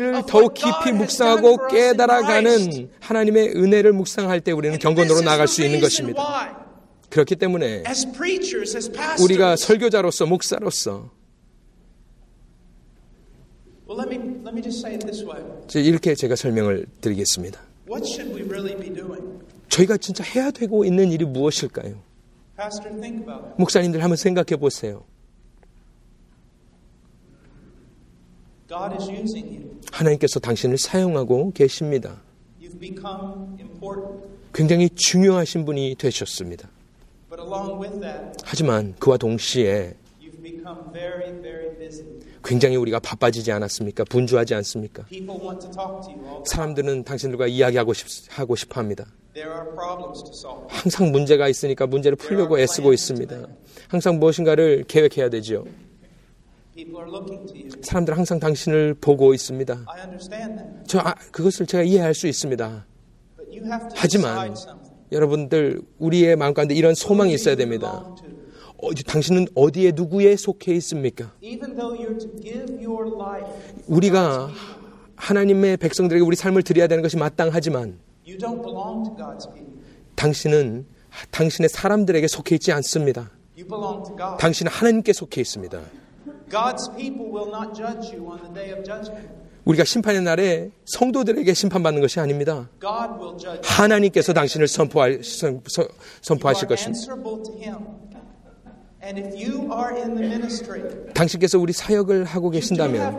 은혜를 0.00 0.22
더욱 0.26 0.54
깊이 0.54 0.92
묵상하고 0.92 1.68
깨달아가는 1.68 2.90
하나님의 3.00 3.50
은혜를 3.56 3.92
묵상할 3.92 4.40
때 4.40 4.52
우리는 4.52 4.78
경건으로 4.78 5.20
나갈 5.20 5.46
수 5.46 5.62
있는 5.62 5.80
것입니다. 5.80 6.56
그렇기 7.10 7.36
때문에 7.36 7.82
우리가 9.20 9.56
설교자로서 9.56 10.26
목사로서 10.26 11.10
이렇게 15.74 16.14
제가 16.14 16.36
설명을 16.36 16.86
드리겠습니다. 17.00 17.60
저희가 19.68 19.96
진짜 19.96 20.24
해야 20.24 20.50
되고 20.50 20.84
있는 20.84 21.12
일이 21.12 21.24
무엇일까요? 21.24 22.00
목사님들 23.56 24.02
한번 24.02 24.16
생각해 24.16 24.56
보세요. 24.60 25.04
하나님께서 29.90 30.40
당신을 30.40 30.78
사용하고 30.78 31.52
계십니다. 31.52 32.20
굉장히 34.52 34.88
중요하신 34.90 35.64
분이 35.64 35.96
되셨습니다. 35.98 36.68
하지만 38.44 38.94
그와 38.98 39.16
동시에 39.16 39.94
굉장히 42.42 42.76
우리가 42.76 43.00
바빠지지 43.00 43.52
않았습니까? 43.52 44.04
분주하지 44.04 44.54
않습니까? 44.54 45.04
사람들은 46.46 47.04
당신들과 47.04 47.46
이야기하고 47.48 47.92
싶, 47.92 48.06
하고 48.30 48.56
싶어 48.56 48.80
합니다. 48.80 49.06
항상 50.68 51.12
문제가 51.12 51.48
있으니까 51.48 51.86
문제를 51.86 52.16
풀려고 52.16 52.58
애쓰고 52.58 52.92
있습니다. 52.92 53.46
항상 53.88 54.18
무엇인가를 54.18 54.84
계획해야 54.88 55.28
되지요. 55.28 55.64
사람들 57.82 58.16
항상 58.16 58.38
당신을 58.40 58.94
보고 58.94 59.34
있습니다. 59.34 59.84
저 60.86 60.98
아, 60.98 61.14
그것을 61.30 61.66
제가 61.66 61.82
이해할 61.82 62.14
수 62.14 62.26
있습니다. 62.26 62.86
하지만 63.94 64.54
여러분들 65.12 65.82
우리의 65.98 66.36
마음 66.36 66.54
가운데 66.54 66.74
이런 66.74 66.94
소망이 66.94 67.32
있어야 67.34 67.56
됩니다. 67.56 68.04
어, 68.82 68.94
당신은 68.94 69.48
어디에 69.54 69.92
누구에 69.94 70.36
속해 70.36 70.74
있습니까? 70.76 71.32
우리가 73.86 74.48
하나님의 75.16 75.76
백성들에게 75.76 76.24
우리 76.24 76.34
삶을 76.36 76.62
드려야 76.62 76.86
되는 76.86 77.02
것이 77.02 77.16
마땅하지만 77.18 77.98
당신은 80.14 80.86
당신의 81.30 81.68
사람들에게 81.68 82.26
속해 82.28 82.54
있지 82.54 82.72
않습니다. 82.72 83.30
당신은 84.38 84.72
하나님께 84.72 85.12
속해 85.12 85.40
있습니다. 85.42 85.80
우리가 89.64 89.84
심판의 89.84 90.22
날에 90.22 90.70
성도들에게 90.86 91.52
심판받는 91.54 92.00
것이 92.00 92.18
아닙니다. 92.18 92.68
하나님께서 93.62 94.32
당신을 94.32 94.66
선포할, 94.68 95.20
선, 95.22 95.60
포하실 96.40 96.66
것입니다. 96.66 97.14
당신께서 101.14 101.58
우리 101.58 101.72
사역을 101.72 102.24
하고 102.24 102.50
계신다면 102.50 103.14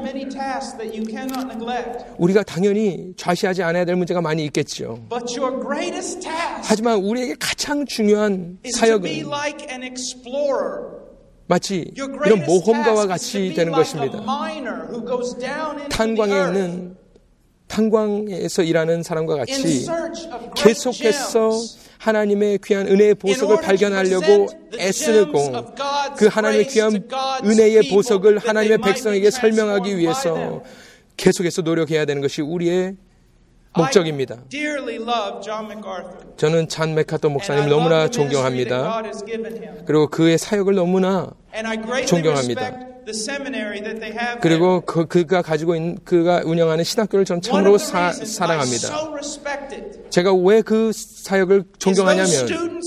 우리가 2.18 2.44
당연히 2.44 3.14
좌시하지 3.18 3.64
않아야 3.64 3.86
될 3.86 3.96
문제가 3.96 4.22
많이 4.22 4.46
있겠죠. 4.46 5.00
하지만 6.64 6.98
우리에게 7.00 7.36
가장 7.40 7.86
중요한 7.86 8.60
사역은 8.76 9.10
마치 11.48 11.92
이런 11.96 12.46
모험가와 12.46 13.08
같이 13.08 13.54
되는 13.54 13.72
것입니다. 13.72 14.24
탄광에 15.90 16.34
있는 16.48 16.96
탄광에서 17.68 18.64
일하는 18.64 19.04
사람과 19.04 19.38
같이 19.38 19.86
계속해서 20.56 21.52
하나님의 22.00 22.60
귀한 22.64 22.88
은혜의 22.88 23.16
보석을 23.16 23.62
발견하려고 23.62 24.48
애쓰고 24.78 25.52
그 26.18 26.28
하나님의 26.28 26.68
귀한 26.68 27.08
은혜의 27.46 27.90
보석을 27.92 28.40
하나님의 28.40 28.80
백성에게 28.80 29.30
설명하기 29.30 29.98
위해서 29.98 30.64
계속해서 31.16 31.62
노력해야 31.62 32.06
되는 32.06 32.22
것이 32.22 32.42
우리의 32.42 32.96
목적입니다. 33.74 34.36
I 34.36 34.50
dearly 34.50 34.96
love 34.98 35.42
John 35.42 35.66
MacArthur. 35.72 36.36
저는 36.38 36.68
And 37.30 37.30
I 37.32 37.34
목사님 37.34 37.70
너무나 37.70 38.08
존경합니다. 38.10 38.84
God 38.84 39.06
has 39.06 39.24
given 39.26 39.56
him. 39.64 39.86
그리고 39.86 40.08
그의 40.08 40.38
사역을 40.38 40.76
너무나 40.76 41.32
And 41.54 41.68
I 41.68 41.78
greatly 41.78 42.06
존경합니다. 42.06 42.62
respect 42.62 43.06
the 43.06 43.16
seminary 43.18 43.82
that 43.82 44.00
they 44.00 44.12
have 44.12 44.40
there. 44.40 44.42
그리고 44.42 44.82
그, 44.82 45.06
그가 45.08 45.42
가지고 45.42 45.76
있는 45.76 45.98
그가 46.04 46.42
운영하는 46.44 46.84
신학교를 46.84 47.24
저는 47.26 47.42
참으로 47.42 47.78
사, 47.78 48.12
사랑합니다. 48.12 48.90
제가 50.10 50.34
왜 50.34 50.62
그 50.62 50.92
사역을 50.94 51.64
존경하냐면 51.80 52.82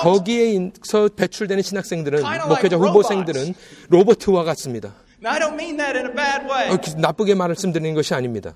거기에서 0.00 1.08
배출되는 1.14 1.62
신학생들은 1.62 2.22
목회자 2.48 2.76
후보생들은 2.76 3.54
로버트와 3.90 4.44
같습니다. 4.44 4.92
And 5.24 5.28
I 5.28 5.38
don't 5.38 5.54
mean 5.54 5.76
that 5.78 5.96
in 5.96 6.06
a 6.06 6.12
bad 6.14 6.44
way. 6.50 6.70
어, 6.72 6.78
그- 6.82 6.90
나쁘게 7.00 7.34
말씀드리는 7.34 7.94
것이 7.94 8.12
아닙니다. 8.14 8.54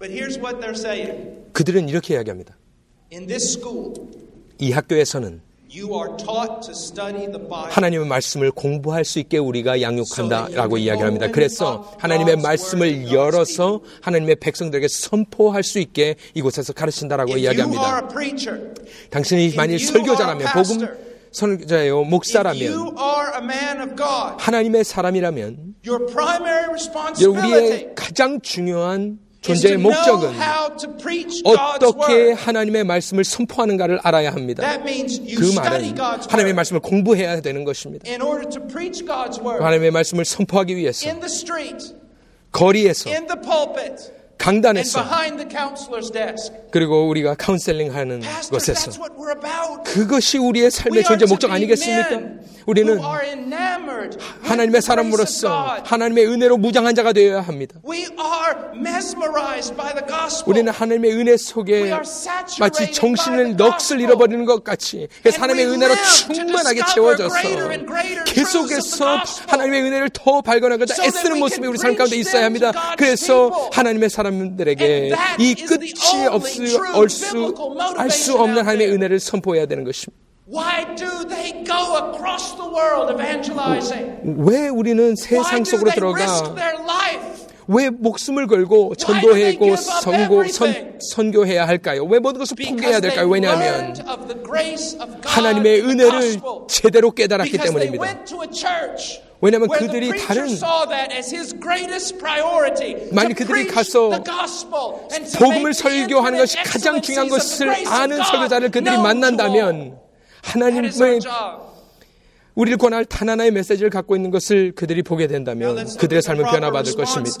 But 0.00 0.10
here's 0.10 0.38
what 0.38 0.60
they're 0.60 0.74
saying. 0.74 1.52
그들은 1.52 1.90
이렇게 1.90 2.14
이야기합니다. 2.14 2.56
In 3.12 3.26
this 3.26 3.58
school, 3.58 3.92
이 4.58 4.72
학교에서는 4.72 5.42
you 5.70 5.92
are 5.94 6.16
taught 6.16 6.62
to 6.64 6.72
study 6.72 7.26
the 7.26 7.38
Bible. 7.38 7.68
하나님의 7.70 8.06
말씀을 8.08 8.50
공부할 8.50 9.04
수 9.04 9.18
있게 9.18 9.36
우리가 9.36 9.82
양육한다라고 9.82 10.78
이야기를 10.78 11.06
합니다. 11.06 11.28
그래서 11.30 11.92
하나님의 11.98 12.36
말씀을 12.36 13.12
열어서 13.12 13.82
하나님의 14.00 14.36
백성들에게 14.36 14.88
선포할 14.88 15.62
수 15.62 15.78
있게 15.78 16.14
이곳에서 16.32 16.72
가르친다라고 16.72 17.32
If 17.32 17.38
you 17.38 17.50
are 17.50 17.54
이야기합니다. 17.54 18.00
a 18.00 18.08
preacher, 18.08 18.74
당신이 19.10 19.54
만일 19.54 19.78
설교자라면 19.78 20.46
are 20.46 20.58
a 20.58 20.64
복음 20.64 20.88
선자예요, 21.32 22.04
목사라면 22.04 22.96
하나님의 24.38 24.82
사람이라면 24.82 25.74
your 25.86 26.06
primary 26.06 26.64
우리의 26.64 26.68
responsibility 26.70 27.94
가장 27.94 28.40
중요한 28.40 29.18
존재의 29.40 29.78
목적은 29.78 30.32
어떻게. 31.44 32.32
하나님의 32.32 32.84
말씀을 32.84 33.24
선포하는가를 33.24 34.00
알아야 34.02 34.32
합니다. 34.32 34.62
That 34.62 34.82
means 34.82 35.20
you 35.20 35.36
그 35.36 35.46
study 35.46 35.70
말은 35.70 35.94
God's 35.94 36.30
하나님의 36.30 36.44
word 36.44 36.52
말씀을 36.54 36.80
공부해야 36.80 37.40
되는 37.40 37.64
것입니다. 37.64 38.08
in 38.10 38.22
order 38.22 38.48
to 38.48 38.66
preach 38.66 39.04
God's 39.04 39.40
word 39.40 39.62
하나님의 39.64 39.90
말씀을 39.90 40.24
선포하기 40.24 40.76
위해서 40.76 41.08
in 41.08 41.20
the 41.20 41.32
street, 41.32 41.94
거리에서 42.52 43.10
강단에서 44.40 45.02
behind 45.02 45.36
the 45.36 45.48
counselor's 45.48 46.10
desk. 46.12 46.52
그리고 46.72 47.08
우리가 47.08 47.34
카운셀링 47.34 47.94
하는 47.94 48.20
Pastors, 48.20 48.50
것에서 48.50 48.90
that's 48.90 48.98
what 48.98 49.14
we're 49.16 49.36
about. 49.36 49.84
그것이 49.84 50.38
우리의 50.38 50.64
We 50.64 50.70
삶의 50.70 51.04
존재 51.04 51.26
목적 51.26 51.50
아니겠습니까? 51.50 52.20
우리는 52.66 52.98
하나님의 54.42 54.80
사람으로서. 54.82 55.78
하나님의 55.84 56.26
은혜로 56.26 56.56
무장한 56.56 56.94
자가 56.94 57.12
되어야 57.12 57.42
합니다. 57.42 57.76
We 57.86 58.00
are 58.00 58.72
mesmerized 58.74 59.76
by 59.76 59.92
the 59.92 60.06
gospel. 60.06 60.44
우리는 60.46 60.72
하나님의 60.72 61.12
은혜 61.12 61.30
We 61.32 61.38
속에 61.38 61.90
마치 62.60 62.92
정신을 62.92 63.56
the 63.56 63.56
넋을. 63.56 64.00
잃어버리는 64.00 64.44
것 64.46 64.64
같이 64.64 65.08
그 65.22 65.30
하나님의 65.30 65.66
은혜로 65.66 65.94
충만하게 66.32 66.82
채워져서 66.94 67.34
계속해서. 68.24 69.16
하나님의 69.48 69.82
은혜를 69.82 70.10
더 70.14 70.40
발견하고자 70.40 71.04
애쓰는 71.04 71.38
모습이 71.38 71.66
우리 71.66 71.76
삶 71.76 71.94
가운데 71.94 72.16
있어야 72.16 72.44
합니다. 72.46 72.72
그래서. 72.96 73.50
하나님의 73.72 74.08
사람 74.10 74.29
들에게 74.56 74.84
And 74.84 75.14
that 75.14 75.42
이 75.42 75.54
is 75.58 75.66
the 75.66 75.78
끝이 75.78 76.14
only 76.14 76.34
없을 76.34 76.80
얼수 76.94 77.32
biblical 77.32 77.98
알수 77.98 78.34
없는 78.38 78.58
하나님의. 78.66 78.92
은혜를 78.92 79.20
선포해야 79.20 79.66
되는 79.66 79.84
것입니다. 79.84 80.18
Why 80.52 80.84
do 80.96 81.06
they 81.28 81.64
go 81.64 81.96
across 82.10 82.56
the 82.56 82.66
world 82.68 83.12
evangelizing? 83.12 84.18
왜 84.38 84.68
우리는 84.68 84.98
Why 84.98 85.16
세상 85.16 85.62
do 85.62 85.70
속으로 85.70 85.90
they 85.92 86.12
risk 86.12 86.42
들어가 86.42 86.54
their 86.54 86.82
life? 86.82 87.46
왜 87.68 87.88
목숨을 87.88 88.48
걸고 88.48 88.96
전도하고 88.96 89.76
선고? 89.76 90.44
선, 90.48 90.98
선교해야 91.14 91.68
할까요? 91.68 92.04
왜 92.04 92.18
모든 92.18 92.40
것을 92.40 92.56
포기해야 92.56 92.98
Because 92.98 93.00
they 93.00 93.14
될까요? 93.14 93.28
왜냐하면 93.30 93.94
learned 93.94 94.02
of 94.10 94.26
the 94.26 94.42
grace 94.42 94.98
of 94.98 95.06
God 95.22 95.28
하나님의 95.28 95.82
은혜를. 95.82 96.40
제대로 96.66 97.12
깨달았기 97.12 97.52
Because 97.52 97.72
they 97.72 97.90
때문입니다. 97.92 98.24
왜냐하면 99.40 99.68
그들이 99.86 100.08
다른- 100.26 100.48
to 103.10 103.34
그들이 103.34 103.66
가서 103.68 104.10
복음을 105.38 105.72
설교하는 105.72 106.38
것이 106.38 106.56
가장 106.58 107.00
중요한 107.00 107.28
것을 107.28 107.68
아는 107.88 108.22
설교자를 108.22 108.70
그들이 108.70 108.96
만난다면 108.98 109.98
하나님의. 110.42 110.90
우리를 112.60 112.76
권할 112.76 113.06
단 113.06 113.30
하나의 113.30 113.52
메시지를 113.52 113.88
갖고 113.88 114.16
있는 114.16 114.30
것을 114.30 114.72
그들이 114.72 115.02
보게 115.02 115.26
된다면 115.26 115.86
그들의 115.98 116.20
삶은 116.20 116.44
변화받을 116.44 116.94
것입니다. 116.94 117.36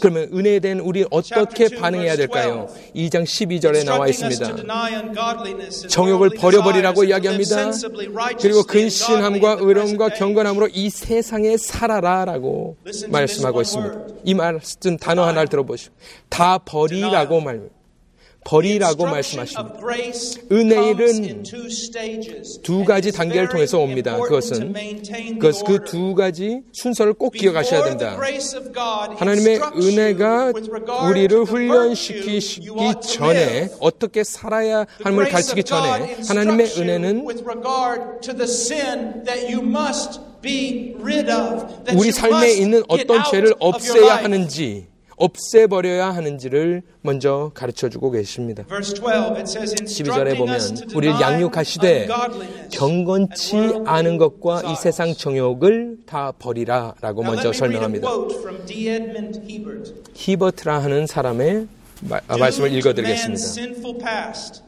그러면 0.00 0.30
은혜에 0.34 0.58
대한 0.58 0.80
우리 0.80 1.04
어떻게 1.12 1.68
반응해야 1.68 2.16
될까요? 2.16 2.68
2장 2.92 3.22
12절에 3.22 3.84
나와 3.84 4.08
있습니다. 4.08 4.56
정욕을 5.88 6.30
버려버리라고 6.30 7.04
이야기합니다. 7.04 7.70
그리고 8.40 8.64
근신함과 8.64 9.58
의로움과 9.60 10.08
경건함으로 10.08 10.70
이 10.72 10.90
세상에 10.90 11.56
살아라라고 11.56 12.78
말씀하고 13.10 13.62
있습니다. 13.62 13.94
이 14.24 14.34
말씀 14.34 14.96
단어 14.96 15.24
하나를 15.24 15.46
들어보시오. 15.46 15.92
다 16.28 16.58
버리라고 16.58 17.40
말 17.40 17.68
버리라고 18.48 19.04
말씀하십니다. 19.04 19.60
of 19.60 19.78
grace 19.78 20.40
은혜는 20.50 20.96
comes 20.96 21.20
in 21.20 21.42
two 21.42 21.66
stages. 21.66 22.60
두 22.62 22.82
가지 22.84 23.12
단계를 23.12 23.50
통해서 23.50 23.78
옵니다. 23.78 24.16
그것은 24.18 24.70
maintain 24.70 25.38
the 25.38 25.38
그것 25.38 25.64
그 25.64 25.72
order. 25.72 25.90
두 25.90 26.14
가지 26.14 26.60
순서를 26.72 27.12
꼭 27.12 27.34
기억하셔야 27.34 27.84
된다. 27.84 28.18
하나님의 29.16 29.60
은혜가 29.76 30.52
우리를 31.10 31.44
훈련시키기 31.44 32.70
전에. 33.02 33.68
어떻게 33.80 34.24
살아야 34.24 34.86
함을 35.02 35.28
가르치기 35.28 35.64
전에 35.64 36.16
하나님의 36.26 36.66
은혜는 36.78 37.26
with 37.26 37.44
regard 37.44 38.20
to 38.22 38.34
the 38.34 38.48
sin 38.48 39.24
that 39.24 39.52
you 39.52 39.60
must 39.62 40.20
be 40.40 40.94
rid 41.02 41.30
of. 41.30 41.66
That 41.84 41.96
우리 41.96 42.12
삶에 42.12 42.52
있는 42.52 42.82
어떤 42.88 43.24
죄를 43.30 43.54
없애야. 43.58 44.16
하는지 44.16 44.87
없애버려야 45.18 46.10
하는지를 46.10 46.82
먼저 47.02 47.50
가르쳐 47.54 47.88
주고 47.88 48.10
계십니다. 48.10 48.64
Verse 48.68 48.94
12, 48.94 49.36
it 49.38 49.48
says, 49.50 49.74
12절에 49.74 50.36
instructing 50.38 50.50
us 50.52 50.68
to 50.74 50.86
보면 50.86 50.96
우리를 50.96 51.20
양육하시되 51.20 52.08
경건치 52.70 53.56
않은 53.84 54.16
것과 54.18 54.62
이. 54.72 54.76
세상 54.76 55.12
정욕을 55.14 55.98
다 56.06 56.32
버리라 56.38 56.94
라고 57.00 57.22
Now 57.22 57.34
먼저 57.34 57.52
설명합니다. 57.52 58.08
히버트라 60.14 60.78
하는 60.82 61.06
사람의 61.06 61.66
마- 62.02 62.20
아, 62.28 62.36
말씀을 62.36 62.72
읽어드리겠습니다. 62.74 64.67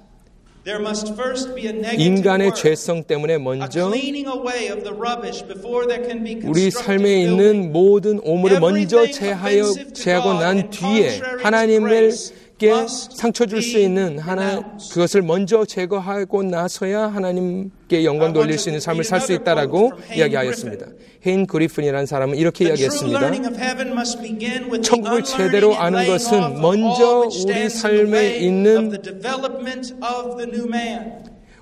인간의 1.99 2.55
죄성 2.55 3.05
때문에 3.05 3.35
a 3.35 3.39
먼저 3.39 3.91
cleaning 3.91 4.29
away 4.29 4.71
of 4.71 4.83
the 4.85 4.95
rubbish 4.95 5.43
before 5.47 5.87
there 5.87 6.07
can 6.07 6.23
be 6.23 6.39
우리 6.45 6.71
삶에. 6.71 7.23
있는 7.23 7.73
모든 7.73 8.21
오물을 8.23 8.61
먼저 8.61 9.11
제하여 9.11 9.73
제하고 9.95 10.35
난 10.35 10.69
뒤에 10.69 11.21
하나님을 11.43 12.13
께 12.61 12.71
상처 12.89 13.47
줄 13.47 13.63
수 13.63 13.79
있는 13.79 14.19
하나 14.19 14.61
그것을 14.93 15.23
먼저 15.23 15.65
제거하고 15.65 16.43
나서야 16.43 17.09
하나님께 17.09 18.05
영광 18.05 18.35
돌릴 18.35 18.59
수 18.59 18.69
있는 18.69 18.81
삶을 18.81 19.03
살 19.05 19.21
수 19.23 19.33
있다라고 19.33 19.93
이야기하였습니다. 20.15 20.87
헤인 21.27 21.47
그리픈이라는 21.47 22.05
사람은 22.05 22.37
이렇게 22.37 22.67
이야기했습니다. 22.67 23.19
천국을 24.83 25.25
제대로 25.25 25.75
아는 25.77 26.07
것은 26.07 26.61
먼저 26.61 27.29
우리 27.47 27.71
삶에 27.71 28.37
있는. 28.37 28.93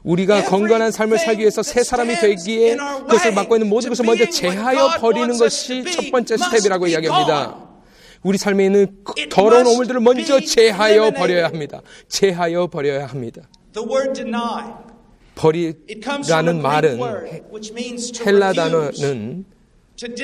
우리가 0.05 0.45
건강한 0.45 0.91
삶을 0.91 1.19
살기 1.19 1.41
위해서 1.43 1.63
새 1.63 1.83
사람이 1.85 2.17
되기에 2.17 2.77
그것을 2.77 3.33
막고 3.35 3.57
있는 3.57 3.69
모든 3.69 3.91
것을 3.91 4.05
먼저 4.05 4.29
제하여 4.31 4.89
버리는 5.01 5.37
것이 5.39 5.85
첫 5.93 6.11
번째 6.11 6.37
스텝이라고 6.37 6.87
이야기합니다. 6.89 7.68
우리 8.23 8.39
삶에 8.39 8.67
있는 8.67 8.99
그 9.05 9.29
더러운 9.29 9.67
오물들을 9.67 10.01
먼저 10.01 10.41
제하여 10.41 11.11
버려야 11.13 11.47
합니다. 11.47 11.83
제하여 12.09 12.67
버려야 12.67 13.07
합니다. 13.07 13.43
The 13.73 13.89
word 13.89 14.13
deny. 14.15 14.73
It 15.41 16.01
comes 16.03 16.29
from 16.29 16.61
버리라는 16.61 16.63
말은 16.63 17.01
word 17.01 17.43
which 17.53 17.73
means 17.73 18.11
to 18.11 18.27
헬라 18.27 18.53
단어는 18.55 19.45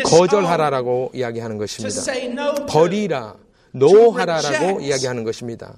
거절하라라고 0.05 1.13
이야기하는 1.15 1.57
것입니다. 1.59 2.01
say 2.01 2.27
no 2.27 2.55
to. 2.55 2.67
버리라, 2.67 3.37
노하라라고. 3.73 4.81
이야기하는 4.81 5.23
것입니다. 5.23 5.77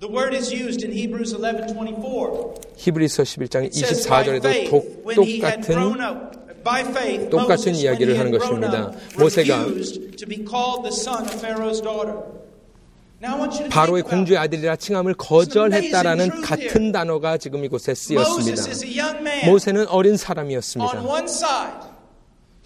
The 0.00 0.12
word 0.12 0.34
is 0.34 0.50
used 0.52 0.84
in 0.84 0.92
Hebrews 0.96 1.34
11:24. 1.36 2.54
히브리서 2.76 3.22
11장 3.22 3.62
It 3.64 3.78
says 3.78 4.08
by 4.08 4.24
24절에도 4.24 4.44
faith, 4.46 4.72
when 5.06 5.22
he 5.22 5.40
had 5.44 5.60
grown 5.62 5.98
똑같은 5.98 6.41
똑같은 7.30 7.74
이야기를 7.74 8.18
하는 8.18 8.30
것입니다. 8.30 8.92
모세가 9.18 9.56
refused 9.64 10.16
to 10.16 10.28
be 10.28 10.44
called 10.44 10.82
the 10.82 10.92
son 10.92 11.24
of 11.24 11.34
Pharaoh's 11.40 11.82
daughter. 11.82 12.16
Now 13.22 13.34
I 13.34 13.40
want 13.40 13.54
you 13.54 13.64
to 13.64 13.70
바로의 13.70 14.02
공주의 14.02 14.38
아들이라 14.38 14.76
칭함을 14.76 15.14
거절했다라는 15.14 16.42
같은 16.42 16.92
단어가 16.92 17.36
지금 17.38 17.64
이곳에 17.64 17.94
쓰였습니다. 17.94 18.50
Moses 18.50 18.68
is 18.68 18.84
a 18.84 18.98
young 18.98 19.18
man. 19.20 19.50
모세는 19.50 19.86
어린 19.88 20.12
On 20.12 20.16
사람이었습니다. 20.16 21.02
one 21.02 21.24
side, 21.24 21.88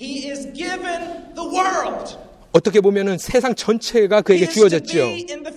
he 0.00 0.30
is 0.30 0.50
given 0.52 1.34
the 1.34 1.48
world. 1.48 2.16
어떻게 2.52 2.80
보면은 2.80 3.18
세상 3.18 3.54
전체가 3.54 4.22
그에게 4.22 4.48
주어졌죠. 4.48 4.96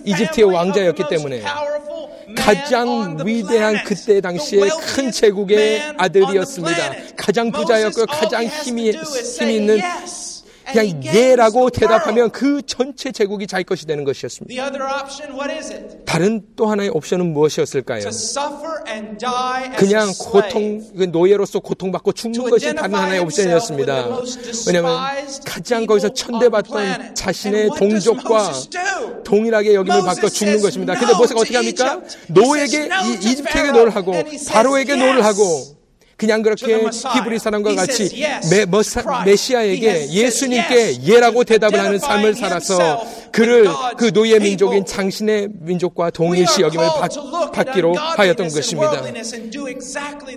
이집트의 0.04 0.44
왕자였기 0.44 1.04
때문에 1.08 1.42
가장 2.36 3.18
위대한 3.24 3.82
그때 3.84 4.20
당시에 4.20 4.68
큰 4.94 5.10
제국의 5.10 5.94
아들이었습니다. 5.96 6.92
가장 7.16 7.50
부자였고 7.50 8.06
가장 8.06 8.44
힘이 8.44 8.92
힘이 9.38 9.56
있는 9.56 9.80
그냥 10.66 11.04
예라고 11.04 11.70
대답하면 11.70 12.30
그 12.30 12.62
전체 12.66 13.10
제국이 13.12 13.46
자기 13.46 13.64
것이 13.64 13.86
되는 13.86 14.04
것이었습니다. 14.04 14.70
다른 16.04 16.42
또 16.56 16.66
하나의 16.66 16.90
옵션은 16.90 17.32
무엇이었을까요? 17.32 18.02
그냥 19.76 20.12
고통, 20.18 20.82
그 20.96 21.04
노예로서 21.04 21.60
고통받고 21.60 22.12
죽는 22.12 22.50
것이 22.50 22.74
다른 22.74 22.94
하나의 22.94 23.20
옵션이었습니다. 23.20 24.08
왜냐하면 24.66 25.26
가장 25.44 25.86
거기서 25.86 26.10
천대받던 26.10 27.14
자신의 27.14 27.70
동족과 27.76 28.52
동일하게 29.24 29.74
여김을 29.74 30.02
받고 30.02 30.28
죽는 30.28 30.60
것입니다. 30.60 30.94
근데 30.94 31.14
모세가 31.14 31.40
어떻게 31.40 31.56
합니까? 31.56 32.00
no에게 32.28 32.88
이집트에게 33.20 33.72
no를 33.72 33.94
하고 33.94 34.12
바로에게 34.48 34.96
no를 34.96 35.24
하고 35.24 35.79
그냥 36.20 36.42
그렇게 36.42 36.78
히브리 37.14 37.38
사람과 37.38 37.74
같이 37.74 38.22
메, 38.50 38.66
머사, 38.66 39.24
메시아에게 39.24 40.10
예수님께 40.10 41.04
예라고 41.04 41.44
대답을 41.44 41.80
하는 41.80 41.98
삶을 41.98 42.34
살아서 42.34 43.02
그를 43.32 43.66
그 43.96 44.12
노예 44.12 44.38
민족인 44.38 44.84
당신의 44.84 45.48
민족과 45.60 46.10
동일시 46.10 46.60
여김을 46.60 46.86
받, 47.54 47.72
기로 47.72 47.94
하였던 47.94 48.50
것입니다. 48.50 49.02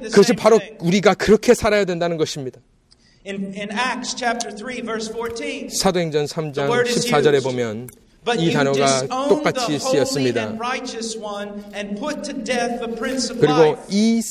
그것이 0.04 0.32
바로 0.34 0.58
우리가 0.80 1.16
그렇게 1.16 1.54
살아야 1.54 1.84
된다는 1.84 2.16
것입니다. 2.16 2.62
사도행전 5.70 6.26
3장 6.26 6.86
14절에 6.86 7.44
보면 7.44 7.90
이 8.38 8.54
단어가 8.54 9.28
똑같이 9.28 9.80
쓰였습니다. 9.80 10.54
그리고 13.42 13.78
이 13.90 14.22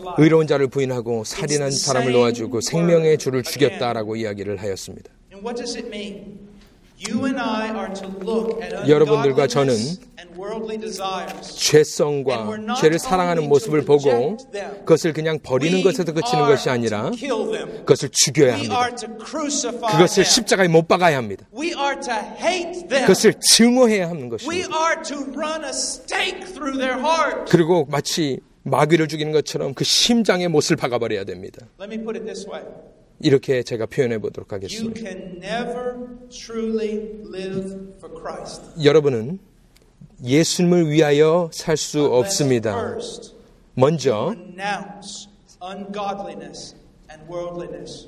life. 0.00 0.22
의로운 0.24 0.46
자를 0.46 0.66
부인하고 0.68 1.22
살인한 1.24 1.70
사람을 1.70 2.12
놓아주고 2.12 2.60
생명의 2.60 3.18
주를 3.18 3.42
죽였다라고 3.42 4.16
이야기를 4.16 4.60
하였습니다. 4.60 5.12
And 6.96 7.18
what 7.18 7.26
does 7.26 7.26
it 7.26 7.26
mean? 7.26 7.26
You 7.26 7.26
and 7.26 7.40
I 7.40 7.70
are 7.70 7.92
to 7.94 8.06
look 8.24 8.62
at 8.62 8.88
여러분들과 8.88 9.46
저는 9.46 9.74
worldly 10.36 10.78
desires. 10.78 11.56
죄성과 11.56 12.76
죄를 12.80 12.98
사랑하는 12.98 13.48
모습을 13.48 13.84
보고 13.84 14.36
그것을 14.80 15.12
그냥 15.12 15.38
버리는 15.42 15.82
것에서 15.82 16.12
그치는 16.12 16.46
것이 16.46 16.70
아니라 16.70 17.10
그것을 17.10 18.08
죽여야 18.12 18.54
합니다. 18.54 18.90
그것을 19.92 20.24
십자가에 20.24 20.68
못 20.68 20.88
박아야 20.88 21.16
합니다. 21.18 21.46
그것을 23.06 23.34
증오해야 23.40 24.08
하는 24.08 24.28
것입니다. 24.28 24.68
그리고 27.48 27.84
마치 27.90 28.40
마귀를 28.62 29.08
죽이는 29.08 29.32
것처럼 29.32 29.74
그 29.74 29.84
심장에 29.84 30.48
못을 30.48 30.76
박아버려야 30.76 31.24
됩니다. 31.24 31.66
이렇게 33.20 33.62
제가 33.62 33.86
표현해 33.86 34.18
보도록 34.18 34.52
하겠습니다. 34.52 35.00
여러분은 38.82 39.38
예수님을 40.24 40.90
위하여 40.90 41.50
살 41.52 41.76
수 41.76 42.04
없습니다. 42.04 42.96
먼저 43.74 44.34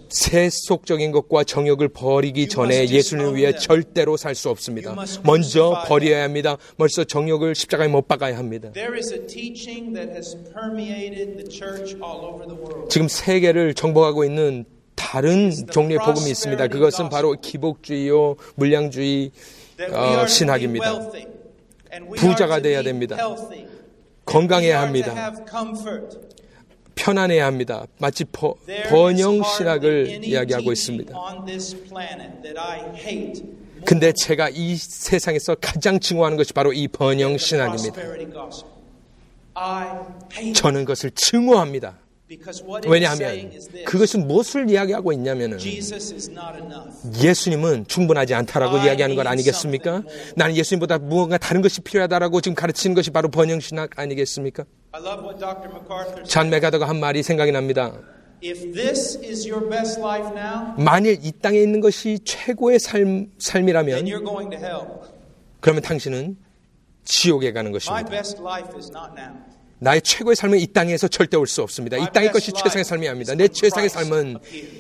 세속적인 0.08 1.12
것과 1.12 1.44
정욕을 1.44 1.88
버리기 1.88 2.48
전에 2.48 2.88
예수님을 2.88 3.36
위해 3.36 3.54
절대로 3.54 4.16
살 4.16 4.34
수 4.34 4.50
없습니다. 4.50 4.96
먼저 5.24 5.82
버려야 5.86 6.24
합니다. 6.24 6.56
먼저 6.76 7.04
정욕을 7.04 7.54
십자가에 7.54 7.88
못 7.88 8.08
박아야 8.08 8.36
합니다. 8.36 8.70
지금 12.88 13.08
세계를 13.08 13.74
정복하고 13.74 14.24
있는 14.24 14.64
다른 14.96 15.52
종류의 15.70 16.00
복음이 16.00 16.28
있습니다. 16.30 16.66
그것은 16.68 17.08
바로 17.08 17.36
기복주의요, 17.40 18.36
물량주의 18.56 19.30
어, 19.92 20.26
신학입니다. 20.26 20.98
부자가 22.16 22.60
돼야 22.60 22.82
됩니다. 22.82 23.16
건강해야 24.24 24.80
합니다. 24.80 25.32
편안해야 26.96 27.46
합니다. 27.46 27.86
마치 27.98 28.24
버, 28.24 28.54
번영 28.88 29.42
신학을 29.44 30.24
이야기하고 30.24 30.72
있습니다. 30.72 31.14
근데 33.84 34.12
제가 34.12 34.48
이 34.48 34.76
세상에서 34.76 35.54
가장 35.60 36.00
증오하는 36.00 36.36
것이 36.36 36.52
바로 36.52 36.72
이 36.72 36.88
번영 36.88 37.36
신학입니다. 37.38 38.02
저는 40.54 40.80
그것을 40.84 41.10
증오합니다. 41.14 41.98
왜냐하면 42.88 43.52
그것은 43.84 44.26
무엇을 44.26 44.68
이야기하고 44.68 45.12
있냐면은 45.12 45.58
예수님은 47.22 47.86
충분하지 47.86 48.34
않다라고 48.34 48.78
이야기하는 48.78 49.14
것 49.14 49.26
아니겠습니까? 49.26 50.02
나는 50.34 50.56
예수님보다 50.56 50.98
무언가 50.98 51.38
다른 51.38 51.62
것이 51.62 51.80
필요하다라고 51.82 52.40
지금 52.40 52.54
가르치는 52.56 52.94
것이 52.94 53.10
바로 53.10 53.28
번영 53.30 53.60
신학 53.60 53.96
아니겠습니까? 53.96 54.64
잔 56.24 56.50
메가더가 56.50 56.88
한 56.88 56.98
말이 56.98 57.22
생각이 57.22 57.52
납니다. 57.52 57.92
만일 60.78 61.18
이 61.22 61.32
땅에 61.40 61.58
있는 61.60 61.80
것이 61.80 62.18
최고의 62.24 62.78
삶, 62.80 63.30
삶이라면 63.38 64.04
그러면 65.60 65.82
당신은 65.82 66.36
지옥에 67.04 67.52
가는 67.52 67.70
것입니다. 67.72 67.94
나의 69.78 70.00
최고의 70.00 70.36
삶은 70.36 70.58
이 70.58 70.66
땅에서 70.68 71.06
절대 71.08 71.36
올 71.36 71.46
수 71.46 71.62
없습니다. 71.62 71.96
이 71.98 72.06
땅의 72.12 72.32
것이 72.32 72.50
최상의 72.52 72.84
삶이 72.84 73.06
아닙니다. 73.08 73.34
내 73.34 73.46
최상의 73.46 73.88
삶은 73.90 74.38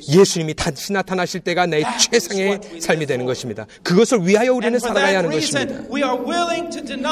예수님이 0.08 0.54
다시 0.54 0.92
나타나실 0.92 1.40
때가 1.42 1.66
내 1.66 1.82
최상의 2.00 2.60
삶이 2.80 3.04
되는 3.06 3.26
것입니다. 3.26 3.66
그것을 3.82 4.26
위하여 4.26 4.54
우리는 4.54 4.78
살아가야 4.78 5.18
하는 5.18 5.30
것입니다. 5.30 5.82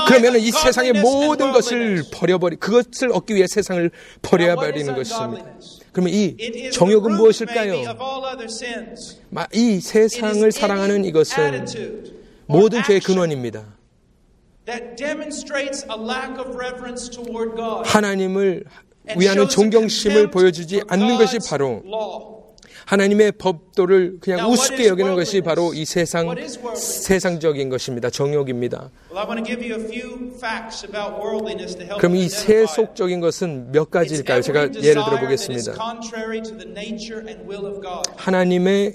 그러면 0.09 0.41
이 0.41 0.51
세상의 0.51 0.95
모든 0.95 1.53
것을 1.53 2.05
버려버리, 2.11 2.57
그것을 2.57 3.13
얻기 3.13 3.35
위해 3.35 3.47
세상을 3.47 3.91
버려야 4.23 4.55
버리는 4.57 4.95
것입니다. 4.95 5.45
그러면 5.93 6.13
이 6.15 6.71
정욕은 6.73 7.17
무엇일까요? 7.17 7.75
이 9.53 9.81
세상을 9.81 10.53
사랑하는 10.53 11.05
이것은 11.05 11.67
모든 12.47 12.83
죄의 12.83 13.01
근원입니다. 13.01 13.77
하나님을 17.85 18.65
위하는 19.19 19.49
존경심을 19.49 20.31
보여주지 20.31 20.83
않는 20.89 21.19
것이 21.19 21.39
바로 21.49 21.83
하나님의 22.87 23.33
법도를 23.33 24.19
그냥 24.21 24.51
우습게 24.51 24.87
여기는 24.89 25.15
것이 25.15 25.41
바로 25.41 25.73
이 25.73 25.85
세상 25.85 26.35
세상적인 26.75 27.69
것입니다. 27.71 28.11
정욕입니다. 28.11 28.91
그럼 31.99 32.17
이 32.17 32.29
세속적인 32.29 33.21
것은 33.21 33.73
몇 33.73 33.91
가지일까요? 33.91 34.43
제가 34.43 34.75
예를 34.75 35.03
들어 35.05 35.21
보겠습니다. 35.21 35.75
하나님의 38.17 38.95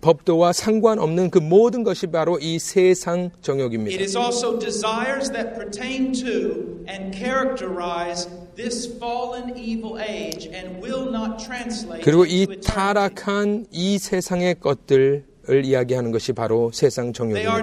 법도와 0.00 0.52
상관없는 0.52 1.30
그 1.30 1.38
모든 1.38 1.82
것이 1.82 2.06
바로 2.06 2.38
이 2.38 2.58
세상 2.58 3.30
정욕입니다. 3.40 3.94
It 3.94 4.02
is 4.02 4.16
also 4.16 4.58
desires 4.58 5.30
that 5.32 5.54
pertain 5.54 6.12
to 6.12 6.84
and 6.88 7.16
characterize 7.16 8.28
this 8.54 8.86
fallen 8.98 9.56
evil 9.56 9.98
age 10.00 10.48
and 10.52 10.80
will 10.82 11.08
not 11.08 11.42
translate 11.44 12.04
그리고 12.04 12.24
이 12.24 12.46
타락한 12.60 13.66
이 13.70 13.98
세상의 13.98 14.56
것들 14.60 15.28
을 15.50 15.64
이야기하는 15.64 16.12
것이 16.12 16.34
바로 16.34 16.70
세상 16.74 17.14
정욕입니다. 17.14 17.62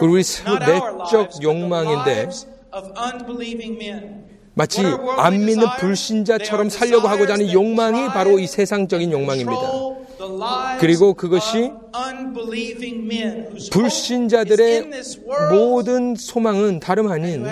그리고 0.00 0.12
우리 0.12 0.22
내적 0.22 1.42
욕망인데 1.44 2.28
마치 4.54 4.82
안 5.18 5.44
믿는 5.44 5.66
불신자처럼 5.78 6.70
살려고 6.70 7.08
하고자 7.08 7.34
하는 7.34 7.52
욕망이 7.52 8.06
바로 8.06 8.38
이 8.38 8.46
세상적인 8.46 9.10
욕망입니다. 9.10 9.60
그리고 10.78 11.14
그것이 11.14 11.72
불신자들의 13.72 14.90
모든 15.50 16.14
소망은 16.14 16.80
다름 16.80 17.10
아닌 17.10 17.44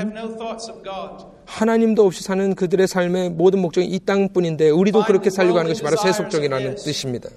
하나님도 1.45 2.07
없이 2.07 2.23
사는 2.23 2.55
그들의 2.55 2.87
삶의 2.87 3.31
모든 3.31 3.61
목적이 3.61 3.89
이 3.89 3.99
땅뿐인데 3.99 4.71
우리도 4.71 5.05
그렇게 5.05 5.29
살려고 5.29 5.59
하는 5.59 5.71
것이 5.71 5.83
바로 5.83 5.97
세속적이라는 5.97 6.77
뜻입니다. 6.77 7.29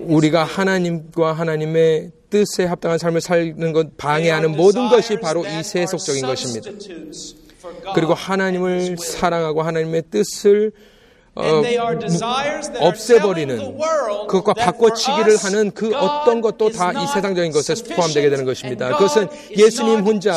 우리가 0.00 0.44
하나님과 0.44 1.32
하나님의 1.32 2.12
뜻에 2.30 2.64
합당한 2.64 2.98
삶을 2.98 3.20
살는 3.20 3.72
것 3.72 3.96
방해하는 3.96 4.52
모든 4.52 4.88
것이 4.88 5.16
바로 5.16 5.44
이 5.44 5.62
세속적인 5.64 6.22
것입니다. 6.24 6.70
그리고 7.94 8.14
하나님을 8.14 8.96
사랑하고 8.96 9.62
하나님의 9.62 10.04
뜻을 10.10 10.72
어, 11.34 11.62
없애버리는 12.78 13.56
그것과 14.28 14.52
바꿔치기를 14.54 15.36
하는 15.38 15.70
그 15.70 15.94
어떤 15.96 16.40
것도 16.42 16.70
다 16.70 16.92
이 16.92 17.06
세상적인 17.06 17.52
것에 17.52 17.74
포함되게 17.94 18.28
되는 18.28 18.44
것입니다. 18.44 18.88
그것은 18.98 19.28
예수님 19.56 20.00
혼자 20.00 20.34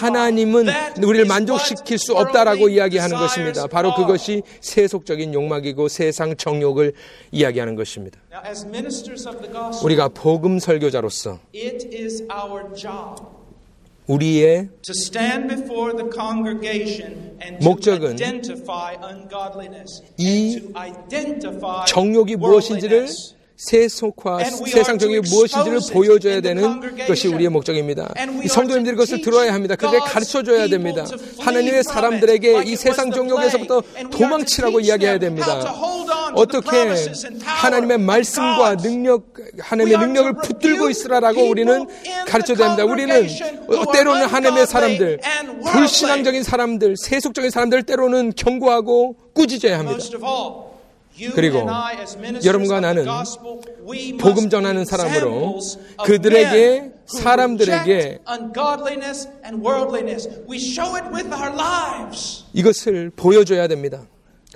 하나님은 0.00 0.66
우리를 1.04 1.26
만족시킬 1.26 1.98
수 1.98 2.14
없다라고 2.16 2.68
이야기하는 2.70 3.16
것입니다. 3.18 3.66
바로 3.66 3.94
그것이 3.94 4.42
세속적인 4.62 5.34
욕망이고 5.34 5.88
세상 5.88 6.34
정욕을 6.34 6.94
이야기하는 7.30 7.74
것입니다. 7.76 8.18
우리가 9.84 10.08
복음 10.08 10.58
설교자로서 10.58 11.38
우리의 14.08 14.68
목적은 17.60 18.16
이 20.16 20.60
정욕이 21.86 22.36
무엇인지를 22.36 23.06
세속화, 23.60 24.44
세상적인 24.66 25.22
무엇인지를 25.28 25.80
보여줘야 25.92 26.40
되는 26.40 26.80
것이 27.08 27.26
우리의 27.26 27.50
목적입니다. 27.50 28.14
성도님들이 28.48 28.94
그것을 28.94 29.20
들어야 29.20 29.52
합니다. 29.52 29.74
그들에 29.74 29.98
가르쳐 29.98 30.42
줘야 30.44 30.68
됩니다. 30.68 31.04
하나님의 31.40 31.82
사람들에게 31.82 32.62
이 32.64 32.76
세상 32.76 33.10
정욕에서부터 33.10 33.82
도망치라고 34.12 34.78
이야기해야 34.80 35.18
됩니다. 35.18 35.74
어떻게 36.34 36.94
하나님의 37.44 37.98
말씀과 37.98 38.76
능력, 38.76 39.34
하나님의 39.58 39.98
능력을 39.98 40.32
붙들고 40.42 40.90
있으라라고 40.90 41.48
우리는 41.48 41.86
가르쳐 42.26 42.54
야 42.54 42.56
됩니다. 42.56 42.84
우리는 42.84 43.28
때로는 43.92 44.26
하나님의 44.26 44.66
사람들, 44.66 45.20
불신앙적인 45.72 46.42
사람들, 46.42 46.96
세속적인 46.96 47.50
사람들 47.50 47.82
때로는 47.84 48.32
경고하고 48.36 49.16
꾸짖어야 49.34 49.78
합니다. 49.78 49.98
그리고 51.34 51.66
여러분과 52.44 52.80
나는 52.80 53.04
복음 54.20 54.48
전하는 54.48 54.84
사람으로 54.84 55.58
그들에게 56.04 56.92
사람들에게 57.06 58.18
이것을 62.52 63.10
보여줘야 63.16 63.66
됩니다. 63.66 64.02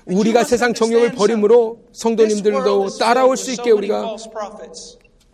우리가 0.06 0.44
세상 0.44 0.74
정욕을 0.74 1.12
버림으로 1.12 1.78
성도님들도 1.92 2.98
따라올 2.98 3.36
수 3.36 3.50
있게 3.52 3.70
우리가 3.70 4.16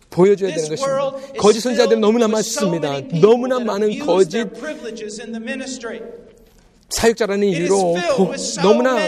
보여줘야 0.09 0.53
되는 0.55 0.69
것입니다. 0.69 1.11
거짓 1.37 1.59
선자들이 1.61 1.99
너무나 1.99 2.27
많습니다. 2.27 2.99
너무나 3.21 3.59
많은 3.59 3.99
거짓 3.99 4.45
사역자라는 6.89 7.47
이유로 7.47 7.95
너무나 8.63 9.07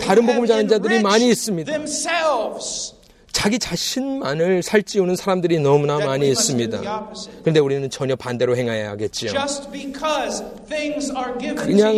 다른 0.00 0.24
복음을 0.26 0.46
전하는 0.46 0.68
자들이 0.68 1.02
많이 1.02 1.28
있습니다. 1.28 1.72
자기 3.40 3.58
자신만을 3.58 4.62
살찌우는 4.62 5.16
사람들이 5.16 5.60
너무나 5.60 5.98
많이 5.98 6.28
있습니다. 6.28 7.10
그런데 7.40 7.58
우리는 7.58 7.88
전혀 7.88 8.14
반대로 8.14 8.54
행해야겠지요. 8.54 9.32
그냥 11.56 11.96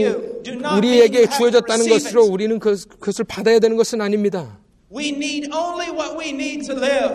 우리에게 0.77 1.29
주어졌다는 1.29 1.89
것으로 1.89 2.27
우리는 2.27 2.61
그, 2.61 2.81
그것을 3.01 3.25
받아야 3.25 3.59
되는 3.59 3.77
것은 3.77 4.01
아닙니다. 4.01 4.57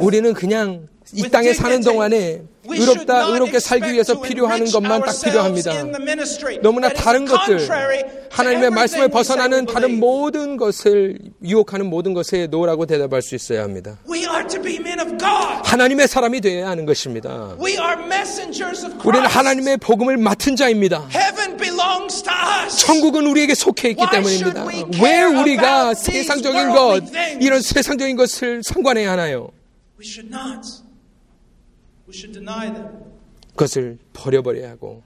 우리는 0.01 0.33
그냥 0.33 0.89
이 1.13 1.29
땅에 1.29 1.53
사는 1.53 1.81
동안에 1.81 2.41
의롭다, 2.69 3.27
의롭게 3.27 3.59
살기 3.59 3.93
위해서 3.93 4.19
필요한 4.19 4.65
것만 4.65 5.01
딱 5.01 5.13
필요합니다. 5.23 5.71
너무나 6.61 6.89
다른 6.89 7.25
것들, 7.25 7.67
하나님의 8.29 8.71
말씀을 8.71 9.07
벗어나는 9.07 9.65
다른 9.65 9.99
모든 9.99 10.57
것을 10.57 11.17
유혹하는 11.43 11.85
모든 11.85 12.13
것에 12.13 12.47
노라고 12.47 12.85
대답할 12.85 13.21
수 13.21 13.35
있어야 13.35 13.63
합니다. 13.63 13.97
하나님의 15.63 16.07
사람이 16.09 16.41
되어야 16.41 16.67
하는 16.69 16.85
것입니다. 16.85 17.55
우리는 19.05 19.25
하나님의 19.25 19.77
복음을 19.77 20.17
맡은 20.17 20.55
자입니다. 20.57 21.07
천국은 22.77 23.27
우리에게 23.27 23.55
속해 23.55 23.89
있기 23.91 24.03
때문입니다. 24.11 24.65
왜 25.01 25.23
우리가 25.23 25.93
세상적인 25.93 26.69
것, 26.71 27.01
이런 27.39 27.61
세상적인 27.61 28.17
것을 28.17 28.61
상관해야 28.63 29.11
하나요? 29.13 29.49
그것을 33.51 33.97
버려버려야 34.13 34.71
하고. 34.71 35.01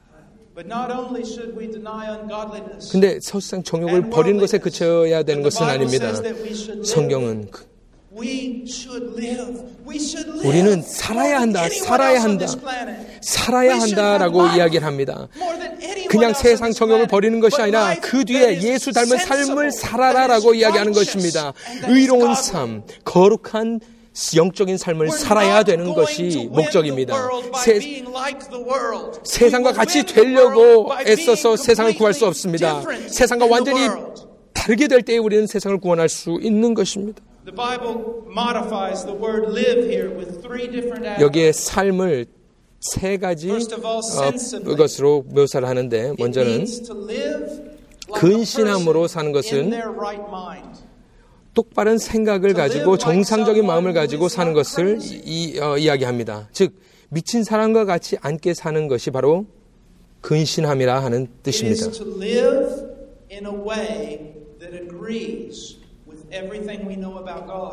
근데 2.91 3.19
서상 3.21 3.63
정욕을 3.63 4.09
버리는 4.09 4.39
것에 4.39 4.57
그쳐야 4.57 5.23
되는 5.23 5.41
것은 5.41 5.65
아닙니다. 5.65 6.13
성경은 6.83 7.49
그 7.49 7.65
우리는 10.43 10.81
살아야 10.81 11.39
한다, 11.39 11.69
살아야 11.69 12.21
한다, 12.21 12.45
살아야 13.21 13.79
한다라고 13.79 14.47
이야기를 14.47 14.85
합니다. 14.85 15.27
그냥 16.09 16.33
세상 16.33 16.73
정욕을 16.73 17.07
버리는 17.07 17.39
것이 17.39 17.61
아니라 17.61 17.95
그 18.01 18.25
뒤에 18.25 18.61
예수 18.63 18.91
닮은 18.91 19.17
삶을 19.17 19.71
살아라라고 19.71 20.53
이야기하는 20.55 20.91
것입니다. 20.91 21.53
의로운 21.87 22.35
삶, 22.35 22.83
거룩한 23.05 23.79
영적인 24.35 24.77
삶을 24.77 25.09
살아야 25.11 25.63
되는 25.63 25.93
것이 25.93 26.49
목적입니다. 26.51 27.15
세, 29.23 29.49
상과 29.49 29.71
같이 29.71 30.03
되려고 30.03 30.89
애써서 31.05 31.55
세상을 31.55 31.95
구할 31.95 32.13
수 32.13 32.25
없습니다. 32.25 32.81
세상과 33.07 33.45
완전히 33.45 33.87
다르게 34.53 34.87
될 34.87 35.01
때에 35.01 35.17
우리는 35.17 35.47
세상을 35.47 35.79
구원할 35.79 36.09
수 36.09 36.37
있는 36.41 36.73
것입니다. 36.73 37.21
여기에 41.19 41.51
삶을 41.51 42.25
세 42.81 43.17
가지 43.17 43.51
어, 43.51 44.75
것으로 44.75 45.23
묘사를 45.29 45.67
하는데 45.67 46.13
먼저는 46.17 46.65
근신함으로 48.13 49.07
사는 49.07 49.31
것은 49.31 49.71
똑바른 51.53 51.97
생각을 51.97 52.53
가지고 52.53 52.97
정상적인 52.97 53.65
마음을 53.65 53.93
가지고 53.93 54.29
사는 54.29 54.53
것을 54.53 54.99
이, 55.01 55.59
어, 55.59 55.77
이야기합니다. 55.77 56.49
즉 56.53 56.73
미친 57.09 57.43
사람과 57.43 57.85
같이 57.85 58.17
앉게 58.21 58.53
사는 58.53 58.87
것이 58.87 59.11
바로 59.11 59.45
근신함이라 60.21 61.03
하는 61.03 61.27
뜻입니다. 61.43 61.87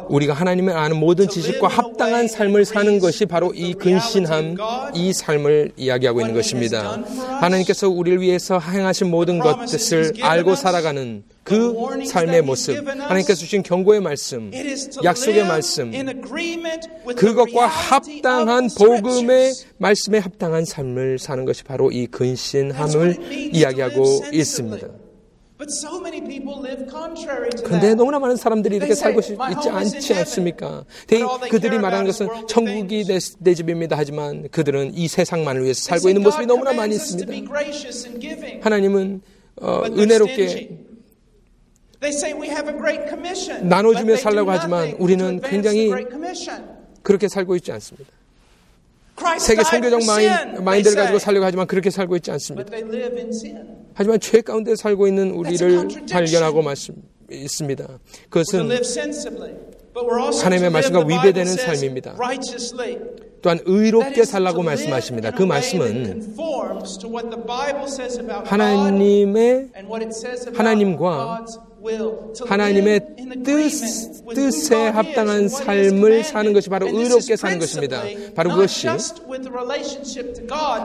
우리가 0.09 0.35
하나님을 0.35 0.77
아는 0.77 0.97
모든 0.97 1.29
지식과 1.29 1.69
합당한 1.69 2.27
삶을 2.27 2.65
사는 2.65 2.99
것이 2.99 3.27
바로 3.27 3.53
이 3.55 3.75
근신함, 3.75 4.57
이 4.95 5.13
삶을 5.13 5.73
이야기하고 5.77 6.21
있는 6.21 6.35
것입니다. 6.35 7.01
하나님께서 7.41 7.89
우리를 7.89 8.21
위해서 8.21 8.59
행하신 8.59 9.09
모든 9.11 9.39
것을 9.39 10.15
알고 10.21 10.57
살아가는 10.57 11.23
그 11.49 12.05
삶의 12.07 12.43
모습, 12.43 12.87
하나님께서 12.87 13.35
주신 13.35 13.63
경고의 13.63 14.01
말씀, 14.01 14.51
약속의 15.03 15.47
말씀, 15.47 15.91
그것과 17.17 17.67
합당한 17.67 18.69
복음의 18.77 19.55
말씀에 19.79 20.19
합당한 20.19 20.67
삶을 20.67 21.19
사는 21.19 21.47
것이 21.47 21.65
바로 21.65 21.91
이 21.91 22.07
근신함을 22.07 23.55
이야기하고 23.55 24.25
있습니다. 24.31 24.89
그런데 27.65 27.95
너무나 27.95 28.19
많은 28.21 28.37
사람들이 28.37 28.77
이렇게 28.77 28.95
살고 28.95 29.21
있지 29.21 29.69
않지 29.71 30.15
않습니까? 30.15 30.85
그들이 31.51 31.79
말하는 31.79 32.07
것은 32.07 32.29
천국이 32.47 33.05
내, 33.05 33.19
내 33.39 33.55
집입니다. 33.55 33.97
하지만 33.97 34.49
그들은 34.51 34.93
이 34.95 35.09
세상만을 35.09 35.65
위해서 35.65 35.83
살고 35.83 36.11
있는 36.11 36.23
모습이 36.23 36.47
너무나 36.47 36.73
많이 36.75 36.95
있습니다. 36.95 37.33
하나님은 38.61 39.23
어, 39.61 39.83
은혜롭게 39.87 40.88
나눠주며 43.63 44.17
살라고 44.17 44.51
하지만 44.51 44.93
우리는 44.99 45.41
굉장히 45.41 45.91
그렇게 47.03 47.29
살고 47.29 47.57
있지 47.57 47.73
않습니다. 47.73 48.11
세계 49.39 49.65
성교적 49.65 50.05
마인, 50.07 50.83
드를 50.83 50.97
가지고 50.97 51.19
살려고 51.19 51.45
하지만 51.45 51.67
그렇게 51.67 51.91
살고 51.91 52.17
있지 52.17 52.31
않습니다. 52.31 52.73
하지만 53.95 54.21
죄 54.21 54.41
가운데 54.41 54.77
살고 54.77 55.09
있는 55.09 55.33
우리를 55.33 55.89
발견하고 56.11 56.63
있습니다. 57.31 57.89
그것은 58.31 58.71
하나님의 60.41 60.71
말씀과 60.71 61.01
위배되는 61.01 61.57
삶입니다. 61.57 62.17
또한 63.43 63.59
의롭게 63.65 64.25
살라고 64.25 64.63
말씀하십니다. 64.63 65.33
그 65.33 65.43
말씀은 65.43 66.35
하나님의 68.45 69.71
하나님과 70.55 71.45
하나님의 72.47 73.01
뜻, 73.45 73.71
뜻에 74.35 74.89
합당한 74.89 75.49
삶을 75.49 76.25
사는 76.25 76.53
것이 76.53 76.69
바로 76.69 76.87
의롭게 76.89 77.37
사는 77.37 77.59
것입니다. 77.59 78.03
바로 78.35 78.51
그것이 78.51 78.89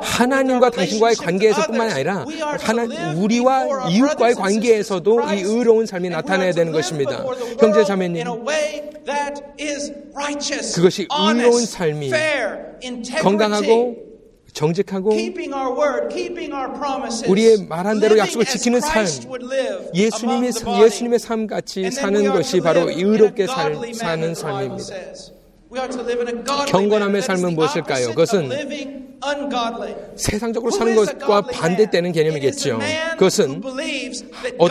하나님과 0.01 0.69
당신과의 0.69 1.15
관계에서뿐만 1.15 1.91
아니라 1.91 2.25
하나, 2.59 3.13
우리와 3.15 3.89
이웃과의 3.89 4.35
관계에서도 4.35 5.21
이 5.33 5.41
의로운 5.41 5.85
삶이 5.85 6.09
나타나야 6.09 6.51
되는 6.53 6.71
것입니다. 6.71 7.23
형제 7.59 7.83
자매님, 7.83 8.25
그것이 10.75 11.07
의로운 11.27 11.65
삶이 11.65 12.11
건강하고 13.21 14.12
정직하고 14.53 15.11
우리의 17.27 17.65
말한 17.67 17.99
대로 17.99 18.17
약속을 18.17 18.45
지키는 18.45 18.81
삶, 18.81 19.05
예수님의, 19.93 20.51
예수님의 20.83 21.19
삶 21.19 21.47
같이 21.47 21.89
사는 21.91 22.31
것이 22.31 22.59
바로 22.61 22.89
의롭게 22.89 23.47
살, 23.47 23.75
사는 23.93 24.35
삶입니다. 24.35 24.95
경건함의 26.67 27.21
삶은 27.23 27.55
무엇일까요? 27.55 28.09
그것은 28.09 28.49
세상적으로 30.15 30.71
사는 30.71 30.95
것과 30.95 31.41
반대되는 31.41 32.11
개념이겠죠. 32.11 32.79
그것은 33.17 33.61
어, 34.59 34.67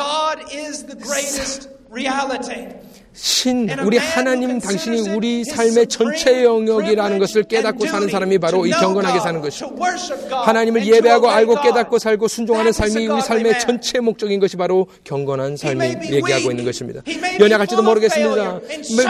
신, 3.15 3.69
우리 3.85 3.99
하나님 3.99 4.59
당신이 4.59 5.11
우리 5.11 5.45
삶의 5.45 5.87
전체 5.89 6.45
영역이라는 6.45 7.19
것을 7.19 7.43
깨닫고 7.43 7.87
사는 7.87 8.09
사람이 8.09 8.39
바로 8.39 8.65
이 8.65 8.71
경건하게 8.71 9.21
사는 9.21 9.41
것이죠. 9.41 9.75
하나님을 10.31 10.87
예배하고 10.87 11.29
알고 11.29 11.61
깨닫고 11.61 11.99
살고 11.99 12.29
순종하는 12.29 12.73
삶이 12.73 13.07
우리 13.07 13.21
삶의 13.21 13.61
전체 13.61 14.01
목적인 14.01 14.41
것이 14.41 14.57
바로 14.57 14.87
경건한 15.05 15.57
삶이 15.57 15.85
얘기하고 16.11 16.51
있는 16.51 16.65
것입니다. 16.65 17.03
연약할지도 17.39 17.83
모르겠습니다. 17.83 18.61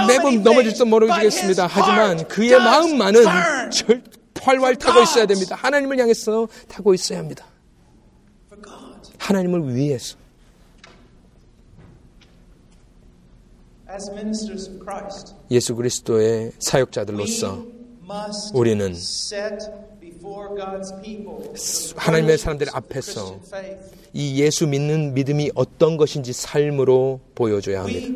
매, 0.09 0.19
번 0.19 0.43
넘어질지도 0.43 0.85
모르겠습니다. 0.87 1.69
하지만 1.71 2.27
그의 2.27 2.59
마음만은 2.59 3.23
절, 3.71 4.03
활활 4.41 4.75
타고 4.75 5.01
있어야 5.03 5.27
됩니다. 5.27 5.55
하나님을 5.55 5.99
향해서 5.99 6.49
타고 6.69 6.93
있어야 6.95 7.21
합니다. 7.21 7.47
하나님을 9.19 9.77
위해서. 9.77 10.22
예수 15.51 15.75
그리스도의 15.75 16.53
사역자들로서 16.59 17.65
우리는 18.55 18.95
하나님의 21.97 22.39
사람들 22.39 22.69
앞에서 22.73 23.41
이 24.15 24.41
예수 24.43 24.67
믿는 24.67 25.15
믿음이 25.15 25.51
어떤 25.55 25.97
것인지 25.97 26.33
삶으로 26.33 27.21
보여줘야 27.35 27.81
합니다. 27.83 28.09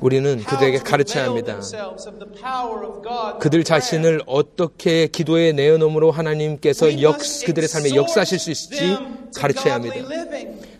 우리는 0.00 0.44
그들에게 0.44 0.78
가르쳐야 0.78 1.26
합니다. 1.26 1.60
그들 3.38 3.64
자신을 3.64 4.22
어떻게 4.26 5.06
기도의 5.06 5.54
내어놓음으로 5.54 6.10
하나님께서 6.10 7.00
역, 7.00 7.18
그들의 7.46 7.68
삶에 7.68 7.94
역사하실 7.94 8.38
수 8.38 8.50
있을지 8.50 8.96
가르쳐야 9.36 9.74
합니다. 9.74 9.96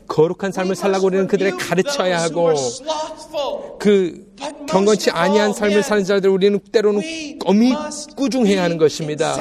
거룩한 0.09 0.53
삶을 0.53 0.75
살라고 0.75 1.07
우리는 1.07 1.27
그들에 1.27 1.51
가르쳐야 1.53 2.21
하고 2.23 2.55
그 3.79 4.27
경건치 4.69 5.11
아니한 5.11 5.53
삶을 5.53 5.83
사는 5.83 6.05
자들 6.05 6.31
우리는 6.31 6.59
때로는 6.73 7.03
어미 7.45 7.75
꾸중해야 8.17 8.63
하는 8.63 8.79
것입니다. 8.79 9.37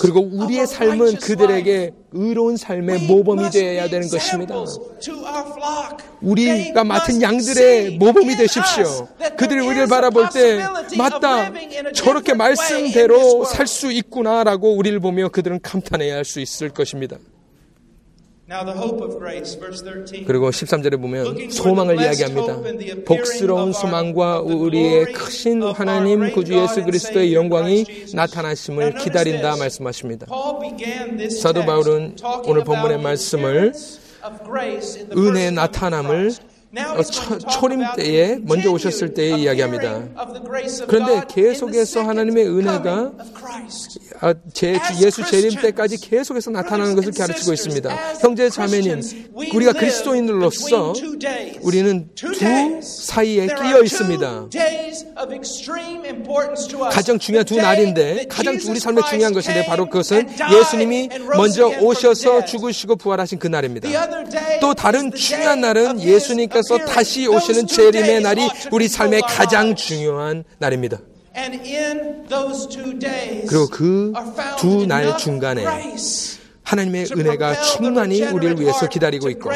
그리고 0.00 0.20
우리의 0.32 0.66
삶은 0.66 1.16
그들에게 1.16 1.92
의로운 2.12 2.56
삶의 2.56 3.06
모범이 3.06 3.50
되어야 3.50 3.88
되는 3.88 4.08
것입니다. 4.08 4.54
우리가 6.20 6.84
맡은 6.84 7.20
양들의 7.22 7.96
모범이 7.98 8.36
되십시오. 8.36 9.08
그들이 9.36 9.60
우리를 9.60 9.86
바라볼 9.88 10.28
때 10.32 10.62
맞다 10.96 11.50
저렇게 11.94 12.34
말씀대로 12.34 13.44
살 13.44 13.66
수 13.66 13.90
있구나라고 13.92 14.74
우리를 14.76 14.98
보며 15.00 15.28
그들은 15.28 15.60
감탄해야 15.62 16.14
할 16.16 16.24
수 16.24 16.40
있을 16.40 16.68
것입니다. 16.70 17.16
그리고 20.26 20.50
13절에 20.50 21.00
보면 21.00 21.50
소망을 21.50 22.00
이야기합니다. 22.00 22.60
복스러운 23.04 23.72
소망과 23.72 24.40
우리의 24.40 25.12
크신 25.12 25.62
하나님 25.62 26.32
구주 26.32 26.54
예수 26.54 26.82
그리스도의 26.82 27.34
영광이 27.34 27.84
나타나심을 28.14 28.94
기다린다 28.96 29.56
말씀하십니다. 29.56 30.26
사도 31.40 31.64
바울은 31.64 32.16
오늘 32.46 32.64
본문의 32.64 32.98
말씀을 33.00 33.72
은혜의 35.16 35.52
나타남을 35.52 36.30
어, 36.30 36.51
초 37.50 37.68
림 37.68 37.80
때에 37.96 38.38
먼저 38.42 38.70
오셨을 38.70 39.12
때에 39.14 39.36
이야기합니다. 39.38 40.02
그런데 40.86 41.22
계속해서 41.28 42.02
하나님의 42.02 42.46
은혜가 42.48 43.12
아, 44.20 44.34
제, 44.54 44.78
예수 45.00 45.24
재림 45.24 45.60
때까지 45.60 45.96
계속해서 45.98 46.50
나타나는 46.50 46.94
것을 46.94 47.12
가르치고 47.12 47.52
있습니다. 47.52 47.90
형제 48.20 48.48
자매님, 48.48 49.00
우리가 49.52 49.72
그리스도인들로서 49.72 50.94
우리는 51.62 52.08
두 52.14 52.32
사이에 52.80 53.46
끼어 53.46 53.82
있습니다. 53.82 54.46
가장 56.90 57.18
중요한 57.18 57.44
두 57.44 57.56
날인데 57.56 58.26
가장 58.28 58.54
우리 58.68 58.78
삶에 58.78 59.02
중요한 59.10 59.32
것인데 59.32 59.66
바로 59.66 59.86
그것은 59.86 60.28
예수님이 60.52 61.08
먼저 61.36 61.66
오셔서 61.80 62.44
죽으시고 62.44 62.96
부활하신 62.96 63.38
그 63.38 63.48
날입니다. 63.48 63.88
또 64.60 64.72
다른 64.74 65.12
중요한 65.12 65.60
날은 65.60 66.00
예수님께서 66.00 66.61
오셔서 66.62 66.84
다시 66.86 67.26
오시는 67.26 67.66
재림의 67.66 68.20
날이 68.22 68.48
우리 68.70 68.88
삶의 68.88 69.22
가장 69.22 69.74
중요한 69.74 70.44
날입니다. 70.58 70.98
그리고 73.48 73.68
그 73.68 74.12
두 74.60 74.86
날 74.86 75.16
중간에 75.18 75.64
하나님의 76.62 77.06
은혜가 77.16 77.60
충만히 77.62 78.22
우리를 78.22 78.60
위해서 78.60 78.86
기다리고 78.88 79.28
있고 79.30 79.50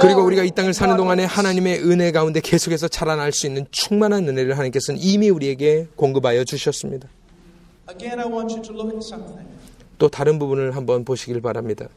그리고 0.00 0.22
우리가 0.24 0.42
이 0.44 0.50
땅을 0.50 0.72
사는 0.72 0.96
동안에 0.96 1.24
하나님의 1.24 1.80
은혜 1.84 2.10
가운데 2.12 2.40
계속해서 2.40 2.88
자라날 2.88 3.32
수 3.32 3.46
있는 3.46 3.66
충만한 3.70 4.26
은혜를 4.28 4.54
하나님께서는 4.54 5.00
이미 5.02 5.28
우리에게 5.30 5.88
공급하여 5.96 6.44
주셨습니다. 6.44 7.08
또 9.98 10.08
다른 10.08 10.38
부분을 10.38 10.74
한번 10.76 11.04
보시길 11.04 11.40
바랍니다. 11.42 11.88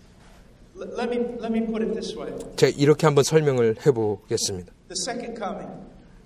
Let 0.76 1.09
me, 1.09 1.17
let 1.39 1.51
me 1.51 1.61
put 1.65 1.84
it 1.84 1.93
this 1.93 2.15
way. 2.17 2.34
제가 2.55 2.76
이렇게 2.78 3.05
한번 3.05 3.24
설명을 3.24 3.78
해보겠습니다. 3.86 4.71
The 4.89 4.95
second 4.97 5.39
coming. 5.39 5.69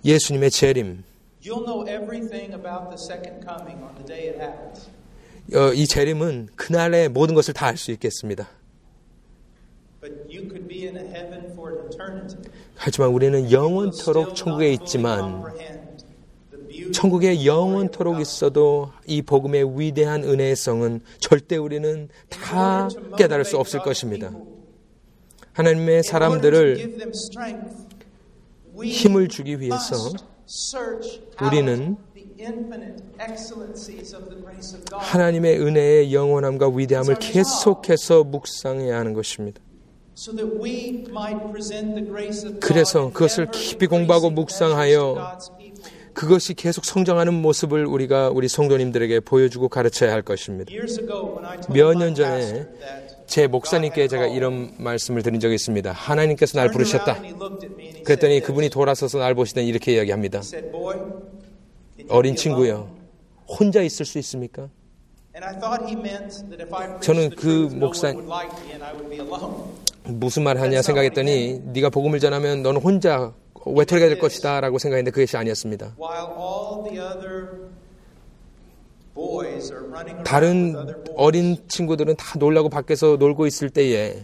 예수님의 0.05 0.51
재림. 0.51 1.03
You'll 1.43 1.65
know 1.65 1.87
everything 1.87 2.53
about 2.53 2.89
the 2.89 2.97
second 2.97 3.45
coming 3.45 3.83
on 3.83 3.93
the 3.95 4.05
day 4.05 4.29
it 4.29 4.39
happens. 4.39 4.89
어, 5.53 5.73
이 5.73 5.85
재림은 5.87 6.49
그날의 6.55 7.09
모든 7.09 7.35
것을 7.35 7.53
다 7.53 7.67
알 7.67 7.77
수 7.77 7.91
있겠습니다. 7.91 8.47
하지만 12.75 13.09
우리는 13.09 13.51
영원토록 13.51 14.35
천국에 14.35 14.71
있지만 14.73 15.43
천국에 16.93 17.45
영원토록 17.45 18.19
있어도 18.21 18.91
이 19.05 19.21
복음의 19.21 19.79
위대한 19.79 20.23
은혜성은 20.23 21.01
절대 21.19 21.57
우리는 21.57 22.09
다 22.29 22.89
깨달을 23.17 23.45
수 23.45 23.57
없을 23.57 23.79
것입니다. 23.81 24.31
하나님의 25.53 26.03
사람들을 26.03 26.99
힘을 28.83 29.27
주기 29.27 29.59
위해서 29.59 29.95
우리는 31.41 31.97
하나님의 34.91 35.59
은혜의 35.59 36.13
영원함과 36.13 36.69
위대함을 36.69 37.15
계속해서 37.15 38.23
묵상해야 38.23 38.99
하는 38.99 39.13
것입니다. 39.13 39.61
그래서 42.59 43.11
그것을 43.11 43.51
깊이 43.51 43.88
공부하고 43.88 44.31
묵상하여 44.31 45.38
그것이 46.18 46.55
계속 46.55 46.84
성장하는 46.84 47.32
모습을 47.36 47.86
우리가 47.86 48.30
우리 48.30 48.47
성도님들에게 48.47 49.20
보여주고 49.20 49.70
가르쳐야 49.70 50.11
할 50.11 50.24
것입니다. 50.24 50.72
몇 51.70 51.93
년 51.93 52.15
전에 52.15 52.65
제 53.28 53.45
목사님께 53.45 54.07
제가 54.07 54.26
이런 54.26 54.74
말씀을 54.80 55.22
드린 55.22 55.39
적이 55.39 55.53
있습니다. 55.55 55.91
하나님께서 55.91 56.57
날 56.57 56.72
부르셨다. 56.72 57.22
그랬더니 58.03 58.39
그분이 58.39 58.70
돌아서서 58.70 59.20
날 59.20 59.36
보시더니 59.36 59.68
이렇게 59.68 59.93
이야기합니다. 59.93 60.41
어린 62.09 62.36
친구요. 62.36 62.89
혼자 63.47 63.84
있을 63.84 64.03
수 64.03 64.18
있습니까? 64.18 64.70
저는 67.01 67.30
그 67.36 67.70
목사 67.74 68.11
무슨 70.05 70.43
말 70.43 70.57
하냐 70.57 70.82
생각했더니 70.82 71.61
네가 71.65 71.91
복음을 71.91 72.20
전하면 72.20 72.63
너는 72.63 72.82
혼자 72.82 73.34
외톨이가 73.65 74.07
될 74.07 74.19
것이다 74.19 74.61
라고 74.61 74.77
생각했는데 74.77 75.11
그것이 75.11 75.37
아니었습니다. 75.37 75.95
다른 80.23 80.75
어린 81.15 81.57
친구들은 81.67 82.15
다 82.17 82.37
놀라고 82.37 82.69
밖에서 82.69 83.17
놀고 83.17 83.47
있을 83.47 83.69
때에 83.69 84.23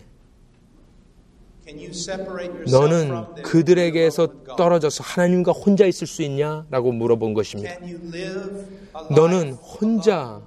너는 2.70 3.34
그들에게서 3.44 4.28
떨어져서 4.58 5.04
하나님과 5.04 5.52
혼자 5.52 5.86
있을 5.86 6.06
수 6.06 6.22
있냐 6.24 6.66
라고 6.70 6.92
물어본 6.92 7.34
것입니다. 7.34 7.76
너는 9.16 9.54
혼자 9.54 10.42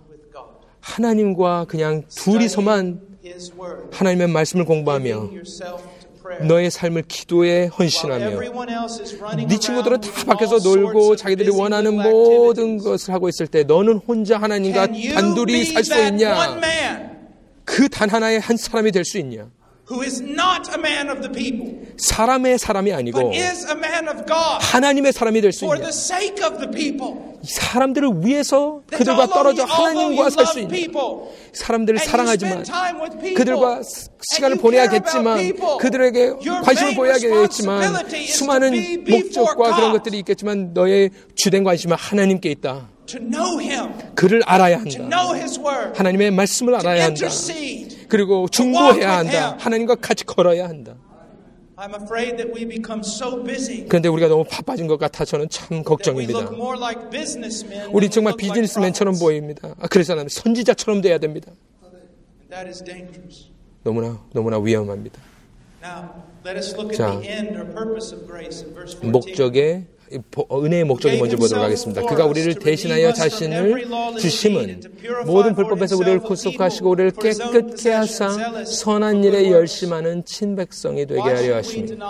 하나님과 0.81 1.65
그냥 1.69 2.05
둘이서만 2.09 3.01
하나님의 3.91 4.29
말씀을 4.29 4.65
공부하며 4.65 5.31
너의 6.49 6.71
삶을 6.71 7.03
기도에 7.09 7.67
헌신하며 7.67 8.31
네 9.47 9.59
친구들은 9.59 10.01
다 10.01 10.11
밖에서 10.27 10.59
놀고 10.59 11.17
자기들이 11.17 11.51
원하는 11.51 11.95
모든 11.95 12.79
것을 12.79 13.13
하고 13.15 13.29
있을 13.29 13.47
때 13.47 13.63
너는 13.65 14.01
혼자 14.07 14.39
하나님과 14.39 14.87
단둘이 15.15 15.65
살 15.67 15.85
수 15.85 15.95
있냐? 16.09 16.35
그 17.65 17.89
단 17.89 18.09
하나의 18.11 18.41
한 18.41 18.57
사람이 18.57 18.93
될 18.93 19.05
수 19.05 19.19
있냐? 19.19 19.49
Who 19.89 20.03
is 20.03 20.21
not 20.21 20.69
a 20.75 20.79
man 20.79 21.09
of 21.11 21.21
the 21.23 21.31
people, 21.33 21.79
사람의 21.97 22.59
사람이 22.59 22.93
아니고 22.93 23.21
but 23.21 23.37
is 23.39 23.67
a 23.67 23.77
man 23.77 24.09
of 24.09 24.27
God 24.27 24.59
하나님의 24.61 25.13
사람이 25.13 25.41
될수 25.41 25.65
for 25.65 25.77
있냐? 25.79 25.89
the 25.91 25.95
sake 25.97 26.45
of 26.45 26.59
the 26.59 26.71
people. 26.71 27.15
사람들을 27.45 28.25
위해서 28.25 28.83
그들과 28.91 29.29
떨어져 29.29 29.65
하나님과 29.65 30.31
살수 30.31 30.67
people, 30.67 31.31
사람들을 31.53 32.01
사랑하지만 32.01 32.65
그들과 33.37 33.83
스- 33.85 34.09
시간을 34.35 34.57
보내야겠지만 34.59 35.55
그들에게 35.79 36.33
관심을 36.65 36.95
보여야겠지만 36.97 37.95
수많은 38.27 39.05
목적과 39.09 39.77
그런. 39.77 39.93
것들이 39.93 40.19
있겠지만 40.19 40.73
너의 40.75 41.11
주된 41.37 41.63
관심은 41.63 41.97
하나님께 41.97 42.51
있다. 42.51 42.89
To 43.07 43.19
know 43.21 43.61
Him, 43.61 43.93
그를 44.15 44.43
알아야 44.45 44.83
to 44.85 45.03
한다. 45.03 45.17
know 45.17 45.35
His 45.37 45.59
Word, 45.59 45.97
하나님의 45.99 46.31
말씀을 46.33 46.73
to 46.73 46.81
알아야 46.81 47.05
한다. 47.07 47.27
intercede. 47.27 48.07
그리고 48.09 48.49
중보해야 48.49 49.19
한다. 49.19 49.57
하나님과 49.59 49.97
같이 49.97 50.25
걸어야 50.25 50.69
한다. 50.69 50.95
I'm 51.79 51.95
afraid 51.95 52.37
that 52.39 52.53
we 52.55 52.65
become 52.65 53.01
so 53.05 53.43
busy. 53.45 53.85
그런데 53.87 54.09
우리가 54.09 54.29
너무 54.29 54.45
바빠진 54.49 54.87
것 54.87 54.97
같아 54.97 55.27
저는 55.27 55.49
참 55.51 55.83
걱정입니다. 55.83 56.39
look 56.39 56.55
more 56.57 56.79
like 56.81 57.11
businessmen 57.11 57.91
우리 57.93 58.09
정말 58.09 58.35
비즈니스맨처럼. 58.39 59.19
보입니다. 59.19 59.75
아, 59.79 59.87
그러잖아요. 59.87 60.29
선지자처럼 60.29 61.03
돼야 61.03 61.19
됩니다. 61.19 61.53
That 62.49 62.67
is 62.69 62.83
dangerous. 62.83 63.51
너무나 63.83 64.19
너무나 64.33 64.59
위험합니다. 64.59 65.21
Now, 65.85 66.25
let 66.47 66.57
us 66.57 66.75
look 66.75 66.91
at 66.93 66.97
자, 66.97 67.21
the 67.21 67.29
end 67.29 67.55
or 67.59 67.67
purpose 67.67 68.15
of 68.15 68.27
grace 68.27 68.65
in 68.65 68.73
verse 68.75 68.97
14. 68.99 69.11
목적의 69.13 69.85
은혜의 70.53 70.85
목적을 70.85 71.19
먼저 71.19 71.37
보도록 71.37 71.63
하겠습니다. 71.63 72.03
그가 72.03 72.27
우리를 72.27 72.55
대신하여 72.55 73.13
자신을 73.13 73.87
주심은 74.19 74.81
모든 75.27 75.55
불법에서 75.55 75.97
우리를 75.97 76.21
구속하시고 76.21 76.91
우리를 76.91 77.11
깨끗게 77.13 77.91
하사 77.91 78.65
선한 78.65 79.25
일에 79.25 79.51
열심하는 79.51 80.25
친백성이 80.25 81.07
되게 81.07 81.21
하려 81.21 81.57
하십니다. 81.57 82.07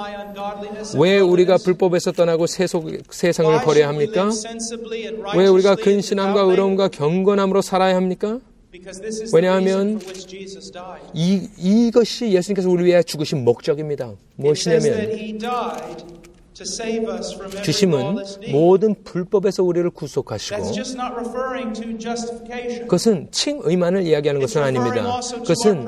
왜 0.96 1.18
우리가? 1.18 1.56
불법에서 1.64 2.12
떠나고 2.12 2.46
세속, 2.46 2.88
세상을 3.10 3.60
버려야 3.62 3.88
합니까? 3.88 4.30
왜 5.36 5.46
우리가 5.46 5.76
근신함과 5.76 6.42
의로움과 6.42 6.88
경건함으로 6.88 7.62
살아야 7.62 7.96
합니까? 7.96 8.40
Because 8.70 9.00
this 9.00 9.22
is 9.22 9.30
the 9.30 9.36
왜냐하면 9.36 9.96
reason 9.96 10.00
for 10.00 10.12
which 10.12 10.28
Jesus 10.28 10.70
died. 10.70 11.02
이, 11.14 11.48
이것이 11.56 12.30
예수님께서 12.30 12.68
우리 12.68 12.84
위해 12.84 13.02
죽으신 13.02 13.42
목적입니다. 13.42 14.12
무엇이냐면 14.36 15.38
주심은. 17.62 18.16
모든 18.50 18.94
불법에서 19.04 19.62
우리를 19.62 19.90
구속하시고. 19.90 20.62
그것은 22.82 23.28
칭의만을 23.30 24.02
이야기하는 24.02 24.40
것은 24.40 24.62
아닙니다. 24.62 25.20
그것은. 25.42 25.86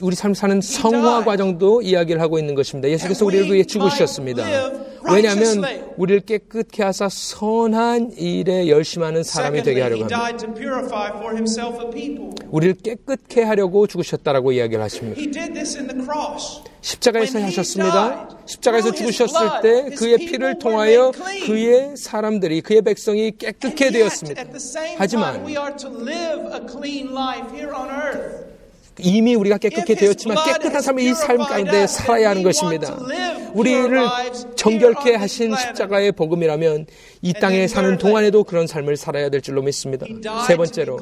우리 0.00 0.14
삶 0.14 0.34
사는 0.34 0.60
성화 0.60 1.24
과정도 1.24 1.82
이야기를 1.82 2.20
하고 2.20 2.38
있는 2.38 2.54
것입니다. 2.54 2.88
예수께서 2.88 3.24
우리를 3.24 3.52
위해 3.52 3.64
죽으셨습니다. 3.64 4.44
왜냐하면. 5.10 5.88
우리를 5.96 6.20
깨끗게 6.20 6.84
하사 6.84 7.08
선한 7.08 8.12
일에 8.16 8.68
열심하는 8.68 9.24
사람이 9.24 9.64
되게 9.64 9.80
하려고 9.80 10.04
he 10.04 10.14
합니다. 10.14 10.30
우리를 12.50 12.74
깨끗게 12.84 13.42
하려고 13.42 13.86
죽으셨다라고 13.88 14.52
이야기를 14.52 14.82
하십니다. 14.84 15.20
He 15.20 15.28
did 15.30 15.52
this 15.52 15.76
in 15.76 15.88
the 15.88 16.00
cross. 16.04 16.62
십자가에서 16.80 17.40
하셨습니다. 17.40 18.28
십자가에서 18.46 18.92
죽으셨을 18.92 19.48
때 19.62 19.90
그의 19.96 20.18
피를 20.18 20.60
통하여. 20.60 21.10
그의 21.46 21.96
사람들이 21.96 22.60
그의 22.60 22.82
백성이 22.82 23.32
yet, 23.42 23.74
되었습니다. 23.74 24.44
하지만 24.96 25.44
이미 29.00 29.34
우리가 29.34 29.58
깨끗게 29.58 29.94
되었지만 29.94 30.36
깨끗한 30.44 30.82
삶을 30.82 31.02
이삶 31.02 31.18
purified 31.18 31.48
가운데 31.48 31.86
살아야 31.86 32.30
하는 32.30 32.42
것입니다. 32.42 32.98
우리를 33.54 33.98
정결케 34.56 35.14
하신. 35.14 35.54
십자가의 35.56 36.12
복음이라면 36.12 36.86
이 37.22 37.32
땅에 37.32 37.66
사는 37.66 37.96
동안에도 37.98 38.44
그런 38.44 38.66
삶을 38.66 38.96
살아야 38.96 39.28
될 39.30 39.40
줄로 39.40 39.62
믿습니다. 39.62 40.06
세 40.46 40.56
번째로. 40.56 40.98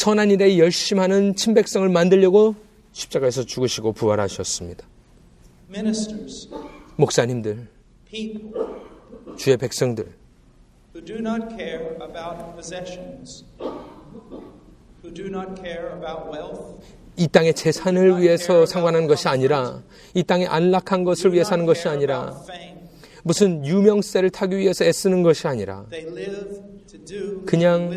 선한 0.00 0.30
일에 0.30 0.58
열심하는 0.58 1.34
친백성을 1.34 1.88
만들려고 1.88 2.54
십자가에서 2.92 3.44
죽으시고 3.44 3.92
부활하셨습니다. 3.92 4.86
목사님들, 6.96 7.68
주의 9.36 9.56
백성들, 9.56 10.17
do 11.08 11.22
not 11.22 11.56
care 11.56 11.96
about 12.02 12.54
possessions, 12.54 13.44
who 15.02 15.10
do 15.10 15.30
not 15.30 15.56
care 15.56 15.88
about 15.96 16.28
wealth, 16.30 16.84
이 17.16 17.26
땅의 17.26 17.54
재산을 17.54 18.20
위해서 18.20 18.66
상관하는 18.66 19.08
것이 19.08 19.26
아니라 19.26 19.82
이 20.12 20.22
땅의 20.22 20.48
안락한 20.48 21.04
것을 21.04 21.32
위해서 21.32 21.52
하는 21.52 21.64
것이 21.64 21.88
아니라. 21.88 22.38
무슨 23.24 23.64
유명세를 23.66 24.30
타기 24.30 24.56
위해서 24.58 24.84
애쓰는 24.84 25.22
것이 25.22 25.48
아니라 25.48 25.86
They 25.90 26.06
live 26.12 26.60
to 26.86 26.98
do 27.04 27.42
그냥. 27.46 27.88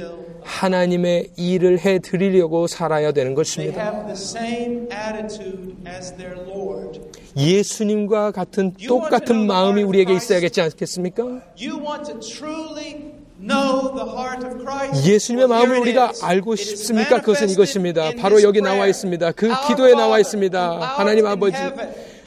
하나님의 0.43 1.31
일을 1.37 1.79
해 1.79 1.99
드리려고 1.99 2.67
살아야 2.67 3.11
되는 3.11 3.33
They 3.33 3.35
것입니다. 3.35 3.81
have 3.83 4.05
the 4.05 4.13
same 4.13 4.87
attitude 4.91 5.75
as 5.87 6.13
their 6.17 6.39
Lord. 6.41 6.99
예수님과 7.37 8.31
같은 8.31 8.73
똑같은 8.87 9.47
마음이 9.47 9.83
우리에게 9.83 10.13
있어야겠지 10.13 10.61
않겠습니까? 10.61 11.23
You 11.59 11.79
want 11.79 12.11
to 12.11 12.19
truly 12.19 13.13
know 13.39 13.93
the 13.95 14.07
heart 14.09 14.45
of 14.45 14.59
Christ. 14.63 15.09
예수님의 15.09 15.47
마음을 15.47 15.77
우리가. 15.79 16.11
알고 16.21 16.55
싶습니까? 16.55 17.21
그것은 17.21 17.49
이것입니다. 17.49 18.11
바로 18.19 18.41
여기. 18.43 18.61
나와 18.61 18.85
있습니다. 18.87 19.31
그 19.31 19.49
기도에 19.67 19.93
나와 19.95 20.19
있습니다. 20.19 20.79
하나님 20.81 21.25
아버지, 21.25 21.57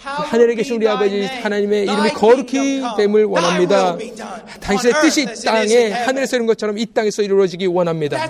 하늘에 0.05 0.55
계신 0.55 0.77
우리 0.77 0.87
아버지. 0.87 1.25
하나님의 1.25 1.85
이름이 1.85 2.11
거룩히 2.11 2.83
됨을. 2.97 3.25
원합니다. 3.25 3.97
당신의 4.61 4.95
뜻이 5.03 5.27
땅에. 5.45 5.91
하늘에서 5.91 6.37
이룬 6.37 6.47
것처럼 6.47 6.79
이 6.79 6.87
땅에서 6.87 7.23
이루어지기 7.23 7.67
원합니다. 7.67 8.29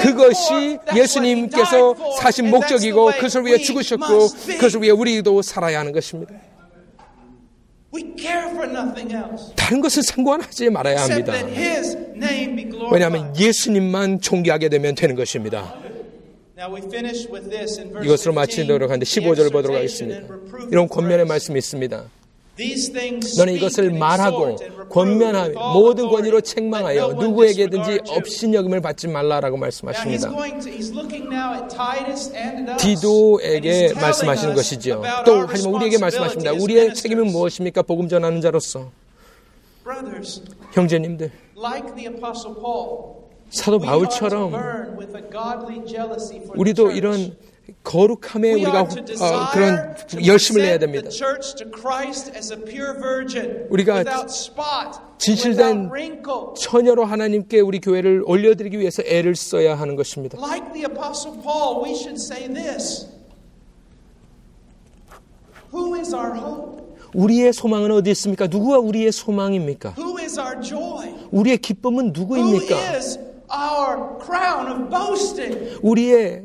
그것이 0.00 0.78
예수님께서. 0.94 1.96
사신 2.20 2.50
목적이고 2.50 3.06
그것을 3.12 3.44
위해 3.46 3.58
죽으셨고. 3.58 4.28
그것을 4.58 4.82
위해 4.82 4.92
우리도 4.92 5.42
살아야 5.42 5.80
하는 5.80 5.92
것입니다. 5.92 6.34
다른 9.56 9.80
것은 9.80 10.02
상관하지 10.02 10.70
말아야 10.70 11.02
합니다. 11.02 11.32
왜냐하면 12.92 13.34
예수님만 13.36 14.20
존귀하게 14.20 14.68
되면 14.68 14.94
되는 14.94 15.16
것입니다. 15.16 15.74
이것으로 18.04 18.32
15, 18.32 18.32
마치도록 18.32 18.90
하는데 18.90 19.04
the 19.06 19.26
15절을 19.26 19.52
보도록 19.52 19.76
하겠습니다. 19.76 20.20
이런 20.70 20.88
권면의. 20.88 21.24
말씀이 21.24 21.58
있습니다. 21.58 22.04
These 22.56 22.92
things 22.92 23.38
너는 23.38 23.54
이것을 23.54 23.90
말하고 23.92 24.56
권면하며 24.90 25.72
모든. 25.72 26.08
권위로 26.10 26.42
책망하여 26.42 27.14
누구에게든지. 27.14 28.00
업신여김을 28.08 28.82
받지 28.82 29.08
말라라고 29.08 29.56
말씀하십니다. 29.56 30.30
디도에게 32.78 33.94
말씀하시는 33.94 34.54
about 34.54 35.02
또 35.24 35.46
하지만 35.48 35.74
우리에게 35.74 35.96
말씀하십니다. 35.98 36.52
우리의. 36.52 36.92
책임은 36.94 37.28
무엇입니까? 37.28 37.82
복음 37.82 38.08
전하는 38.08 38.42
자로서 38.42 38.90
Brothers, 39.82 40.42
형제님들 40.74 41.30
사도 43.50 43.78
바울처럼 43.78 44.52
우리도. 46.54 46.92
이런 46.92 47.36
거룩함에 47.84 48.52
우리가 48.54 48.82
어, 48.82 48.86
그런 49.52 49.94
열심을 50.24 50.62
내야 50.62 50.78
됩니다. 50.78 51.08
the 51.08 51.16
church 51.16 51.54
to 51.56 51.70
Christ 51.70 52.32
as 52.34 52.52
a 52.52 52.58
pure 52.58 52.98
virgin, 52.98 53.66
우리가 53.70 53.94
without 53.98 54.26
spot, 54.28 54.98
진실된 55.18 55.88
without 55.88 55.90
wrinkle. 55.92 56.54
처녀로 56.58 57.04
하나님께 57.04 57.60
우리 57.60 57.80
교회를 57.80 58.24
올려드리기 58.26 58.78
위해서 58.78 59.02
애를 59.04 59.36
써야 59.36 59.78
하는 59.78 59.94
것입니다. 59.96 60.36
Like 60.38 60.72
the 60.72 60.84
apostle 60.84 61.40
Paul, 61.42 61.82
we 61.84 61.92
should 61.94 62.20
say 62.20 62.52
this. 62.52 63.06
Who 65.72 65.94
is 65.96 66.12
our 66.14 66.34
hope? 66.36 66.80
우리의 67.14 67.52
소망은 67.52 67.90
어디 67.92 68.10
있습니까? 68.10 68.46
누구가 68.48 68.78
우리의 68.78 69.12
소망입니까? 69.12 69.94
Who 69.96 70.18
is 70.18 70.38
our 70.38 70.60
joy? 70.60 71.14
우리의 71.30 71.58
기쁨은 71.58 72.12
누구입니까? 72.12 72.76
Is 73.50 73.56
our 73.56 74.18
crown 74.24 74.66
of 74.70 74.90
boasting? 74.90 75.78
우리의 75.82 76.42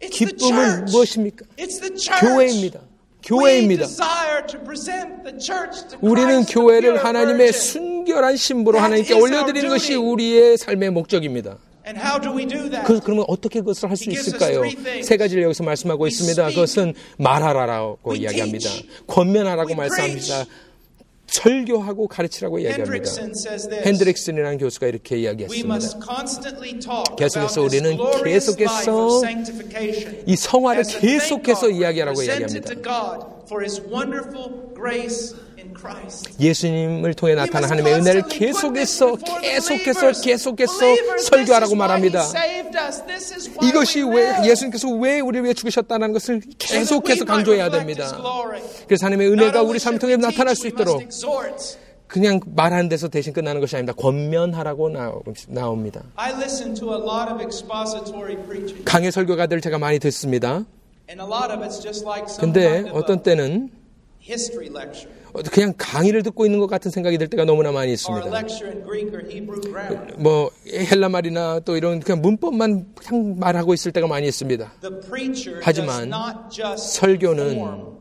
It's 0.00 0.18
the 0.18 0.26
기쁨은 0.32 0.64
church. 0.86 0.92
무엇입니까? 0.92 1.44
It's 1.58 1.80
the 1.80 1.94
church. 1.96 2.20
교회입니다. 2.20 2.80
교회입니다. 3.24 3.86
desire 3.86 4.46
to 4.46 4.60
present 4.64 5.24
the 5.24 5.38
church 5.40 5.88
to 5.88 5.98
우리는 6.00 6.44
교회를 6.44 7.04
하나님의. 7.04 7.52
순결한 7.52 8.36
신부로 8.36 8.78
하나님께 8.78 9.14
올려드리는 9.14 9.68
것이. 9.68 9.94
우리의 9.94 10.58
삶의 10.58 10.90
목적입니다. 10.90 11.58
And 11.86 12.00
how 12.00 12.20
do 12.20 12.32
we 12.36 12.44
do 12.46 12.68
that? 12.68 12.84
그, 12.84 12.98
그러면 13.00 13.24
어떻게 13.28 13.60
그것을 13.60 13.88
할 13.88 13.96
수 13.96 14.10
있을까요? 14.10 14.62
세 15.04 15.16
가지를 15.16 15.44
여기서 15.44 15.62
말씀하고 15.62 16.06
있습니다. 16.08 16.48
그것은 16.50 16.94
말하라라고 17.18 18.14
이야기합니다. 18.16 18.68
권면하라고 19.06 19.74
말씀합니다. 19.74 20.46
설교하고 21.26 22.08
가르치라고 22.08 22.58
이야기합니다. 22.58 22.92
Hendrickson 22.92 23.30
says 23.30 23.68
this. 23.68 23.86
핸드릭슨이라는 23.88 24.58
교수가 24.58 24.86
이렇게 24.86 25.14
We 25.16 25.22
이야기했습니다. 25.22 25.68
must 25.74 25.98
constantly 26.04 26.78
talk 26.78 27.16
계속해서 27.18 27.62
우리는 27.62 27.96
계속해서 28.24 29.22
이 30.26 30.36
성화를 30.36 30.84
계속해서 30.84 31.60
God 31.68 31.78
이야기하라고 31.80 32.22
이야기합니다. 32.22 32.74
예수님을 36.40 37.14
통해 37.14 37.34
나타난 37.34 37.70
하나님의 37.70 37.94
은혜를 38.00 38.22
계속해서 38.28 39.16
계속해서. 39.40 40.20
계속해서 40.20 40.74
설교하라고 41.24 41.74
말합니다. 41.74 42.24
이것이 43.62 44.02
왜. 44.02 44.34
예수님께서 44.44 44.88
왜 44.90 45.20
우리를 45.20 45.44
위해 45.44 45.54
죽으셨다는 45.54 46.12
것을 46.12 46.40
계속해서 46.58 47.24
강조해야 47.24 47.70
됩니다. 47.70 48.16
그래서 48.86 49.06
하나님의 49.06 49.32
은혜가 49.32 49.62
우리 49.62 49.78
삶 49.78 49.96
should 49.96 49.98
통해 49.98 50.16
나타날 50.16 50.54
수 50.54 50.66
있도록. 50.68 51.02
그냥 52.06 52.38
말하는 52.46 52.88
데서 52.88 53.08
대신 53.08 53.32
끝나는 53.32 53.60
것이 53.60 53.74
아닙니다. 53.74 53.92
권면하라고 53.94 54.90
나옵니다. 55.48 56.02
I 56.14 56.32
listen 56.34 56.72
to 56.74 56.94
a 56.94 57.00
lot 57.00 57.32
of 57.32 57.42
expository 57.42 58.36
preaching, 58.46 58.84
강의 58.84 59.10
설교가들 59.10 59.60
제가 59.60 59.78
많이 59.78 59.98
듣습니다. 59.98 60.64
and 61.10 61.20
a 61.20 61.26
lot 61.26 61.52
of 61.52 61.64
it's 61.64 61.82
just 61.82 62.04
like 62.06 62.26
some 62.28 62.52
근데 62.52 62.88
어떤 62.92 63.24
때는 63.24 63.70
그냥 65.50 65.74
강의를 65.76 66.22
듣고 66.22 66.44
있는 66.46 66.58
것 66.58 66.66
같은 66.66 66.90
생각이 66.90 67.18
들 67.18 67.28
때가 67.28 67.44
너무나 67.44 67.72
많이 67.72 67.86
or 67.86 67.90
a 67.90 67.94
있습니다. 67.94 68.26
lecture 68.30 68.70
in 68.70 68.82
Greek 68.84 69.08
or 69.14 69.24
Hebrew 69.28 69.60
grammar. 69.60 70.14
뭐 70.18 70.50
헬라 70.66 71.08
말이나 71.08 71.60
또 71.60 71.76
이런 71.76 72.00
그냥 72.00 72.22
문법만 72.22 72.86
그냥 72.94 73.36
말하고 73.38 73.74
있을 73.74 73.92
때가 73.92 74.06
많이 74.06 74.26
있습니다. 74.28 74.72
The 74.80 75.00
preacher 75.00 75.60
does 75.60 75.64
하지만 75.64 76.08
not 76.08 76.50
just 76.50 77.00
설교는 77.00 77.52
form. 77.52 77.95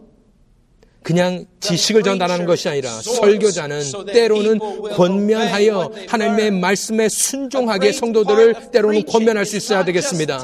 그냥 1.05 1.45
지식을 1.59 2.01
전달하는 2.01 2.47
것이 2.47 2.67
아니라 2.67 2.89
설교자는 2.89 3.79
때로는 4.11 4.57
권면하여 4.95 5.91
하나님의 6.07 6.49
말씀에 6.49 7.09
순종하게 7.09 7.91
성도들을 7.91 8.71
때로는 8.71 9.05
권면할 9.05 9.45
수 9.45 9.55
있어야 9.55 9.85
되겠습니다. 9.85 10.43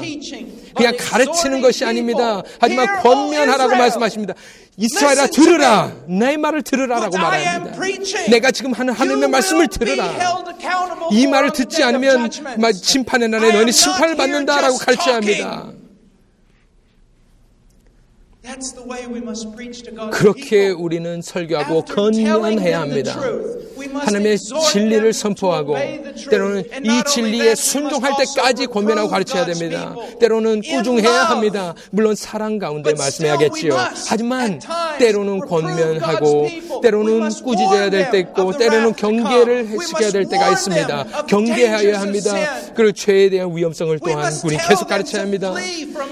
그냥 0.76 0.94
가르치는 0.96 1.62
것이 1.62 1.84
아닙니다. 1.84 2.42
하지만 2.60 2.86
권면하라고 3.02 3.74
말씀하십니다. 3.74 4.34
이스라엘아 4.76 5.26
들으라. 5.26 5.92
내 6.06 6.36
말을 6.36 6.62
들으라라고 6.62 7.18
말합니다. 7.18 7.76
내가 8.30 8.52
지금 8.52 8.72
하는 8.72 8.94
하나님의 8.94 9.30
말씀을 9.30 9.66
들으라. 9.66 10.14
이 11.10 11.26
말을 11.26 11.50
듣지 11.50 11.82
않으면 11.82 12.30
마- 12.58 12.70
심판의 12.70 13.28
날에 13.30 13.50
너희는 13.50 13.72
심판을 13.72 14.14
받는다라고 14.14 14.78
가르쳐야 14.78 15.16
합니다. 15.16 15.72
That's 15.72 15.72
the 15.72 15.80
way 15.80 15.80
we 15.80 15.80
must 17.72 18.10
preach 18.12 18.20
to 18.22 18.22
God's 18.22 18.31
그렇게. 20.10 20.68
우리는 20.70 21.22
설교하고 21.22 21.84
the 22.74 22.80
합니다. 22.80 23.12
truth, 23.20 23.78
we 23.78 23.86
must 23.86 24.04
하나님의 24.04 24.38
진리를 24.38 25.12
선포하고. 25.12 25.76
때로는 26.28 26.64
이 26.82 27.02
진리에 27.08 27.54
순종할 27.54 28.12
때까지 28.18 28.66
권면하고 28.66 29.08
가르쳐야 29.08 29.46
됩니다. 29.46 29.94
때로는 30.18 30.62
꾸중해야. 30.62 31.22
합니다. 31.22 31.74
물론 31.90 32.14
사랑 32.16 32.58
가운데 32.58 32.92
말씀해야겠지요. 32.94 33.76
하지만 34.08 34.60
때로는 34.98 35.40
권면하고 35.40 36.48
때로는 36.82 37.28
꾸짖어야 37.44 37.90
될 37.90 38.10
때 38.10 38.18
있고 38.18 38.56
때로는 38.58 38.94
경계를 38.94 39.68
해시켜야 39.68 40.10
될 40.10 40.26
때가 40.26 40.50
있습니다. 40.50 41.06
of 41.28 42.00
합니다. 42.00 42.34
그리고 42.74 42.90
죄에 42.92 43.30
대한 43.30 43.56
위험성을 43.56 43.96
또한 44.04 44.32
우리 44.44 44.56
계속 44.56 44.88
가르쳐야 44.88 45.22
합니다. 45.22 45.54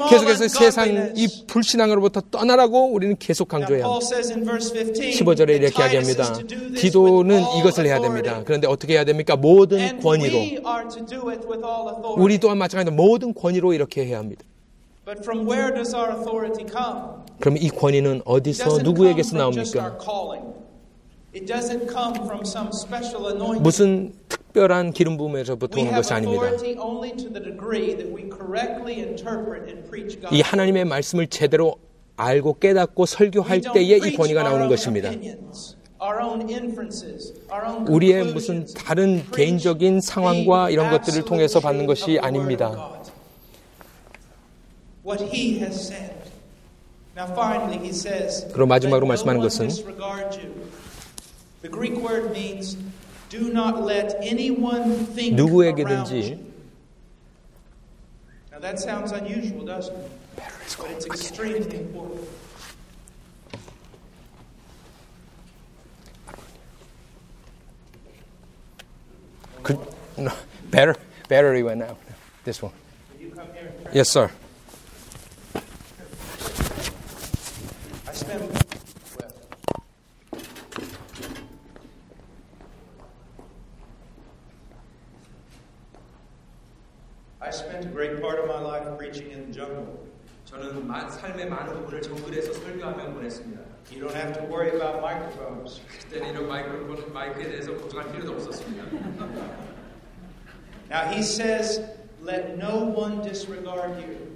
계속해서 0.09 0.47
세상. 0.49 1.13
이 1.17 1.45
불신앙으로부터 1.49 2.20
떠나라고 2.31 2.93
우리는 2.93 3.17
계속 3.19 3.49
강조해야 3.49 3.85
Paul 3.85 4.01
합니다. 4.03 4.17
says 4.17 4.33
in 4.33 4.45
verse 4.45 4.73
15 4.73 5.25
15절에 5.25 5.47
that 5.47 5.63
이렇게 5.63 5.83
이야기합니다. 5.83 6.35
all 6.77 7.41
이것을 7.59 7.87
해야. 7.87 8.01
됩니다. 8.01 8.43
그런데 8.45 8.67
어떻게 8.67 8.95
해야 8.95 9.05
됩니까? 9.05 9.37
모든 9.37 10.01
권위로. 10.01 10.39
우리 12.17 12.39
또한 12.39 12.59
마찬가지로 12.59 12.95
모든 12.95 13.35
권위로 13.35 13.73
이렇게 13.73 14.07
해야 14.07 14.19
합니다. 14.19 14.45
But 15.05 15.23
from 15.23 15.47
where 15.49 15.75
does 15.75 15.95
our 15.95 16.17
authority 16.17 16.67
come? 16.69 17.25
그럼 17.41 17.57
이 17.57 17.69
권위는 17.69 18.23
어디서 18.25 18.79
누구에게서 18.79 19.37
나옵니까? 19.37 19.99
무슨 23.61 24.13
특별한 24.29 24.93
기름 24.93 25.17
부음에서부터 25.17 25.81
오는 25.81 25.93
것이 25.93 26.13
아닙니다. 26.13 26.51
이 30.33 30.41
하나님의 30.41 30.85
말씀을 30.85 31.27
제대로 31.29 31.77
알고 32.21 32.59
깨닫고 32.59 33.07
설교할 33.07 33.63
때에 33.73 33.97
이 33.97 34.15
권위가 34.15 34.41
our 34.41 34.51
나오는 34.51 34.63
own 34.63 34.69
것입니다. 34.69 35.11
우리의 37.89 38.33
무슨. 38.33 38.67
다른 38.75 39.23
개인적인 39.31 40.01
상황과 40.01 40.71
이런 40.71 40.91
것들을 40.91 41.25
통해서 41.25 41.61
받는 41.61 41.87
것이 41.87 42.19
아닙니다. 42.19 42.93
그리고 48.53 48.67
마지막으로 48.67 48.67
"Let 48.67 49.03
no 49.03 49.09
말씀하는 49.09 49.41
것은 49.41 49.69
disregard 49.69 50.39
you." 50.39 50.53
The 51.63 51.71
Greek 51.71 51.97
word 52.03 52.31
means 52.31 52.77
do 53.29 53.49
not 53.49 53.81
let 53.83 54.17
anyone 54.23 55.07
think 55.15 55.33
around 55.33 55.43
누구에게든지. 55.43 56.50
Now 58.61 58.73
that 58.73 58.79
sounds 58.79 59.13
unusual, 59.13 59.65
doesn't 59.65 59.97
it? 59.97 60.11
But 60.77 60.91
it's 60.91 61.07
extremely 61.07 61.79
important. 61.79 62.29
그, 69.63 69.79
no, 70.19 70.33
better, 70.71 70.95
battery 71.29 71.63
went 71.63 71.83
out. 71.83 71.97
This 72.45 72.61
one. 72.61 72.73
Will 73.15 73.21
you 73.23 73.31
come 73.31 73.47
here 73.55 73.67
and 73.67 73.83
pray? 73.85 73.93
Yes, 73.95 74.11
sir. 74.11 74.31
I 78.07 78.13
spent 78.13 78.43
well. 79.19 79.33
I 87.41 87.51
spent 87.80 87.86
a 87.86 87.90
great 87.90 88.20
part 88.22 88.40
of 88.40 88.46
my 88.48 88.60
life 88.60 88.86
preaching 88.98 89.32
in 89.32 89.46
the 89.46 89.54
jungle. 89.54 89.88
저는 90.46 90.86
마- 90.88 91.10
삶의 91.10 91.48
많은 91.50 91.74
부분을 91.74 92.02
정글에서 92.02 92.54
설교하며 92.54 93.14
보냈습니다. 93.14 93.62
You 93.92 94.02
don't 94.02 94.16
have 94.16 94.34
to 94.34 94.44
worry 94.50 94.70
about 94.74 94.98
microphones. 95.00 95.82
그때는 96.02 96.32
이런 96.34 96.48
마이크로폰 96.48 97.14
마이크에 97.14 97.50
대해서 97.50 97.76
걱정할 97.76 98.12
필요도 98.12 98.34
없었습니다. 98.34 98.84
Now 100.90 101.10
he 101.12 101.22
says, 101.24 101.82
"Let 102.22 102.58
no 102.58 102.94
one 102.94 103.22
disregard 103.22 103.94
you." 104.02 104.36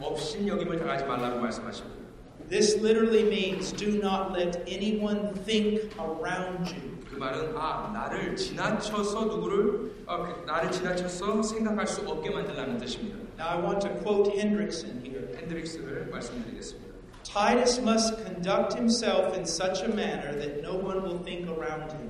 업신여김을 0.00 0.78
당하지 0.78 1.04
말라고 1.04 1.40
말씀하십니다. 1.40 2.02
This 2.48 2.76
literally 2.76 3.22
means 3.24 3.72
do 3.72 3.98
not 3.98 4.36
let 4.38 4.62
anyone 4.68 5.32
think 5.44 5.88
around 5.98 6.70
you. 6.74 6.97
그 7.19 7.23
말은 7.25 7.53
아 7.57 7.91
나를 7.93 8.33
지나쳐서 8.37 9.25
누구를 9.25 9.91
어, 10.05 10.23
그, 10.23 10.45
나를 10.45 10.71
지나쳐서 10.71 11.43
생각할 11.43 11.85
수 11.85 12.07
없게 12.09 12.29
만들라는 12.29 12.77
뜻입니다. 12.77 13.17
Now 13.37 13.57
I 13.57 13.61
want 13.61 13.85
to 13.85 13.93
quote 14.01 14.31
Hendrickson 14.31 15.01
here. 15.03 15.27
핸드릭스를 15.37 16.07
말씀드리겠습니다. 16.11 16.95
Titus 17.23 17.77
must 17.81 18.15
conduct 18.23 18.73
himself 18.73 19.35
in 19.35 19.41
such 19.41 19.83
a 19.83 19.89
manner 19.89 20.31
that 20.39 20.61
no 20.61 20.77
one 20.79 21.03
will 21.03 21.21
think 21.21 21.51
around 21.51 21.91
him. 21.91 22.09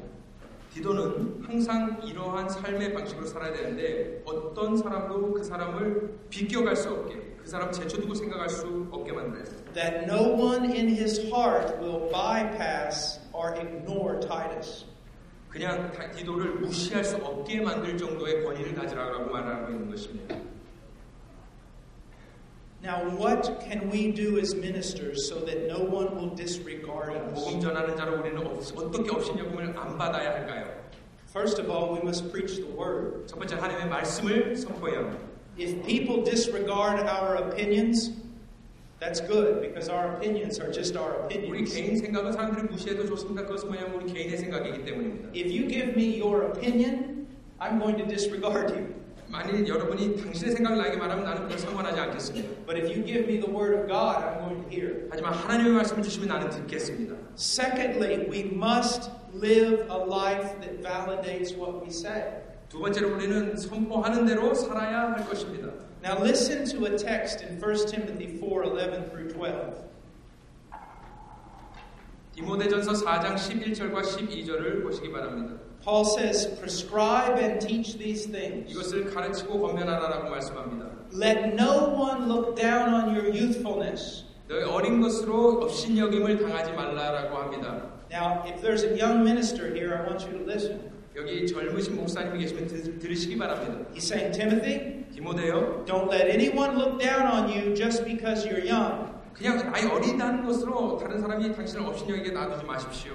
디도는 0.75 1.41
항상 1.43 1.99
이러한 2.03 2.47
삶의 2.47 2.93
방식으로 2.93 3.25
살아야 3.25 3.51
되는데 3.51 4.21
어떤 4.25 4.77
사람도 4.77 5.33
그 5.33 5.43
사람을 5.43 6.19
비껴갈 6.29 6.75
수 6.75 6.91
없게 6.91 7.35
그 7.41 7.49
사람 7.49 7.71
제쳐두고 7.71 8.13
생각할 8.13 8.47
수 8.47 8.87
없게 8.91 9.11
만들어야 9.11 9.43
돼요. 9.43 9.59
That 9.73 10.05
no 10.05 10.35
one 10.35 10.69
in 10.69 10.87
his 10.87 11.19
heart 11.33 11.81
will 11.81 12.11
bypass 12.11 13.19
or 13.33 13.55
ignore 13.55 14.19
Titus. 14.19 14.88
그냥 15.49 15.91
다- 15.91 16.11
디도를 16.11 16.55
무시할 16.55 17.03
수 17.03 17.15
없게 17.17 17.59
만들 17.61 17.97
정도의 17.97 18.43
권위를 18.43 18.75
가지라고 18.75 19.31
말하고 19.31 19.71
있는 19.71 19.89
것입니다. 19.89 20.35
Now, 22.81 23.03
what 23.19 23.59
can 23.61 23.91
we 23.91 24.13
do 24.13 24.37
as 24.39 24.55
ministers 24.55 25.27
so 25.27 25.43
that 25.45 25.67
no 25.67 25.79
one 25.83 26.15
will 26.15 26.33
disregard 26.35 27.11
us? 27.13 27.43
복음 27.43 27.59
전하는 27.59 27.95
자로 27.97 28.19
우리는 28.21 28.37
어- 28.45 28.57
어떻게 28.57 29.09
업신여금을 29.11 29.77
안 29.77 29.97
받아야 29.97 30.31
할까요? 30.31 30.79
First 31.29 31.61
of 31.61 31.69
all, 31.69 31.91
we 31.93 31.99
must 32.01 32.31
preach 32.31 32.55
the 32.61 32.71
word. 32.71 33.27
첫 33.27 33.37
번째 33.37 33.55
하나님의 33.55 33.87
말씀을 33.89 34.55
선포해야 34.55 34.99
합니다. 34.99 35.19
If 35.59 35.83
people 35.85 36.23
disregard 36.23 37.03
our 37.03 37.35
opinions, 37.49 38.13
that's 39.00 39.20
good 39.20 39.60
because 39.60 39.88
our 39.90 40.16
opinions 40.16 40.60
are 40.60 40.72
just 40.72 40.96
our 40.96 41.26
우리 41.26 41.36
opinions. 41.36 41.74
개인 41.74 41.96
생각은 41.96 42.32
사람들이 42.32 42.68
무시해도 42.68 43.06
좋습니다. 43.06 43.42
그것은 43.46 43.68
뭐냐면 43.68 43.94
우리 44.00 44.12
개인의 44.12 44.38
생각이기 44.38 44.84
때문입니다. 44.84 45.28
If 45.34 45.50
you 45.50 45.68
give 45.68 45.92
me 45.94 46.20
your 46.20 46.46
opinion, 46.46 47.26
I'm 47.58 47.78
going 47.78 47.98
to 47.98 48.06
disregard 48.06 48.72
you. 48.72 48.94
만일 49.28 49.66
여러분이 49.66 50.16
당신의 50.22 50.54
생각을 50.54 50.78
나에게 50.78 50.96
말하면 50.96 51.24
나는 51.24 51.42
그걸 51.42 51.58
상관하지 51.58 52.00
않겠습니다. 52.00 52.48
But 52.66 52.78
if 52.78 52.86
you 52.86 53.04
give 53.04 53.24
me 53.26 53.40
the 53.40 53.50
word 53.50 53.74
of 53.74 53.88
God, 53.88 54.22
I'm 54.22 54.38
going 54.38 54.62
to 54.62 54.68
hear. 54.70 55.08
하지만 55.10 55.34
하나님의 55.34 55.72
말씀을 55.72 56.02
주시면 56.02 56.28
나는 56.28 56.50
듣겠습니다. 56.50 57.16
Secondly, 57.36 58.28
we 58.30 58.52
must 58.54 59.10
live 59.34 59.86
a 59.90 59.98
life 60.06 60.60
that 60.60 60.80
validates 60.82 61.52
what 61.56 61.82
we 61.82 61.88
say. 61.88 62.44
두 62.68 62.78
번째로 62.78 63.14
우리는 63.14 63.56
선포하는 63.56 64.24
대로 64.26 64.54
살아야 64.54 65.12
할 65.12 65.26
것입니다. 65.26 65.68
Now 66.02 66.18
listen 66.20 66.64
to 66.66 66.86
a 66.86 66.98
text 66.98 67.42
in 67.42 67.58
1 67.58 67.86
Timothy 67.86 68.38
4:11 68.38 69.10
through 69.10 69.32
12. 69.32 69.84
디모데전서 72.34 72.92
4장 73.04 73.36
11절과 73.36 74.02
12절을 74.02 74.82
보시기 74.82 75.12
바랍니다. 75.12 75.54
Paul 75.84 76.04
says, 76.04 76.48
"Prescribe 76.58 77.38
and 77.38 77.64
teach 77.64 77.96
these 77.96 78.30
things. 78.30 78.70
이것을 78.72 79.12
가르치고 79.12 79.60
권면하라라고 79.60 80.30
말씀합니다. 80.30 80.90
Let 81.12 81.54
no 81.54 81.94
one 81.94 82.28
look 82.28 82.56
down 82.56 82.92
on 82.92 83.14
your 83.14 83.28
youthfulness." 83.28 84.24
너희 84.48 84.64
어린 84.64 85.00
것으로 85.00 85.62
업신여김을 85.62 86.38
당하지 86.42 86.72
말라라고 86.72 87.36
합니다. 87.36 87.90
Now, 88.10 88.44
if 88.46 88.60
there's 88.60 88.84
a 88.84 88.98
young 88.98 89.22
minister 89.22 89.72
here, 89.72 89.94
I 89.94 90.06
want 90.06 90.26
you 90.26 90.38
to 90.38 90.44
listen. 90.44 90.87
여기 91.15 91.47
젊으신 91.47 91.95
목사님이 91.95 92.39
계시면 92.39 92.67
들, 92.67 92.99
들으시기 92.99 93.37
바랍니다. 93.37 93.89
He's 93.93 94.03
saying, 94.03 94.31
"Timothy, 94.37 95.05
디모데요. 95.13 95.83
don't 95.85 96.11
let 96.11 96.29
anyone 96.29 96.77
look 96.77 96.99
down 96.99 97.25
on 97.25 97.49
you 97.49 97.73
just 97.73 98.05
because 98.05 98.47
you're 98.47 98.63
young." 98.63 99.09
그냥 99.33 99.71
나이 99.71 99.85
어리다는 99.85 100.45
것으로 100.45 100.97
다른 100.97 101.19
사람이 101.19 101.55
당신을 101.55 101.85
업신여기게 101.85 102.31
놔두지 102.31 102.65
마십시오. 102.65 103.13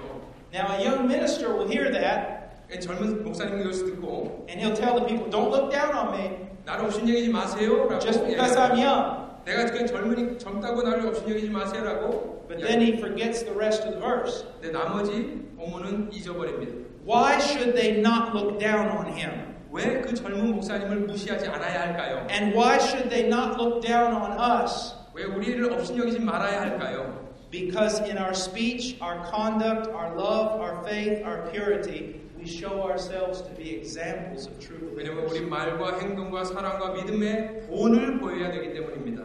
Now, 0.53 0.75
a 0.75 0.85
young 0.85 1.05
minister 1.05 1.53
will 1.53 1.69
hear 1.69 1.91
that 1.91 2.81
젊은 2.81 3.23
목사님이 3.23 3.61
이것을 3.61 3.85
듣고 3.95 4.45
and 4.49 4.61
he'll 4.61 4.75
tell 4.75 4.95
the 4.95 5.05
people, 5.05 5.29
"Don't 5.29 5.53
look 5.53 5.71
down 5.71 5.95
on 5.95 6.19
me 6.19 6.49
나를 6.65 6.85
업신여기지 6.85 7.29
마세요라고 7.29 7.99
just 7.99 8.25
because 8.25 8.57
I'm 8.57 8.77
young." 8.77 9.25
내가 9.45 9.65
그냥 9.65 9.87
젊으니 9.87 10.37
젊다고 10.37 10.81
나를 10.81 11.07
업신여기지 11.07 11.49
마세요라고 11.49 12.35
But 12.47 12.61
then 12.61 12.81
he 12.81 12.93
forgets 12.97 13.43
the 13.43 13.55
rest 13.55 13.87
of 13.87 13.95
the 13.95 14.01
verse. 14.01 14.45
근데 14.61 14.71
나머지 14.71 15.45
본문은 15.57 16.11
잊어버립니다. 16.13 16.84
Why 17.04 17.38
should 17.38 17.74
they 17.74 18.00
not 18.00 18.34
look 18.34 18.58
down 18.58 18.88
on 18.88 19.06
him? 19.12 19.50
왜 19.72 20.02
그 20.02 20.14
젊은 20.14 20.52
목사님을 20.54 21.06
무시하지 21.06 21.46
않아야 21.46 21.82
할까요? 21.82 22.26
And 22.30 22.56
why 22.56 22.78
should 22.78 23.08
they 23.08 23.26
not 23.26 23.56
look 23.60 23.80
down 23.80 24.12
on 24.12 24.32
us? 24.38 24.94
왜 25.14 25.24
우리를 25.24 25.72
업신여기지 25.72 26.20
말아야 26.20 26.60
할까요? 26.60 27.28
Because 27.50 28.00
in 28.02 28.16
our 28.18 28.32
speech, 28.34 28.96
our 29.00 29.22
conduct, 29.30 29.88
our 29.90 30.14
love, 30.16 30.60
our 30.60 30.82
faith, 30.84 31.22
our 31.24 31.48
purity, 31.50 32.20
we 32.38 32.46
show 32.46 32.82
ourselves 32.82 33.42
to 33.42 33.50
be 33.54 33.74
examples 33.74 34.46
of 34.46 34.58
true 34.60 34.92
왜냐하면 34.94 35.24
우리 35.26 35.40
believers. 35.40 35.50
말과 35.50 35.98
행동과 36.00 36.44
사랑과 36.44 36.92
믿음의 36.94 37.66
본을 37.68 38.18
보여야 38.20 38.50
되기 38.50 38.72
때문입니다. 38.72 39.24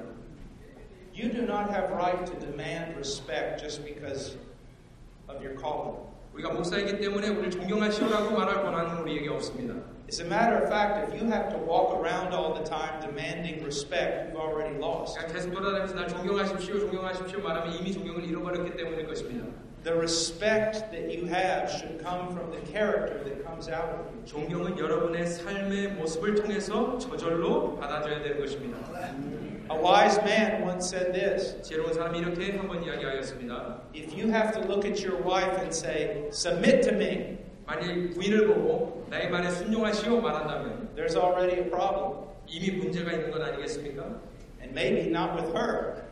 You 1.13 1.31
do 1.31 1.43
not 1.43 1.69
have 1.71 1.93
right 1.93 2.25
to 2.25 2.33
demand 2.39 2.95
respect 2.97 3.61
just 3.61 3.83
because 3.85 4.37
of 5.29 5.41
your 5.41 5.55
calling. 5.55 5.95
우리가 6.34 6.52
목사이기 6.52 7.00
때문에 7.00 7.28
우리를 7.28 7.50
존경하시오라고 7.50 8.30
말할 8.36 8.62
권한은 8.62 9.02
우리에게 9.02 9.28
없습니다. 9.30 9.74
As 10.08 10.20
a 10.20 10.26
matter 10.26 10.62
of 10.62 10.68
fact, 10.68 11.06
if 11.06 11.14
you 11.14 11.30
have 11.30 11.50
to 11.50 11.58
walk 11.58 11.94
around 11.94 12.34
all 12.34 12.54
the 12.54 12.64
time 12.64 13.00
demanding 13.00 13.62
respect, 13.62 14.30
you've 14.30 14.40
already 14.40 14.76
lost. 14.78 15.16
그냥 15.18 15.32
계속 15.32 15.52
돌아다니면서 15.52 15.94
날 15.94 16.08
존경하십시오, 16.08 16.80
존경하십시오 16.80 17.40
말하면 17.40 17.74
이미 17.74 17.92
존경을 17.92 18.24
잃어버렸기 18.24 18.76
때문일 18.76 19.06
것입니다. 19.06 19.46
The 19.82 19.96
respect 19.96 20.90
that 20.90 21.08
you 21.08 21.26
have 21.26 21.70
should 21.70 22.02
come 22.02 22.30
from 22.32 22.50
the 22.50 22.60
character 22.66 23.22
that 23.24 23.42
comes 23.42 23.70
out 23.70 23.90
of 23.94 24.06
you. 24.10 24.26
존경은 24.26 24.78
여러분의 24.78 25.26
삶의 25.26 25.92
모습을 25.94 26.34
통해서 26.34 26.98
저절로 26.98 27.76
받아줘야 27.76 28.22
되는 28.22 28.38
것입니다. 28.38 28.78
A 29.69 29.75
wise 29.75 30.19
man 30.23 30.61
once 30.63 30.87
said 30.87 31.11
this 31.11 31.59
지혜로운 31.61 31.93
사람이 31.93 32.19
이렇게 32.19 32.55
한번 32.57 32.83
이야기하였습니다. 32.83 33.81
If 33.95 34.13
you 34.13 34.29
have 34.29 34.51
to 34.53 34.61
look 34.67 34.85
at 34.85 35.01
your 35.03 35.21
wife 35.23 35.57
and 35.57 35.73
say, 35.73 36.29
Submit 36.29 36.81
to 36.89 36.93
me, 36.95 37.37
만일 37.65 38.11
부인을 38.11 38.47
보고 38.47 39.05
나의 39.09 39.29
말에 39.29 39.49
순종하시오 39.49 40.21
말한다면 40.21 40.89
there's 40.95 41.15
already 41.15 41.63
a 41.63 41.69
problem. 41.69 42.25
이미 42.47 42.71
문제가 42.77 43.11
있는 43.11 43.31
건 43.31 43.41
아니겠습니까? 43.41 44.03
And 44.61 44.71
maybe 44.73 45.09
not 45.09 45.33
with 45.33 45.51
her, 45.57 46.03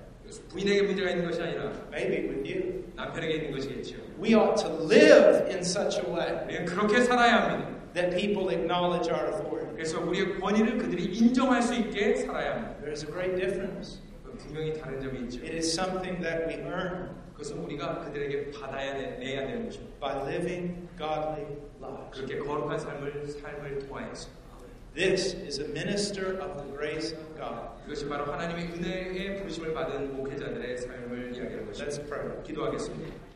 부인에게 0.49 0.81
문제가 0.83 1.11
있는 1.11 1.25
것이 1.25 1.41
아니라 1.41 1.71
maybe 1.91 2.29
with 2.29 2.51
you. 2.51 2.83
남편에게 2.95 3.33
있는 3.35 3.51
것이겠죠. 3.51 3.97
We 4.19 4.35
ought 4.35 4.55
to 4.63 4.69
live 4.85 5.45
in 5.49 5.59
such 5.59 5.99
a 5.99 6.05
way 6.11 6.43
우리는 6.45 6.65
그렇게 6.65 7.01
살아야 7.01 7.51
합니다. 7.51 7.69
that 7.93 8.15
people 8.17 8.49
acknowledge 8.49 9.07
our 9.07 9.27
authority. 9.29 9.56
그래서 9.78 10.00
우리의 10.00 10.40
권위를 10.40 10.76
그들이 10.76 11.04
인정할 11.04 11.62
수 11.62 11.72
있게 11.72 12.16
살아야 12.16 12.56
합니다. 12.56 12.74
There's 12.82 13.06
a 13.06 13.12
great 13.12 13.36
difference. 13.36 14.00
분명히 14.36 14.72
다른 14.72 15.00
점이 15.00 15.20
있죠. 15.20 15.38
It 15.44 15.54
is 15.54 15.72
something 15.72 16.20
that 16.20 16.48
we 16.48 16.54
earn 16.64 17.10
그것은 17.34 17.58
우리가 17.58 18.00
그들에게 18.00 18.50
받아야 18.50 18.96
돼, 18.96 19.18
내야 19.20 19.46
되는 19.46 19.66
것입니다. 19.66 19.94
by 20.00 20.16
living 20.26 20.88
godly 20.98 21.46
lives. 21.80 22.10
그렇게 22.10 22.38
거룩한 22.38 22.76
삶을 22.76 23.28
삶을 23.28 23.78
통하여서 23.86 24.28
This 24.96 25.36
is 25.46 25.60
a 25.60 25.68
minister 25.68 26.42
of 26.42 26.60
the 26.60 26.76
grace 26.76 27.16
of 27.16 27.36
God. 27.36 27.78
이것이 27.86 28.08
바로 28.08 28.24
하나님의 28.32 28.72
은혜의 28.72 29.36
부르심을 29.36 29.74
받은 29.74 30.16
목회자들의 30.16 30.76
삶을 30.76 31.36
이야기하는 31.36 31.66
것입니다. 31.66 32.02
Let's 32.02 32.08
pray. 32.08 32.42
기도하겠습니다. 32.42 33.27